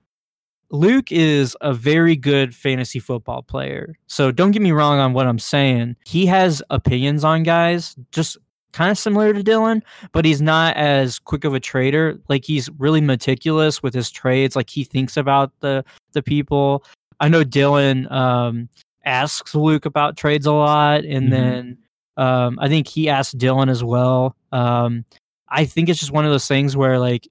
Luke 0.70 1.10
is 1.10 1.56
a 1.60 1.72
very 1.72 2.14
good 2.14 2.54
fantasy 2.54 2.98
football 2.98 3.42
player. 3.42 3.94
So 4.06 4.30
don't 4.30 4.50
get 4.50 4.62
me 4.62 4.72
wrong 4.72 4.98
on 4.98 5.12
what 5.12 5.26
I'm 5.26 5.38
saying. 5.38 5.96
He 6.04 6.26
has 6.26 6.62
opinions 6.70 7.24
on 7.24 7.42
guys, 7.42 7.96
just 8.12 8.36
kind 8.72 8.90
of 8.90 8.98
similar 8.98 9.32
to 9.32 9.42
Dylan, 9.42 9.82
but 10.12 10.24
he's 10.24 10.42
not 10.42 10.76
as 10.76 11.18
quick 11.18 11.44
of 11.44 11.54
a 11.54 11.60
trader. 11.60 12.18
Like 12.28 12.44
he's 12.44 12.68
really 12.78 13.00
meticulous 13.00 13.82
with 13.82 13.94
his 13.94 14.10
trades. 14.10 14.56
Like 14.56 14.70
he 14.70 14.84
thinks 14.84 15.16
about 15.16 15.52
the 15.60 15.84
the 16.12 16.22
people. 16.22 16.84
I 17.20 17.28
know 17.28 17.44
Dylan 17.44 18.10
um, 18.12 18.68
asks 19.04 19.54
Luke 19.54 19.86
about 19.86 20.16
trades 20.16 20.46
a 20.46 20.52
lot, 20.52 21.04
and 21.04 21.24
mm-hmm. 21.24 21.30
then 21.30 21.78
um, 22.16 22.58
I 22.60 22.68
think 22.68 22.86
he 22.86 23.08
asked 23.08 23.38
Dylan 23.38 23.70
as 23.70 23.82
well. 23.82 24.36
Um, 24.52 25.04
I 25.48 25.64
think 25.64 25.88
it's 25.88 25.98
just 25.98 26.12
one 26.12 26.26
of 26.26 26.30
those 26.30 26.46
things 26.46 26.76
where 26.76 26.98
like 26.98 27.26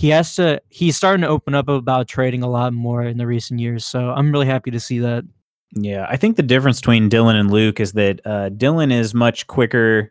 he 0.00 0.08
has 0.08 0.34
to. 0.36 0.62
He's 0.70 0.96
starting 0.96 1.20
to 1.20 1.28
open 1.28 1.54
up 1.54 1.68
about 1.68 2.08
trading 2.08 2.42
a 2.42 2.48
lot 2.48 2.72
more 2.72 3.02
in 3.02 3.18
the 3.18 3.26
recent 3.26 3.60
years. 3.60 3.84
So 3.84 4.08
I'm 4.10 4.32
really 4.32 4.46
happy 4.46 4.70
to 4.70 4.80
see 4.80 4.98
that. 5.00 5.24
Yeah, 5.72 6.06
I 6.08 6.16
think 6.16 6.36
the 6.36 6.42
difference 6.42 6.80
between 6.80 7.10
Dylan 7.10 7.34
and 7.34 7.50
Luke 7.50 7.80
is 7.80 7.92
that 7.92 8.22
uh, 8.24 8.48
Dylan 8.48 8.90
is 8.90 9.12
much 9.12 9.46
quicker 9.46 10.10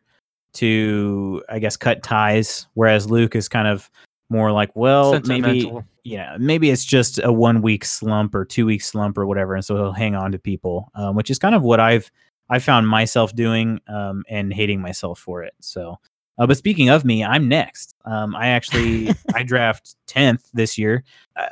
to 0.53 1.43
I 1.49 1.57
guess 1.57 1.75
cut 1.75 2.03
ties, 2.03 2.67
whereas 2.75 3.09
Luke 3.09 3.35
is 3.35 3.49
kind 3.49 3.67
of 3.67 3.89
more 4.29 4.51
like, 4.51 4.69
well, 4.75 5.19
maybe 5.25 5.71
yeah, 6.03 6.37
maybe 6.39 6.69
it's 6.69 6.85
just 6.85 7.19
a 7.23 7.33
one 7.33 7.63
week 7.63 7.83
slump 7.83 8.35
or 8.35 8.45
two 8.45 8.67
week 8.67 8.83
slump 8.83 9.17
or 9.17 9.25
whatever, 9.25 9.55
and 9.55 9.65
so 9.65 9.75
he'll 9.75 9.91
hang 9.91 10.13
on 10.13 10.31
to 10.33 10.37
people, 10.37 10.91
um, 10.93 11.15
which 11.15 11.31
is 11.31 11.39
kind 11.39 11.55
of 11.55 11.63
what 11.63 11.79
I've 11.79 12.11
I 12.47 12.59
found 12.59 12.87
myself 12.87 13.33
doing 13.33 13.79
um, 13.87 14.23
and 14.29 14.53
hating 14.53 14.81
myself 14.81 15.17
for 15.17 15.43
it. 15.43 15.55
So 15.61 15.97
uh, 16.39 16.47
but 16.47 16.57
speaking 16.57 16.89
of 16.89 17.03
me, 17.03 17.23
I'm 17.23 17.47
next. 17.47 17.95
Um, 18.05 18.35
I 18.35 18.47
actually 18.47 19.13
I 19.35 19.43
draft 19.43 19.95
tenth 20.07 20.49
this 20.53 20.77
year. 20.77 21.03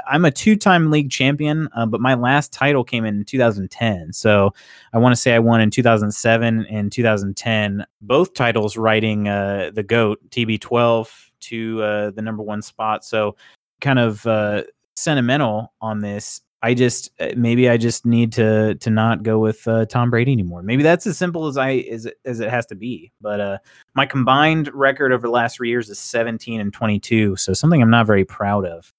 I'm 0.07 0.25
a 0.25 0.31
two-time 0.31 0.91
league 0.91 1.11
champion, 1.11 1.69
uh, 1.75 1.85
but 1.85 2.01
my 2.01 2.13
last 2.13 2.51
title 2.51 2.83
came 2.83 3.05
in 3.05 3.23
2010. 3.25 4.13
So 4.13 4.53
I 4.93 4.97
want 4.97 5.13
to 5.13 5.21
say 5.21 5.33
I 5.33 5.39
won 5.39 5.61
in 5.61 5.69
2007 5.69 6.65
and 6.65 6.91
2010, 6.91 7.85
both 8.01 8.33
titles 8.33 8.75
riding 8.75 9.27
uh, 9.27 9.71
the 9.73 9.83
goat 9.83 10.19
TB12 10.29 11.09
to 11.39 11.83
uh, 11.83 12.09
the 12.11 12.21
number 12.21 12.43
one 12.43 12.61
spot. 12.61 13.05
So 13.05 13.35
kind 13.79 13.99
of 13.99 14.25
uh, 14.25 14.63
sentimental 14.95 15.73
on 15.81 15.99
this 15.99 16.41
I 16.61 16.73
just 16.73 17.11
uh, 17.19 17.29
maybe 17.35 17.69
I 17.69 17.77
just 17.77 18.05
need 18.05 18.33
to 18.33 18.75
to 18.75 18.89
not 18.89 19.23
go 19.23 19.39
with 19.39 19.67
uh, 19.67 19.85
Tom 19.85 20.09
Brady 20.09 20.31
anymore. 20.31 20.63
Maybe 20.63 20.83
that's 20.83 21.05
as 21.05 21.17
simple 21.17 21.47
as 21.47 21.57
I 21.57 21.73
as 21.91 22.07
as 22.25 22.39
it 22.39 22.49
has 22.49 22.65
to 22.67 22.75
be. 22.75 23.11
But 23.21 23.39
uh, 23.39 23.57
my 23.93 24.05
combined 24.05 24.73
record 24.73 25.11
over 25.11 25.27
the 25.27 25.31
last 25.31 25.57
three 25.57 25.69
years 25.69 25.89
is 25.89 25.99
17 25.99 26.59
and 26.59 26.73
22, 26.73 27.35
so 27.35 27.53
something 27.53 27.81
I'm 27.81 27.91
not 27.91 28.07
very 28.07 28.25
proud 28.25 28.65
of. 28.65 28.91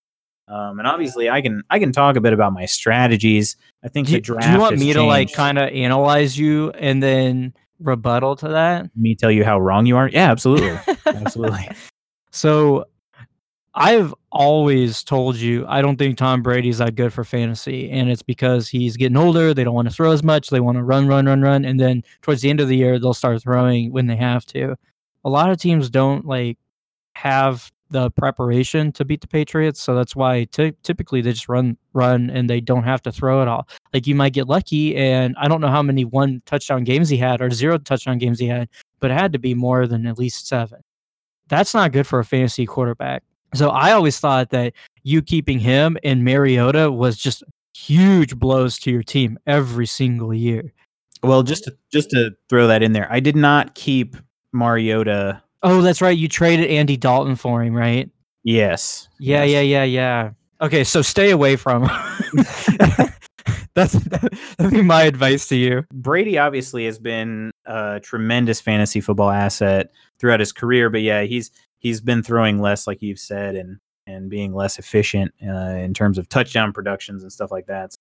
Um, 0.46 0.78
and 0.78 0.88
obviously, 0.88 1.28
I 1.28 1.42
can 1.42 1.62
I 1.68 1.78
can 1.78 1.92
talk 1.92 2.16
a 2.16 2.20
bit 2.20 2.32
about 2.32 2.52
my 2.52 2.64
strategies. 2.64 3.56
I 3.84 3.88
think 3.88 4.06
do, 4.06 4.14
the 4.14 4.20
draft. 4.20 4.46
Do 4.46 4.52
you 4.52 4.60
want 4.60 4.78
me 4.78 4.86
changed. 4.86 4.96
to 4.96 5.04
like 5.04 5.32
kind 5.32 5.58
of 5.58 5.68
analyze 5.70 6.38
you 6.38 6.70
and 6.70 7.02
then 7.02 7.54
rebuttal 7.80 8.36
to 8.36 8.48
that? 8.48 8.90
Me 8.96 9.14
tell 9.14 9.30
you 9.30 9.44
how 9.44 9.58
wrong 9.58 9.84
you 9.84 9.96
are? 9.96 10.08
Yeah, 10.08 10.30
absolutely, 10.30 10.78
absolutely. 11.06 11.68
So 12.30 12.86
I've 13.80 14.12
always 14.32 15.04
told 15.04 15.36
you 15.36 15.64
I 15.68 15.82
don't 15.82 15.96
think 15.98 16.18
Tom 16.18 16.42
Brady's 16.42 16.78
that 16.78 16.96
good 16.96 17.12
for 17.12 17.22
fantasy, 17.22 17.88
and 17.92 18.10
it's 18.10 18.24
because 18.24 18.68
he's 18.68 18.96
getting 18.96 19.16
older. 19.16 19.54
They 19.54 19.62
don't 19.62 19.74
want 19.74 19.88
to 19.88 19.94
throw 19.94 20.10
as 20.10 20.24
much. 20.24 20.50
They 20.50 20.58
want 20.58 20.78
to 20.78 20.82
run, 20.82 21.06
run, 21.06 21.26
run, 21.26 21.42
run, 21.42 21.64
and 21.64 21.78
then 21.78 22.02
towards 22.20 22.42
the 22.42 22.50
end 22.50 22.58
of 22.58 22.66
the 22.66 22.76
year, 22.76 22.98
they'll 22.98 23.14
start 23.14 23.40
throwing 23.40 23.92
when 23.92 24.08
they 24.08 24.16
have 24.16 24.44
to. 24.46 24.74
A 25.24 25.30
lot 25.30 25.50
of 25.50 25.58
teams 25.58 25.90
don't 25.90 26.26
like 26.26 26.58
have 27.14 27.70
the 27.90 28.10
preparation 28.10 28.90
to 28.92 29.04
beat 29.04 29.20
the 29.20 29.28
Patriots, 29.28 29.80
so 29.80 29.94
that's 29.94 30.16
why 30.16 30.42
t- 30.50 30.74
typically 30.82 31.20
they 31.20 31.30
just 31.30 31.48
run, 31.48 31.78
run, 31.92 32.30
and 32.30 32.50
they 32.50 32.60
don't 32.60 32.82
have 32.82 33.02
to 33.02 33.12
throw 33.12 33.42
it 33.42 33.48
all. 33.48 33.68
Like 33.94 34.08
you 34.08 34.16
might 34.16 34.32
get 34.32 34.48
lucky, 34.48 34.96
and 34.96 35.36
I 35.38 35.46
don't 35.46 35.60
know 35.60 35.68
how 35.68 35.84
many 35.84 36.04
one 36.04 36.42
touchdown 36.46 36.82
games 36.82 37.08
he 37.08 37.16
had 37.16 37.40
or 37.40 37.48
zero 37.52 37.78
touchdown 37.78 38.18
games 38.18 38.40
he 38.40 38.48
had, 38.48 38.68
but 38.98 39.12
it 39.12 39.14
had 39.14 39.32
to 39.34 39.38
be 39.38 39.54
more 39.54 39.86
than 39.86 40.04
at 40.08 40.18
least 40.18 40.48
seven. 40.48 40.80
That's 41.46 41.74
not 41.74 41.92
good 41.92 42.08
for 42.08 42.18
a 42.18 42.24
fantasy 42.24 42.66
quarterback. 42.66 43.22
So 43.54 43.70
I 43.70 43.92
always 43.92 44.18
thought 44.20 44.50
that 44.50 44.74
you 45.02 45.22
keeping 45.22 45.58
him 45.58 45.96
and 46.02 46.24
Mariota 46.24 46.90
was 46.90 47.16
just 47.16 47.42
huge 47.74 48.36
blows 48.36 48.78
to 48.80 48.90
your 48.90 49.02
team 49.02 49.38
every 49.46 49.86
single 49.86 50.34
year. 50.34 50.72
Well, 51.22 51.42
just 51.42 51.64
to, 51.64 51.76
just 51.90 52.10
to 52.10 52.32
throw 52.48 52.66
that 52.66 52.82
in 52.82 52.92
there, 52.92 53.10
I 53.10 53.20
did 53.20 53.36
not 53.36 53.74
keep 53.74 54.16
Mariota. 54.52 55.42
Oh, 55.62 55.80
that's 55.80 56.00
right. 56.00 56.16
You 56.16 56.28
traded 56.28 56.70
Andy 56.70 56.96
Dalton 56.96 57.36
for 57.36 57.62
him, 57.62 57.74
right? 57.74 58.10
Yes. 58.44 59.08
Yeah, 59.18 59.44
yes. 59.44 59.52
yeah, 59.52 59.60
yeah, 59.60 59.84
yeah. 59.84 60.30
Okay, 60.60 60.84
so 60.84 61.02
stay 61.02 61.30
away 61.30 61.56
from 61.56 61.84
That's 63.78 63.92
that'd 63.92 64.72
be 64.72 64.82
my 64.82 65.04
advice 65.04 65.46
to 65.48 65.56
you. 65.56 65.84
Brady 65.92 66.36
obviously 66.36 66.84
has 66.86 66.98
been 66.98 67.52
a 67.64 68.00
tremendous 68.02 68.60
fantasy 68.60 69.00
football 69.00 69.30
asset 69.30 69.92
throughout 70.18 70.40
his 70.40 70.50
career, 70.50 70.90
but 70.90 71.02
yeah, 71.02 71.22
he's 71.22 71.52
he's 71.78 72.00
been 72.00 72.22
throwing 72.22 72.60
less, 72.60 72.86
like 72.86 73.02
you've 73.02 73.18
said, 73.18 73.56
and 73.56 73.78
and 74.06 74.30
being 74.30 74.54
less 74.54 74.78
efficient 74.78 75.32
uh, 75.46 75.76
in 75.76 75.92
terms 75.92 76.16
of 76.16 76.28
touchdown 76.28 76.72
productions 76.72 77.22
and 77.22 77.30
stuff 77.30 77.50
like 77.50 77.66
that. 77.66 77.94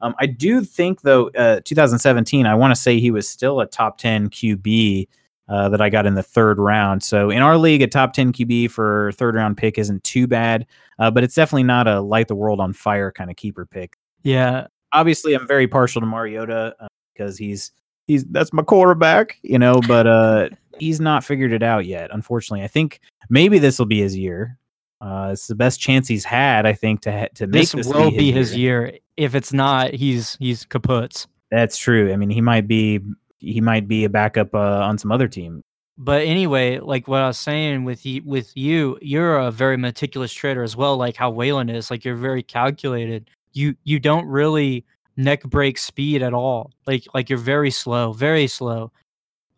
Um, 0.00 0.14
I 0.18 0.26
do 0.26 0.62
think 0.62 1.02
though, 1.02 1.28
uh, 1.30 1.60
2017, 1.64 2.46
I 2.46 2.54
want 2.54 2.74
to 2.74 2.80
say 2.80 2.98
he 2.98 3.10
was 3.10 3.28
still 3.28 3.60
a 3.60 3.66
top 3.66 3.98
10 3.98 4.30
QB 4.30 5.08
uh, 5.48 5.68
that 5.68 5.80
I 5.80 5.90
got 5.90 6.06
in 6.06 6.14
the 6.14 6.22
third 6.22 6.58
round. 6.58 7.02
So 7.02 7.30
in 7.30 7.42
our 7.42 7.56
league, 7.56 7.82
a 7.82 7.86
top 7.86 8.12
10 8.12 8.32
QB 8.32 8.70
for 8.70 9.12
third 9.12 9.34
round 9.34 9.56
pick 9.56 9.78
isn't 9.78 10.02
too 10.04 10.26
bad, 10.26 10.66
uh, 10.98 11.10
but 11.10 11.24
it's 11.24 11.34
definitely 11.34 11.64
not 11.64 11.86
a 11.86 12.00
light 12.00 12.28
the 12.28 12.34
world 12.34 12.60
on 12.60 12.72
fire 12.72 13.12
kind 13.12 13.30
of 13.30 13.36
keeper 13.36 13.66
pick. 13.66 13.96
Yeah. 14.22 14.66
Obviously, 14.92 15.34
I'm 15.34 15.46
very 15.46 15.68
partial 15.68 16.00
to 16.00 16.06
Mariota 16.06 16.74
because 17.14 17.36
uh, 17.36 17.38
he's 17.38 17.72
he's 18.06 18.24
that's 18.26 18.52
my 18.52 18.62
quarterback, 18.62 19.38
you 19.42 19.58
know, 19.58 19.80
but 19.88 20.06
uh 20.06 20.48
he's 20.78 21.00
not 21.00 21.24
figured 21.24 21.52
it 21.52 21.62
out 21.62 21.86
yet, 21.86 22.10
unfortunately. 22.12 22.64
I 22.64 22.68
think 22.68 23.00
maybe 23.28 23.58
this 23.58 23.78
will 23.78 23.86
be 23.86 24.00
his 24.00 24.16
year. 24.16 24.58
Uh 25.00 25.30
it's 25.32 25.46
the 25.46 25.54
best 25.54 25.80
chance 25.80 26.08
he's 26.08 26.24
had, 26.24 26.66
I 26.66 26.72
think, 26.72 27.02
to 27.02 27.12
ha- 27.12 27.28
to 27.34 27.46
make 27.46 27.62
this, 27.62 27.72
this 27.72 27.86
will 27.86 28.10
be, 28.10 28.32
his, 28.32 28.56
year. 28.56 28.86
year. 28.86 28.98
If 29.16 29.34
it's 29.34 29.52
not, 29.52 29.92
he's 29.92 30.36
he's 30.40 30.64
kaputs. 30.64 31.26
That's 31.50 31.76
true. 31.76 32.12
I 32.12 32.16
mean, 32.16 32.30
he 32.30 32.40
might 32.40 32.66
be 32.66 33.00
he 33.38 33.60
might 33.60 33.86
be 33.86 34.04
a 34.04 34.08
backup 34.08 34.54
uh, 34.54 34.58
on 34.58 34.98
some 34.98 35.12
other 35.12 35.28
team. 35.28 35.62
But 35.96 36.22
anyway, 36.22 36.80
like 36.80 37.06
what 37.06 37.20
I 37.20 37.28
was 37.28 37.38
saying 37.38 37.84
with 37.84 38.04
you, 38.04 38.22
with 38.24 38.50
you, 38.56 38.98
you're 39.00 39.38
a 39.38 39.52
very 39.52 39.76
meticulous 39.76 40.32
trader 40.32 40.64
as 40.64 40.76
well. 40.76 40.96
Like 40.96 41.14
how 41.16 41.30
Waylon 41.30 41.72
is. 41.72 41.90
Like 41.90 42.04
you're 42.04 42.16
very 42.16 42.42
calculated. 42.42 43.30
You 43.52 43.76
you 43.84 44.00
don't 44.00 44.26
really 44.26 44.84
neck 45.16 45.44
break 45.44 45.78
speed 45.78 46.22
at 46.22 46.34
all. 46.34 46.72
Like 46.86 47.04
like 47.14 47.30
you're 47.30 47.38
very 47.38 47.70
slow, 47.70 48.12
very 48.12 48.48
slow. 48.48 48.90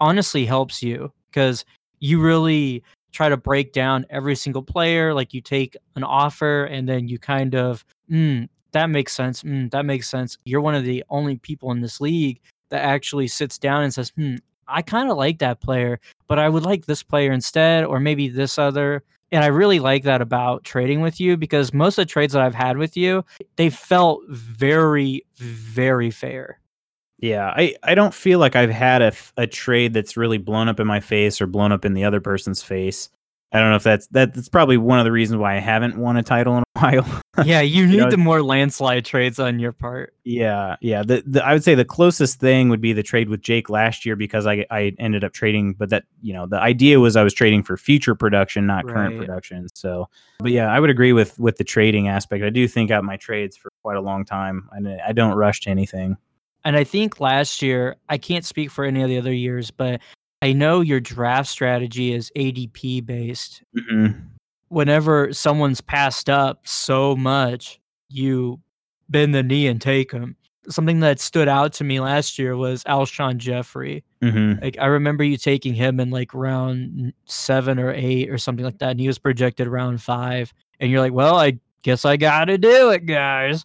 Honestly 0.01 0.45
helps 0.45 0.83
you 0.83 1.13
because 1.31 1.65
you 2.01 2.21
really 2.21 2.83
try 3.13 3.29
to 3.29 3.37
break 3.37 3.73
down 3.73 4.05
every 4.11 4.37
single 4.37 4.63
player. 4.63 5.15
Like 5.15 5.33
you 5.33 5.41
take 5.41 5.77
an 5.95 6.05
offer 6.05 6.65
and 6.65 6.89
then 6.89 7.09
you 7.09 7.19
kind 7.19 7.55
of, 7.55 7.85
mm, 8.11 8.49
that 8.73 8.91
makes 8.91 9.15
sense. 9.15 9.43
Mm, 9.43 9.71
that 9.71 9.87
makes 9.87 10.09
sense. 10.09 10.37
You're 10.45 10.61
one 10.61 10.75
of 10.75 10.85
the 10.85 11.03
only 11.09 11.37
people 11.39 11.71
in 11.71 11.81
this 11.81 12.01
league 12.01 12.41
that 12.69 12.85
actually 12.85 13.29
sits 13.29 13.57
down 13.59 13.83
and 13.85 13.95
says, 13.95 14.13
hmm, 14.17 14.37
I 14.69 14.83
kind 14.83 15.11
of 15.11 15.17
like 15.17 15.39
that 15.39 15.61
player, 15.61 15.99
but 16.27 16.39
I 16.39 16.49
would 16.49 16.65
like 16.65 16.87
this 16.87 17.03
player 17.03 17.33
instead, 17.33 17.85
or 17.85 18.01
maybe 18.01 18.29
this 18.29 18.59
other. 18.59 19.03
And 19.33 19.43
I 19.45 19.49
really 19.49 19.79
like 19.79 20.03
that 20.05 20.21
about 20.21 20.65
trading 20.65 21.01
with 21.01 21.19
you 21.21 21.37
because 21.37 21.73
most 21.73 21.99
of 21.99 22.03
the 22.07 22.11
trades 22.11 22.33
that 22.33 22.43
I've 22.43 22.55
had 22.55 22.77
with 22.77 22.97
you, 22.97 23.25
they 23.57 23.71
felt 23.71 24.23
very, 24.29 25.25
very 25.37 26.11
fair. 26.11 26.59
Yeah, 27.19 27.53
I, 27.57 27.75
I 27.83 27.95
don't 27.95 28.13
feel 28.13 28.39
like 28.39 28.57
I've 28.57 28.71
had 28.71 29.01
a, 29.03 29.13
a 29.37 29.47
trade 29.47 29.95
that's 29.95 30.17
really 30.17 30.39
blown 30.39 30.69
up 30.69 30.81
in 30.81 30.87
my 30.87 31.01
face 31.01 31.41
or 31.41 31.47
blown 31.47 31.73
up 31.73 31.85
in 31.85 31.95
the 31.95 32.05
other 32.05 32.21
person's 32.21 32.63
face. 32.63 33.09
I 33.53 33.61
don't 33.61 33.71
know 33.71 33.77
if 33.77 33.85
that's 33.85 34.07
that's 34.09 34.49
probably 34.49 34.77
one 34.77 34.99
of 34.99 35.05
the 35.05 35.13
reasons 35.13 35.39
why 35.39 35.57
I 35.57 35.61
haven't 35.61 35.97
won 35.97 36.17
a 36.17 36.23
title 36.23 36.59
in 36.59 36.65
a 36.75 36.81
while. 36.81 37.23
yeah, 37.45 37.61
you 37.61 37.87
need 37.87 37.95
you 37.95 38.01
know, 38.01 38.11
the 38.11 38.17
more 38.17 38.43
landslide 38.43 39.05
trades 39.05 39.39
on 39.39 39.61
your 39.61 39.73
part. 39.73 40.15
Yeah, 40.25 40.77
yeah. 40.81 41.05
The, 41.05 41.23
the 41.25 41.47
I 41.47 41.53
would 41.53 41.63
say 41.63 41.75
the 41.77 41.85
closest 41.85 42.41
thing 42.41 42.69
would 42.71 42.81
be 42.81 42.93
the 42.93 43.05
trade 43.05 43.29
with 43.29 43.41
Jake 43.41 43.71
last 43.71 44.05
year 44.05 44.17
because 44.17 44.47
I 44.47 44.67
I 44.71 44.95
ended 44.99 45.23
up 45.23 45.33
trading, 45.33 45.75
but 45.75 45.91
that 45.91 46.05
you 46.23 46.35
know 46.35 46.47
the 46.47 46.61
idea 46.61 46.99
was 46.99 47.15
I 47.15 47.23
was 47.23 47.33
trading 47.33 47.63
for 47.63 47.77
future 47.77 48.17
production, 48.17 48.67
not 48.67 48.85
right. 48.85 48.95
current 48.95 49.19
production. 49.19 49.69
So, 49.75 50.09
but 50.39 50.51
yeah, 50.51 50.67
I 50.67 50.81
would 50.81 50.91
agree 50.91 51.13
with 51.13 51.39
with 51.39 51.57
the 51.57 51.65
trading 51.65 52.09
aspect. 52.09 52.43
I 52.43 52.51
do 52.51 52.67
think 52.67 52.91
out 52.91 53.05
my 53.05 53.17
trades 53.17 53.57
for 53.57 53.71
quite 53.83 53.97
a 53.97 54.03
long 54.03 54.25
time, 54.25 54.69
and 54.73 55.01
I 55.01 55.13
don't 55.13 55.35
rush 55.35 55.61
to 55.61 55.71
anything. 55.71 56.19
And 56.67 56.77
I 56.77 56.83
think 56.83 57.21
last 57.21 57.63
year, 57.63 57.95
I 58.09 58.19
can't 58.19 58.45
speak 58.45 58.73
for 58.73 58.85
any 58.85 59.01
of 59.01 59.09
the 59.09 59.19
other 59.19 59.33
years, 59.33 59.71
but 59.71 60.01
I 60.43 60.53
know 60.53 60.81
your 60.81 60.99
draft 60.99 61.49
strategy 61.49 62.13
is 62.13 62.33
ADP 62.35 63.07
based. 63.07 63.63
Mm-hmm. 63.79 64.19
Whenever 64.67 65.33
someone's 65.33 65.81
passed 65.81 66.29
up 66.29 66.67
so 66.67 67.15
much, 67.15 67.79
you 68.09 68.61
bend 69.09 69.33
the 69.33 69.45
knee 69.45 69.69
and 69.69 69.81
take 69.81 70.11
them. 70.11 70.35
Something 70.69 70.99
that 71.01 71.21
stood 71.21 71.47
out 71.47 71.73
to 71.75 71.85
me 71.85 72.01
last 72.01 72.37
year 72.37 72.57
was 72.57 72.83
Alshon 72.83 73.37
Jeffery. 73.37 74.03
Mm-hmm. 74.21 74.65
Like 74.65 74.77
I 74.81 74.87
remember 74.87 75.23
you 75.23 75.37
taking 75.37 75.73
him 75.73 76.01
in 76.01 76.11
like 76.11 76.35
round 76.35 77.13
seven 77.27 77.79
or 77.79 77.93
eight 77.93 78.29
or 78.29 78.39
something 78.39 78.65
like 78.65 78.79
that, 78.79 78.91
and 78.91 78.99
he 78.99 79.07
was 79.07 79.21
projected 79.21 79.69
round 79.69 80.03
five. 80.03 80.53
And 80.81 80.91
you're 80.91 81.01
like, 81.01 81.13
well, 81.13 81.37
I 81.37 81.61
guess 81.83 82.05
I 82.05 82.17
got 82.17 82.47
to 82.47 82.59
do 82.59 82.91
it, 82.91 83.07
guys 83.07 83.65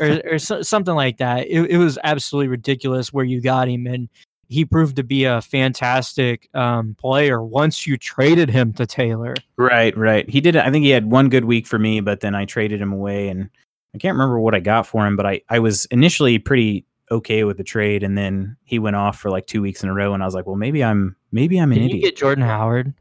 or, 0.00 0.20
or 0.32 0.38
so, 0.38 0.62
something 0.62 0.94
like 0.94 1.18
that. 1.18 1.46
It, 1.48 1.70
it, 1.70 1.78
was 1.78 1.98
absolutely 2.04 2.48
ridiculous 2.48 3.12
where 3.12 3.24
you 3.24 3.40
got 3.40 3.68
him, 3.68 3.86
and 3.86 4.08
he 4.48 4.64
proved 4.64 4.96
to 4.96 5.04
be 5.04 5.24
a 5.24 5.40
fantastic 5.40 6.48
um, 6.54 6.96
player 6.98 7.42
once 7.42 7.86
you 7.86 7.96
traded 7.96 8.50
him 8.50 8.72
to 8.74 8.86
Taylor. 8.86 9.34
Right, 9.56 9.96
right. 9.96 10.28
He 10.28 10.40
did. 10.40 10.56
I 10.56 10.70
think 10.70 10.84
he 10.84 10.90
had 10.90 11.10
one 11.10 11.28
good 11.28 11.44
week 11.44 11.66
for 11.66 11.78
me, 11.78 12.00
but 12.00 12.20
then 12.20 12.34
I 12.34 12.44
traded 12.44 12.80
him 12.80 12.92
away, 12.92 13.28
and 13.28 13.48
I 13.94 13.98
can't 13.98 14.14
remember 14.14 14.40
what 14.40 14.54
I 14.54 14.60
got 14.60 14.86
for 14.86 15.06
him, 15.06 15.16
but 15.16 15.26
I 15.26 15.40
I 15.48 15.58
was 15.58 15.86
initially 15.86 16.38
pretty 16.38 16.84
okay 17.10 17.44
with 17.44 17.56
the 17.56 17.64
trade, 17.64 18.02
and 18.02 18.16
then 18.16 18.56
he 18.64 18.78
went 18.78 18.96
off 18.96 19.18
for 19.18 19.30
like 19.30 19.46
two 19.46 19.62
weeks 19.62 19.82
in 19.82 19.88
a 19.88 19.94
row, 19.94 20.14
and 20.14 20.22
I 20.22 20.26
was 20.26 20.34
like, 20.34 20.46
well, 20.46 20.56
maybe 20.56 20.82
I'm 20.82 21.16
maybe 21.32 21.58
I'm 21.58 21.72
an 21.72 21.78
Did 21.78 21.84
idiot. 21.86 21.96
You 21.96 22.08
get 22.10 22.16
Jordan 22.16 22.44
Howard. 22.44 22.94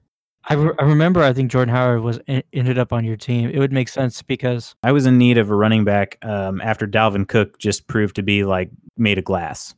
I, 0.45 0.53
re- 0.55 0.73
I 0.79 0.83
remember. 0.83 1.21
I 1.21 1.33
think 1.33 1.51
Jordan 1.51 1.73
Howard 1.73 2.01
was 2.01 2.19
ended 2.53 2.77
up 2.77 2.93
on 2.93 3.05
your 3.05 3.17
team. 3.17 3.49
It 3.49 3.59
would 3.59 3.73
make 3.73 3.89
sense 3.89 4.21
because 4.21 4.75
I 4.83 4.91
was 4.91 5.05
in 5.05 5.17
need 5.17 5.37
of 5.37 5.49
a 5.49 5.55
running 5.55 5.83
back 5.83 6.17
um, 6.23 6.61
after 6.61 6.87
Dalvin 6.87 7.27
Cook 7.27 7.59
just 7.59 7.87
proved 7.87 8.15
to 8.15 8.23
be 8.23 8.43
like 8.43 8.69
made 8.97 9.17
of 9.17 9.25
glass. 9.25 9.75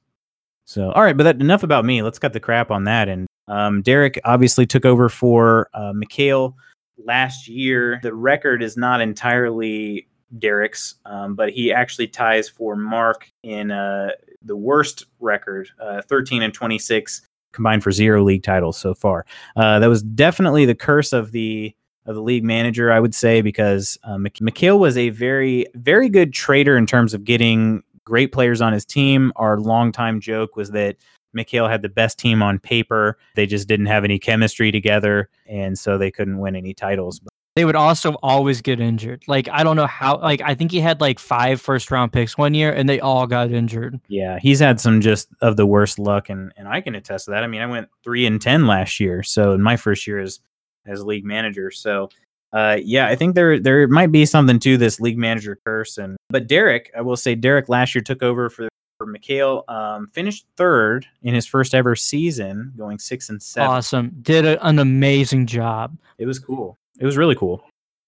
So, 0.66 0.92
all 0.92 1.04
right, 1.04 1.18
but 1.18 1.24
that, 1.24 1.42
enough 1.42 1.64
about 1.64 1.84
me. 1.84 2.02
Let's 2.02 2.20
cut 2.20 2.34
the 2.34 2.40
crap 2.40 2.72
on 2.72 2.86
that. 2.86 3.10
And 3.10 3.28
um, 3.48 3.82
Derek 3.82 4.20
obviously 4.24 4.66
took 4.66 4.86
over 4.86 5.10
for 5.10 5.70
uh, 5.74 5.92
Mikhail 5.94 6.56
last 7.04 7.48
year. 7.48 8.00
The 8.04 8.14
record 8.14 8.64
is 8.64 8.78
not 8.78 9.02
entirely 9.02 10.08
Derek's, 10.38 10.96
um, 11.06 11.36
but 11.36 11.50
he 11.50 11.74
actually 11.74 12.08
ties 12.08 12.48
for 12.48 12.76
Mark 12.76 13.30
in 13.44 13.72
uh, 13.72 14.12
the 14.44 14.56
worst 14.56 15.06
record, 15.20 15.70
uh, 15.82 16.02
13 16.04 16.42
and 16.42 16.54
26 16.54 17.22
combined 17.52 17.84
for 17.84 17.92
zero 17.92 18.24
league 18.24 18.44
titles 18.44 18.78
so 18.78 18.94
far. 18.94 19.26
Uh, 19.56 19.80
that 19.80 19.88
was 19.88 20.02
definitely 20.02 20.66
the 20.66 20.76
curse 20.76 21.14
of 21.14 21.32
the 21.32 21.76
of 22.08 22.16
the 22.16 22.22
league 22.22 22.44
manager, 22.44 22.92
I 22.92 23.00
would 23.00 23.14
say, 23.14 23.42
because 23.42 23.98
uh, 24.04 24.18
Mikhail 24.18 24.80
was 24.80 24.98
a 24.98 25.10
very 25.10 25.66
very 25.76 26.10
good 26.10 26.34
trader 26.34 26.78
in 26.78 26.86
terms 26.86 27.14
of 27.14 27.24
getting 27.24 27.84
great 28.06 28.32
players 28.32 28.62
on 28.62 28.74
his 28.74 28.86
team. 28.86 29.32
Our 29.36 29.60
longtime 29.60 30.20
joke 30.20 30.56
was 30.56 30.72
that 30.72 30.98
Mikhail 31.34 31.68
had 31.68 31.82
the 31.82 31.90
best 31.90 32.20
team 32.20 32.42
on 32.42 32.60
paper. 32.60 33.18
They 33.36 33.46
just 33.46 33.68
didn't 33.68 33.86
have 33.86 34.04
any 34.04 34.20
chemistry 34.20 34.72
together, 34.72 35.30
and 35.48 35.78
so 35.78 35.98
they 35.98 36.12
couldn't 36.12 36.40
win 36.40 36.56
any 36.56 36.74
titles. 36.74 37.22
They 37.56 37.66
would 37.66 37.76
also 37.76 38.14
always 38.24 38.62
get 38.62 38.80
injured. 38.80 39.24
Like 39.28 39.50
I 39.50 39.64
don't 39.64 39.76
know 39.76 39.88
how. 39.88 40.18
Like 40.20 40.42
I 40.42 40.56
think 40.56 40.72
he 40.72 40.80
had 40.80 41.02
like 41.02 41.20
five 41.20 41.60
first 41.60 41.92
round 41.92 42.14
picks 42.14 42.38
one 42.38 42.54
year, 42.54 42.72
and 42.72 42.88
they 42.88 43.02
all 43.02 43.28
got 43.28 43.52
injured. 43.52 44.00
Yeah, 44.08 44.40
he's 44.40 44.60
had 44.60 44.80
some 44.80 45.02
just 45.02 45.28
of 45.42 45.58
the 45.58 45.66
worst 45.66 46.00
luck, 46.00 46.30
and 46.30 46.54
and 46.56 46.68
I 46.68 46.80
can 46.80 46.96
attest 46.96 47.26
to 47.26 47.32
that. 47.32 47.44
I 47.44 47.48
mean, 47.48 47.62
I 47.62 47.66
went 47.66 47.90
three 48.04 48.26
and 48.26 48.42
ten 48.42 48.68
last 48.68 49.02
year, 49.02 49.22
so 49.22 49.52
in 49.52 49.62
my 49.62 49.76
first 49.76 50.08
year 50.08 50.20
as 50.20 50.40
as 50.86 51.04
league 51.04 51.26
manager. 51.26 51.72
So, 51.72 52.10
uh, 52.54 52.78
yeah, 52.82 53.08
I 53.08 53.16
think 53.18 53.36
there 53.36 53.60
there 53.60 53.86
might 53.90 54.14
be 54.14 54.26
something 54.26 54.60
to 54.60 54.78
this 54.78 55.02
league 55.02 55.18
manager 55.18 55.58
curse. 55.66 55.98
And 55.98 56.16
but 56.30 56.48
Derek, 56.48 56.90
I 56.98 57.02
will 57.02 57.18
say, 57.18 57.36
Derek 57.36 57.68
last 57.68 57.94
year 57.94 58.02
took 58.02 58.24
over 58.24 58.50
for 58.50 58.70
for 58.98 59.08
Mikhail, 59.08 59.66
um, 59.68 60.08
finished 60.14 60.46
third 60.56 61.08
in 61.24 61.34
his 61.34 61.48
first 61.48 61.74
ever 61.74 61.98
season, 61.98 62.72
going 62.78 62.98
six 62.98 63.30
and 63.30 63.42
seven. 63.42 63.72
Awesome, 63.72 64.12
did 64.22 64.46
a, 64.46 64.66
an 64.66 64.80
amazing 64.80 65.48
job. 65.48 65.98
It 66.18 66.28
was 66.28 66.40
cool. 66.40 66.78
It 67.02 67.06
was 67.06 67.18
really 67.18 67.36
cool. 67.36 67.64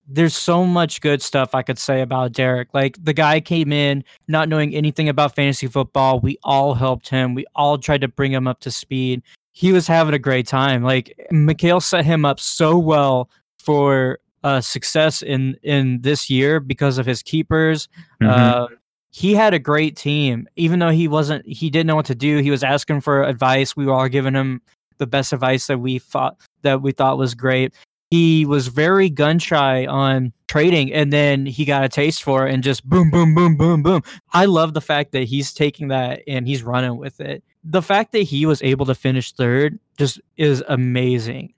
There's 0.07 0.35
so 0.35 0.65
much 0.65 1.01
good 1.01 1.21
stuff 1.21 1.55
I 1.55 1.63
could 1.63 1.79
say 1.79 2.01
about 2.01 2.33
Derek. 2.33 2.69
Like 2.73 3.03
the 3.03 3.13
guy 3.13 3.39
came 3.39 3.73
in 3.73 4.03
not 4.27 4.49
knowing 4.49 4.75
anything 4.75 5.09
about 5.09 5.35
fantasy 5.35 5.67
football. 5.67 6.19
We 6.19 6.37
all 6.43 6.75
helped 6.75 7.09
him. 7.09 7.33
We 7.33 7.45
all 7.55 7.77
tried 7.77 8.01
to 8.01 8.07
bring 8.07 8.31
him 8.31 8.47
up 8.47 8.59
to 8.61 8.71
speed. 8.71 9.23
He 9.53 9.71
was 9.71 9.87
having 9.87 10.13
a 10.13 10.19
great 10.19 10.45
time. 10.45 10.83
Like 10.83 11.15
Mikhail 11.31 11.79
set 11.79 12.05
him 12.05 12.23
up 12.23 12.39
so 12.39 12.77
well 12.77 13.29
for 13.57 14.19
uh, 14.43 14.61
success 14.61 15.21
in 15.21 15.57
in 15.63 16.01
this 16.01 16.29
year 16.29 16.59
because 16.59 16.97
of 16.97 17.05
his 17.05 17.23
keepers. 17.23 17.87
Mm-hmm. 18.21 18.29
Uh, 18.29 18.67
he 19.09 19.33
had 19.33 19.53
a 19.53 19.59
great 19.59 19.95
team, 19.95 20.47
even 20.55 20.79
though 20.79 20.89
he 20.89 21.07
wasn't. 21.07 21.47
He 21.47 21.69
didn't 21.69 21.87
know 21.87 21.95
what 21.95 22.07
to 22.07 22.15
do. 22.15 22.39
He 22.39 22.51
was 22.51 22.63
asking 22.63 23.01
for 23.01 23.23
advice. 23.23 23.75
We 23.75 23.85
were 23.85 23.93
all 23.93 24.09
giving 24.09 24.33
him 24.33 24.61
the 24.97 25.07
best 25.07 25.33
advice 25.33 25.67
that 25.67 25.79
we 25.79 25.97
thought 25.99 26.37
that 26.61 26.81
we 26.81 26.91
thought 26.91 27.17
was 27.17 27.33
great 27.33 27.73
he 28.13 28.45
was 28.45 28.67
very 28.67 29.09
gun 29.09 29.39
shy 29.39 29.87
on 29.87 30.31
trading 30.47 30.93
and 30.93 31.11
then 31.11 31.47
he 31.47 31.65
got 31.65 31.83
a 31.83 31.89
taste 31.89 32.21
for 32.21 32.47
it 32.47 32.53
and 32.53 32.61
just 32.61 32.87
boom 32.87 33.09
boom 33.09 33.33
boom 33.33 33.57
boom 33.57 33.81
boom 33.81 34.03
i 34.33 34.45
love 34.45 34.75
the 34.75 34.81
fact 34.81 35.13
that 35.13 35.23
he's 35.23 35.51
taking 35.51 35.87
that 35.87 36.21
and 36.27 36.47
he's 36.47 36.61
running 36.61 36.97
with 36.97 37.19
it 37.19 37.43
the 37.63 37.81
fact 37.81 38.11
that 38.11 38.19
he 38.19 38.45
was 38.45 38.61
able 38.61 38.85
to 38.85 38.93
finish 38.93 39.31
third 39.31 39.79
just 39.97 40.21
is 40.37 40.63
amazing 40.67 41.51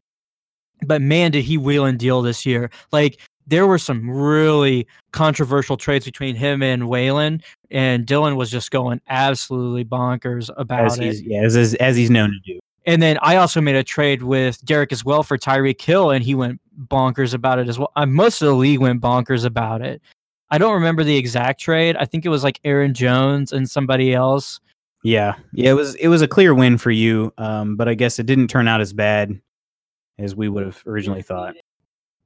but 0.88 1.02
man 1.02 1.30
did 1.30 1.44
he 1.44 1.58
wheel 1.58 1.84
and 1.84 2.00
deal 2.00 2.22
this 2.22 2.46
year 2.46 2.70
like 2.94 3.20
there 3.48 3.68
were 3.68 3.78
some 3.78 4.10
really 4.10 4.88
controversial 5.12 5.76
trades 5.76 6.06
between 6.06 6.36
him 6.36 6.64
and 6.64 6.84
Waylon, 6.84 7.44
and 7.70 8.08
Dylan 8.08 8.38
was 8.38 8.50
just 8.50 8.72
going 8.72 9.00
absolutely 9.08 9.86
bonkers 9.86 10.50
about 10.58 10.86
as 10.86 10.98
it. 11.20 11.26
yeah, 11.26 11.44
as, 11.44 11.56
as, 11.56 11.76
as 11.76 11.96
he's 11.96 12.10
known 12.10 12.32
to 12.32 12.40
do. 12.54 12.60
And 12.86 13.02
then 13.02 13.18
I 13.22 13.38
also 13.38 13.62
made 13.62 13.76
a 13.76 13.84
trade 13.84 14.24
with 14.24 14.64
Derek 14.64 14.92
as 14.92 15.04
well 15.04 15.24
for 15.24 15.38
Tyreek 15.38 15.82
Hill, 15.82 16.12
and 16.12 16.24
he 16.24 16.36
went 16.36 16.62
bonkers 16.88 17.34
about 17.34 17.60
it 17.60 17.68
as 17.68 17.80
well. 17.80 17.92
Uh, 17.96 18.06
most 18.06 18.42
of 18.42 18.48
the 18.48 18.54
league 18.54 18.80
went 18.80 19.02
bonkers 19.02 19.44
about 19.44 19.82
it. 19.82 20.02
I 20.52 20.58
don't 20.58 20.74
remember 20.74 21.04
the 21.04 21.18
exact 21.18 21.60
trade. 21.60 21.96
I 21.98 22.06
think 22.06 22.26
it 22.26 22.30
was 22.30 22.44
like 22.44 22.60
Aaron 22.64 22.94
Jones 22.94 23.52
and 23.52 23.70
somebody 23.70 24.14
else. 24.14 24.60
Yeah, 25.04 25.36
yeah, 25.54 25.72
it 25.72 25.74
was 25.74 25.96
it 25.96 26.08
was 26.08 26.22
a 26.22 26.28
clear 26.28 26.54
win 26.54 26.78
for 26.78 26.92
you, 26.92 27.34
um, 27.38 27.76
but 27.76 27.88
I 27.88 27.94
guess 27.94 28.20
it 28.20 28.26
didn't 28.26 28.48
turn 28.48 28.68
out 28.68 28.82
as 28.82 28.94
bad 28.94 29.40
as 30.18 30.36
we 30.36 30.50
would 30.50 30.66
have 30.66 30.82
originally 30.86 31.22
thought. 31.22 31.56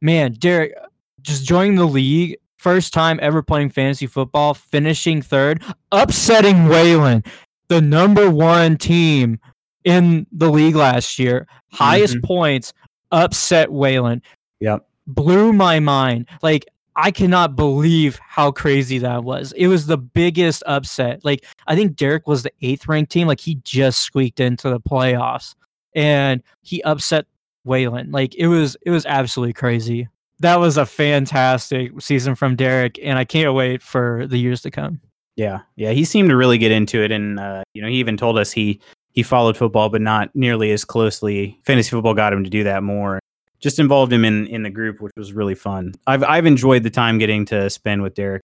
Man, 0.02 0.34
Derek, 0.34 0.74
just 1.22 1.46
joining 1.46 1.76
the 1.76 1.86
league, 1.86 2.38
first 2.58 2.94
time 2.94 3.20
ever 3.22 3.42
playing 3.42 3.70
fantasy 3.70 4.08
football, 4.08 4.54
finishing 4.54 5.22
third, 5.22 5.64
upsetting 5.92 6.56
Waylon, 6.68 7.26
the 7.68 7.82
number 7.82 8.30
one 8.30 8.78
team 8.78 9.40
in 9.90 10.28
the 10.32 10.52
league 10.52 10.76
last 10.76 11.18
year. 11.18 11.48
Highest 11.72 12.16
mm-hmm. 12.16 12.28
points, 12.28 12.74
upset 13.12 13.70
Waylon. 13.70 14.22
Yep. 14.60 14.86
Blew 15.08 15.52
my 15.52 15.80
mind. 15.80 16.28
Like, 16.44 16.68
I 16.96 17.10
cannot 17.10 17.56
believe 17.56 18.20
how 18.28 18.52
crazy 18.52 19.00
that 19.00 19.24
was. 19.24 19.52
It 19.54 19.68
was 19.68 19.88
the 19.88 19.98
biggest 19.98 20.62
upset. 20.68 21.26
Like, 21.26 21.46
I 21.66 21.76
think 21.76 21.96
Derek 21.96 22.28
was 22.28 22.44
the 22.44 22.52
eighth 22.62 22.88
ranked 22.88 23.12
team. 23.12 23.26
Like, 23.28 23.40
he 23.40 23.56
just 23.64 24.02
squeaked 24.02 24.40
into 24.40 24.70
the 24.70 24.80
playoffs 24.80 25.56
and 25.96 26.44
he 26.62 26.84
upset 26.84 27.26
Waylon. 27.66 28.14
Like, 28.14 28.36
it 28.36 28.48
was, 28.48 28.78
it 28.84 28.92
was 28.92 29.06
absolutely 29.08 29.54
crazy. 29.54 30.08
That 30.42 30.60
was 30.60 30.78
a 30.78 30.86
fantastic 30.86 32.00
season 32.00 32.36
from 32.36 32.56
Derek, 32.56 33.00
and 33.02 33.18
I 33.18 33.26
can't 33.26 33.54
wait 33.54 33.82
for 33.82 34.28
the 34.28 34.38
years 34.38 34.62
to 34.62 34.72
come. 34.72 35.02
Yeah, 35.36 35.62
yeah, 35.76 35.92
he 35.92 36.06
seemed 36.06 36.30
to 36.30 36.38
really 36.38 36.58
get 36.58 36.72
into 36.72 37.02
it, 37.02 37.12
and 37.12 37.40
uh, 37.40 37.64
you 37.74 37.82
know, 37.82 37.90
he 37.90 37.96
even 37.96 38.16
told 38.16 38.38
us 38.38 38.52
he 38.52 38.80
he 39.12 39.24
followed 39.24 39.58
football, 39.58 39.90
but 39.90 40.02
not 40.02 40.34
nearly 40.36 40.72
as 40.72 40.86
closely. 40.86 41.60
Fantasy 41.64 41.90
football 41.90 42.14
got 42.14 42.34
him 42.34 42.44
to 42.44 42.50
do 42.50 42.64
that 42.64 42.84
more. 42.84 43.20
Just 43.60 43.80
involved 43.80 44.14
him 44.14 44.24
in 44.24 44.48
in 44.48 44.64
the 44.64 44.70
group, 44.70 45.02
which 45.02 45.12
was 45.18 45.34
really 45.34 45.56
fun. 45.56 45.94
I've 46.08 46.24
I've 46.24 46.46
enjoyed 46.46 46.84
the 46.84 46.90
time 46.90 47.18
getting 47.18 47.46
to 47.46 47.70
spend 47.70 48.02
with 48.02 48.16
Derek. 48.16 48.42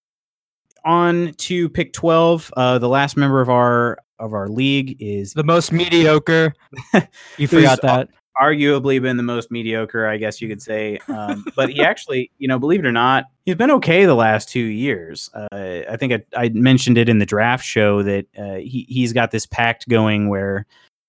On 0.84 1.34
to 1.34 1.70
pick 1.70 1.93
twelve. 1.93 2.51
Uh, 2.57 2.78
the 2.80 2.89
last 2.89 3.16
member 3.16 3.41
of 3.41 3.49
our 3.49 3.97
of 4.20 4.34
our 4.34 4.47
league 4.47 4.97
is 4.99 5.34
The 5.34 5.43
most 5.43 5.72
mediocre. 5.72 6.53
You 7.38 7.47
forgot 7.47 7.82
that. 7.82 8.09
Arguably 8.42 9.02
been 9.02 9.18
the 9.18 9.24
most 9.24 9.52
mediocre, 9.52 10.08
I 10.08 10.18
guess 10.18 10.42
you 10.42 10.48
could 10.48 10.62
say. 10.62 11.00
Um, 11.08 11.46
but 11.56 11.70
he 11.70 11.82
actually, 11.82 12.32
you 12.38 12.48
know, 12.48 12.60
believe 12.60 12.80
it 12.80 12.86
or 12.86 12.92
not, 12.92 13.26
he's 13.46 13.56
been 13.56 13.72
okay 13.72 14.06
the 14.06 14.16
last 14.16 14.50
two 14.50 14.60
years. 14.60 15.30
Uh, 15.34 15.82
I 15.90 15.98
think 15.98 16.14
I, 16.14 16.24
I 16.36 16.50
mentioned 16.50 16.98
it 16.98 17.10
in 17.10 17.20
the 17.20 17.26
draft 17.26 17.64
show 17.64 18.04
that 18.04 18.26
uh, 18.38 18.56
he 18.56 18.86
he's 18.90 19.14
got 19.14 19.32
this 19.32 19.46
pact 19.46 19.88
going 19.88 20.30
where 20.30 20.66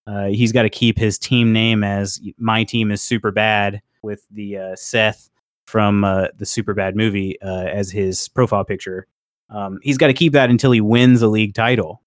uh, 0.06 0.26
he's 0.26 0.52
got 0.52 0.62
to 0.62 0.70
keep 0.70 0.98
his 0.98 1.18
team 1.18 1.52
name 1.52 1.82
as 1.82 2.20
my 2.38 2.64
team 2.64 2.90
is 2.90 3.02
super 3.02 3.30
bad 3.30 3.82
with 4.02 4.24
the 4.30 4.56
uh, 4.56 4.76
Seth 4.76 5.28
from 5.66 6.04
uh, 6.04 6.28
the 6.36 6.44
Superbad 6.44 6.94
movie 6.94 7.40
uh, 7.42 7.64
as 7.64 7.90
his 7.90 8.28
profile 8.28 8.64
picture. 8.64 9.06
Um, 9.50 9.78
he's 9.82 9.98
got 9.98 10.06
to 10.08 10.12
keep 10.12 10.32
that 10.32 10.50
until 10.50 10.72
he 10.72 10.80
wins 10.80 11.22
a 11.22 11.28
league 11.28 11.54
title. 11.54 12.02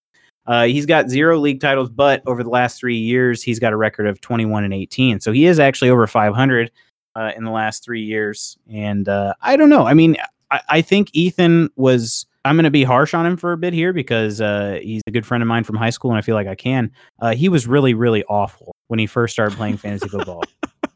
Uh, 0.50 0.66
he's 0.66 0.88
got 0.88 1.10
zero 1.10 1.38
league 1.38 1.62
titles, 1.62 1.92
but 1.92 2.24
over 2.26 2.44
the 2.44 2.50
last 2.50 2.80
three 2.80 2.98
years, 2.98 3.44
he's 3.44 3.60
got 3.60 3.72
a 3.72 3.78
record 3.78 4.08
of 4.08 4.20
21 4.20 4.64
and 4.64 4.74
18. 4.74 5.20
So 5.20 5.32
he 5.32 5.46
is 5.46 5.60
actually 5.60 5.92
over 5.92 6.08
500 6.08 6.72
uh, 7.16 7.32
in 7.38 7.44
the 7.44 7.52
last 7.52 7.84
three 7.84 8.02
years. 8.02 8.58
And 8.68 9.08
uh, 9.08 9.36
I 9.44 9.56
don't 9.56 9.70
know. 9.70 9.86
I 9.86 9.94
mean, 9.94 10.18
I, 10.50 10.62
I 10.68 10.82
think 10.82 11.12
Ethan 11.14 11.70
was. 11.76 12.26
I'm 12.46 12.56
going 12.56 12.64
to 12.64 12.72
be 12.72 12.86
harsh 12.86 13.14
on 13.14 13.26
him 13.26 13.36
for 13.36 13.52
a 13.52 13.58
bit 13.58 13.74
here 13.74 13.92
because 13.92 14.40
uh, 14.40 14.80
he's 14.82 15.02
a 15.06 15.12
good 15.12 15.26
friend 15.26 15.44
of 15.44 15.48
mine 15.48 15.66
from 15.66 15.76
high 15.76 15.90
school, 15.90 16.10
and 16.10 16.18
I 16.18 16.22
feel 16.22 16.36
like 16.36 16.48
I 16.48 16.56
can. 16.56 16.90
Uh, 17.20 17.36
he 17.36 17.50
was 17.50 17.68
really, 17.68 17.94
really 17.94 18.24
awful 18.24 18.74
when 18.88 18.98
he 18.98 19.08
first 19.08 19.34
started 19.34 19.58
playing 19.58 19.76
fantasy 19.76 20.08
football. 20.08 20.42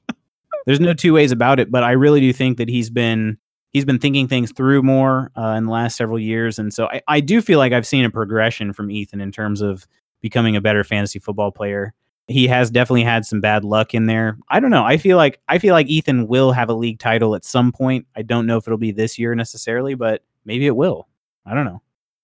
There's 0.66 0.80
no 0.80 0.94
two 0.94 1.14
ways 1.14 1.34
about 1.34 1.60
it, 1.60 1.70
but 1.70 1.84
I 1.84 1.92
really 1.92 2.22
do 2.22 2.32
think 2.32 2.58
that 2.58 2.70
he's 2.70 2.90
been 2.90 3.38
he's 3.74 3.86
been 3.86 4.00
thinking 4.00 4.28
things 4.28 4.52
through 4.52 4.84
more 4.84 5.32
uh, 5.36 5.56
in 5.58 5.66
the 5.66 5.72
last 5.72 5.98
several 5.98 6.20
years, 6.20 6.60
and 6.60 6.74
so 6.74 6.88
I, 6.88 7.02
I 7.08 7.20
do 7.20 7.42
feel 7.42 7.60
like 7.60 7.74
I've 7.74 7.88
seen 7.88 8.06
a 8.06 8.10
progression 8.10 8.72
from 8.72 8.92
Ethan 8.92 9.20
in 9.20 9.32
terms 9.32 9.62
of 9.62 9.86
becoming 10.22 10.56
a 10.56 10.62
better 10.62 10.84
fantasy 10.84 11.20
football 11.20 11.52
player. 11.52 11.94
He 12.28 12.48
has 12.48 12.72
definitely 12.72 13.04
had 13.04 13.26
some 13.26 13.42
bad 13.42 13.66
luck 13.66 13.94
in 13.94 14.06
there. 14.06 14.38
I 14.50 14.62
don't 14.62 14.72
know. 14.72 14.86
I 14.86 14.96
feel 14.96 15.18
like 15.18 15.42
I 15.50 15.58
feel 15.58 15.74
like 15.74 15.88
Ethan 15.88 16.28
will 16.28 16.54
have 16.54 16.70
a 16.70 16.74
league 16.74 17.00
title 17.00 17.36
at 17.36 17.44
some 17.44 17.74
point. 17.74 18.08
I 18.16 18.22
don't 18.22 18.46
know 18.46 18.58
if 18.58 18.66
it'll 18.66 18.78
be 18.78 18.92
this 18.92 19.20
year 19.20 19.36
necessarily, 19.36 19.96
but 19.96 20.24
maybe 20.46 20.66
it 20.66 20.76
will. 20.76 21.10
I 21.46 21.54
don't 21.54 21.66
know. 21.66 21.82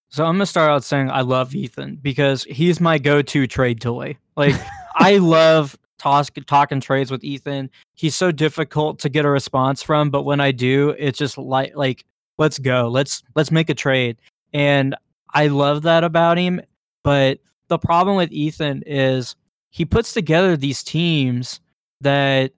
So 0.08 0.26
I'm 0.26 0.36
gonna 0.36 0.46
start 0.46 0.72
out 0.72 0.84
saying 0.84 1.12
I 1.12 1.22
love 1.22 1.54
Ethan 1.54 2.00
because 2.02 2.44
he's 2.46 2.80
my 2.80 2.98
go-to 2.98 3.46
trade 3.46 3.82
toy. 3.82 4.18
Like 4.38 4.56
I 4.96 5.18
love 5.18 5.78
toss, 6.00 6.30
talking 6.48 6.80
trades 6.80 7.12
with 7.12 7.24
Ethan. 7.24 7.70
He's 7.96 8.16
so 8.16 8.32
difficult 8.32 9.00
to 9.00 9.10
get 9.10 9.26
a 9.26 9.30
response 9.30 9.84
from, 9.84 10.10
but 10.10 10.24
when 10.24 10.40
I 10.40 10.52
do, 10.52 10.96
it's 10.98 11.20
just 11.20 11.38
like 11.38 11.76
like 11.76 12.06
let's 12.38 12.58
go, 12.58 12.88
let's 12.88 13.22
let's 13.36 13.52
make 13.52 13.70
a 13.70 13.76
trade, 13.76 14.18
and 14.54 14.96
I 15.34 15.48
love 15.48 15.84
that 15.84 16.04
about 16.04 16.38
him. 16.38 16.62
But 17.04 17.40
the 17.68 17.78
problem 17.78 18.18
with 18.18 18.32
Ethan 18.32 18.84
is 18.86 19.36
he 19.70 19.86
puts 19.86 20.14
together 20.14 20.58
these 20.58 20.84
teams 20.84 21.60
that 22.02 22.52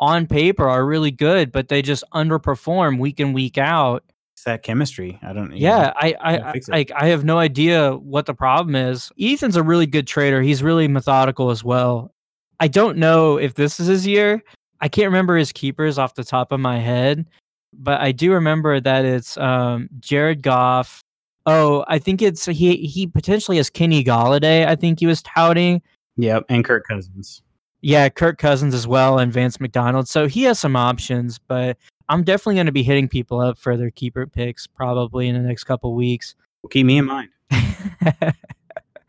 on 0.00 0.26
paper 0.26 0.68
are 0.68 0.84
really 0.84 1.10
good, 1.10 1.52
but 1.52 1.68
they 1.68 1.82
just 1.82 2.04
underperform 2.14 2.98
week 2.98 3.20
in 3.20 3.32
week 3.32 3.58
out. 3.58 4.04
It's 4.34 4.44
that 4.44 4.62
chemistry. 4.62 5.18
I 5.22 5.32
don't. 5.32 5.50
know, 5.50 5.56
Yeah, 5.56 5.92
I 5.96 6.14
I 6.20 6.60
like 6.68 6.92
I 6.94 7.06
have 7.08 7.24
no 7.24 7.38
idea 7.38 7.96
what 7.96 8.26
the 8.26 8.34
problem 8.34 8.76
is. 8.76 9.10
Ethan's 9.20 9.56
a 9.56 9.62
really 9.62 9.86
good 9.86 10.06
trader. 10.06 10.42
He's 10.42 10.62
really 10.62 10.86
methodical 10.86 11.50
as 11.50 11.64
well. 11.64 12.12
I 12.60 12.68
don't 12.68 12.98
know 12.98 13.36
if 13.36 13.54
this 13.54 13.78
is 13.78 13.86
his 13.86 14.06
year. 14.06 14.42
I 14.80 14.88
can't 14.88 15.06
remember 15.06 15.36
his 15.36 15.52
keepers 15.52 15.98
off 15.98 16.14
the 16.14 16.24
top 16.24 16.52
of 16.52 16.60
my 16.60 16.78
head, 16.78 17.26
but 17.72 18.00
I 18.00 18.12
do 18.12 18.32
remember 18.32 18.80
that 18.80 19.04
it's 19.04 19.36
um 19.36 19.88
Jared 20.00 20.42
Goff. 20.42 21.02
Oh, 21.46 21.84
I 21.88 21.98
think 21.98 22.22
it's 22.22 22.46
he 22.46 22.76
he 22.76 23.06
potentially 23.06 23.56
has 23.56 23.70
Kenny 23.70 24.04
Golladay, 24.04 24.66
I 24.66 24.76
think 24.76 25.00
he 25.00 25.06
was 25.06 25.22
touting. 25.22 25.82
Yep, 26.16 26.46
and 26.48 26.64
Kirk 26.64 26.86
Cousins. 26.86 27.42
Yeah, 27.80 28.08
Kirk 28.08 28.38
Cousins 28.38 28.74
as 28.74 28.86
well 28.88 29.18
and 29.18 29.32
Vance 29.32 29.60
McDonald. 29.60 30.08
So 30.08 30.26
he 30.26 30.42
has 30.44 30.58
some 30.58 30.74
options, 30.74 31.38
but 31.38 31.76
I'm 32.08 32.24
definitely 32.24 32.56
going 32.56 32.66
to 32.66 32.72
be 32.72 32.82
hitting 32.82 33.08
people 33.08 33.40
up 33.40 33.56
for 33.56 33.76
their 33.76 33.92
keeper 33.92 34.26
picks 34.26 34.66
probably 34.66 35.28
in 35.28 35.40
the 35.40 35.46
next 35.46 35.64
couple 35.64 35.94
weeks. 35.94 36.34
Well, 36.62 36.70
keep 36.70 36.86
me 36.86 36.98
in 36.98 37.04
mind. 37.04 37.28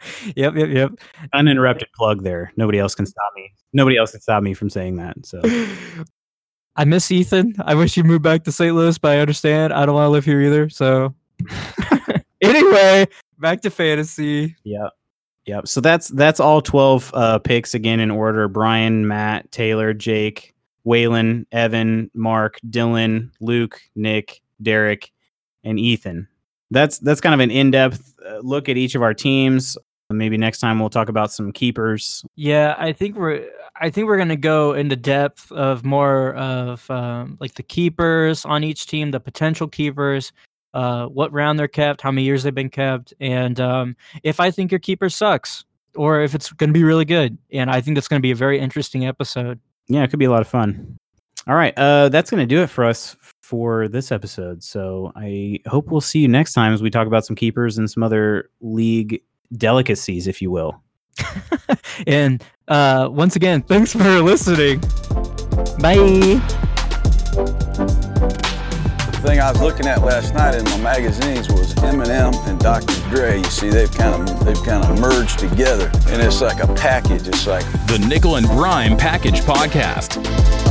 yep, 0.36 0.56
yep, 0.56 0.70
yep. 0.70 0.92
Uninterrupted 1.34 1.90
plug 1.96 2.24
there. 2.24 2.52
Nobody 2.58 2.80
else 2.80 2.96
can 2.96 3.06
stop 3.06 3.32
me. 3.36 3.52
Nobody 3.74 3.98
else 3.98 4.12
can 4.12 4.22
stop 4.22 4.44
me 4.44 4.54
from 4.54 4.70
saying 4.70 4.98
that. 4.98 5.26
So 5.26 5.42
I 6.76 6.86
miss 6.86 7.12
Ethan. 7.12 7.56
I 7.60 7.76
wish 7.76 7.96
he 7.96 8.04
moved 8.04 8.24
back 8.24 8.44
to 8.46 8.52
St. 8.52 8.76
Louis, 8.76 8.98
but 8.98 9.12
I 9.12 9.20
understand. 9.20 9.74
I 9.74 9.86
don't 9.86 9.96
want 9.96 10.06
to 10.06 10.10
live 10.10 10.26
here 10.26 10.42
either. 10.42 10.70
So 10.70 11.14
anyway, 12.42 13.08
back 13.38 13.62
to 13.62 13.70
fantasy. 13.70 14.56
Yep. 14.64 14.92
Yep. 15.46 15.68
So 15.68 15.82
that's 15.82 16.10
that's 16.10 16.40
all 16.40 16.62
twelve 16.62 17.12
uh, 17.14 17.40
picks 17.40 17.74
again 17.74 18.00
in 18.00 18.12
order: 18.12 18.48
Brian, 18.48 19.08
Matt, 19.08 19.52
Taylor, 19.52 19.94
Jake, 19.94 20.54
Waylon, 20.86 21.46
Evan, 21.52 22.12
Mark, 22.14 22.60
Dylan, 22.70 23.32
Luke, 23.40 23.82
Nick, 23.96 24.42
Derek, 24.62 25.12
and 25.64 25.80
Ethan. 25.80 26.28
That's 26.72 27.00
that's 27.00 27.22
kind 27.22 27.34
of 27.34 27.40
an 27.40 27.52
in-depth 27.52 28.16
uh, 28.26 28.40
look 28.40 28.70
at 28.70 28.78
each 28.78 28.96
of 28.96 29.02
our 29.02 29.14
teams. 29.14 29.78
Maybe 30.12 30.38
next 30.38 30.60
time 30.60 30.80
we'll 30.80 30.90
talk 30.90 31.08
about 31.08 31.32
some 31.32 31.52
keepers. 31.52 32.26
Yeah, 32.36 32.76
I 32.80 32.94
think 32.94 33.16
we're 33.16 33.48
I 33.80 33.90
think 33.90 34.08
we're 34.08 34.18
gonna 34.18 34.36
go 34.36 34.74
into 34.74 34.96
depth 34.96 35.52
of 35.52 35.86
more 35.86 36.34
of 36.34 36.90
um, 36.90 37.38
like 37.40 37.54
the 37.54 37.64
keepers 37.64 38.44
on 38.44 38.64
each 38.64 38.88
team, 38.88 39.12
the 39.12 39.20
potential 39.20 39.68
keepers, 39.68 40.32
uh, 40.74 41.06
what 41.06 41.32
round 41.32 41.60
they're 41.60 41.68
kept, 41.68 42.02
how 42.02 42.12
many 42.12 42.24
years 42.24 42.44
they've 42.44 42.56
been 42.56 42.70
kept, 42.70 43.14
and 43.20 43.60
um, 43.60 43.96
if 44.24 44.40
I 44.40 44.50
think 44.50 44.72
your 44.72 44.80
keeper 44.80 45.10
sucks 45.10 45.64
or 45.96 46.22
if 46.22 46.34
it's 46.34 46.52
gonna 46.54 46.72
be 46.72 46.84
really 46.84 47.06
good. 47.06 47.38
And 47.52 47.70
I 47.70 47.80
think 47.80 47.96
that's 47.96 48.08
gonna 48.08 48.20
be 48.20 48.32
a 48.32 48.36
very 48.36 48.60
interesting 48.60 49.06
episode. 49.06 49.60
Yeah, 49.88 50.04
it 50.04 50.10
could 50.10 50.20
be 50.20 50.26
a 50.26 50.32
lot 50.32 50.42
of 50.42 50.48
fun. 50.48 50.98
All 51.48 51.56
right, 51.56 51.74
uh, 51.78 52.10
that's 52.10 52.30
going 52.30 52.42
to 52.42 52.46
do 52.46 52.62
it 52.62 52.68
for 52.68 52.86
us 52.86 53.16
for 53.42 53.88
this 53.88 54.12
episode. 54.12 54.62
So 54.62 55.12
I 55.16 55.60
hope 55.66 55.88
we'll 55.88 56.02
see 56.02 56.20
you 56.20 56.28
next 56.28 56.54
time 56.54 56.74
as 56.74 56.84
we 56.84 56.92
talk 56.92 57.08
about 57.08 57.26
some 57.26 57.36
keepers 57.36 57.80
and 57.80 57.90
some 57.90 58.04
other 58.04 58.52
league 58.62 59.24
delicacies, 59.52 60.28
if 60.28 60.42
you 60.42 60.52
will. 60.52 60.82
and 62.08 62.44
uh, 62.68 63.10
once 63.12 63.36
again, 63.36 63.62
thanks 63.62 63.94
for 63.94 64.22
listening. 64.22 64.80
Bye. 65.80 66.42
The 69.12 69.28
thing 69.28 69.40
I 69.42 69.52
was 69.52 69.62
looking 69.62 69.86
at 69.86 70.02
last 70.02 70.34
night 70.34 70.56
in 70.56 70.64
my 70.64 70.78
magazines 70.78 71.50
was 71.50 71.74
Eminem 71.76 72.34
and 72.48 72.58
Dr. 72.60 72.94
Dre. 73.10 73.38
You 73.40 73.44
see, 73.46 73.70
they've 73.70 73.92
kind 73.92 74.30
of 74.30 74.46
they've 74.46 74.64
kind 74.64 74.84
of 74.86 75.00
merged 75.00 75.40
together, 75.40 75.92
and 76.08 76.22
it's 76.22 76.40
like 76.40 76.64
a 76.64 76.74
package. 76.74 77.28
It's 77.28 77.46
like 77.46 77.66
The 77.88 78.00
Nickel 78.08 78.38
and 78.38 78.48
Brime 78.48 78.96
Package 78.96 79.42
Podcast. 79.42 80.69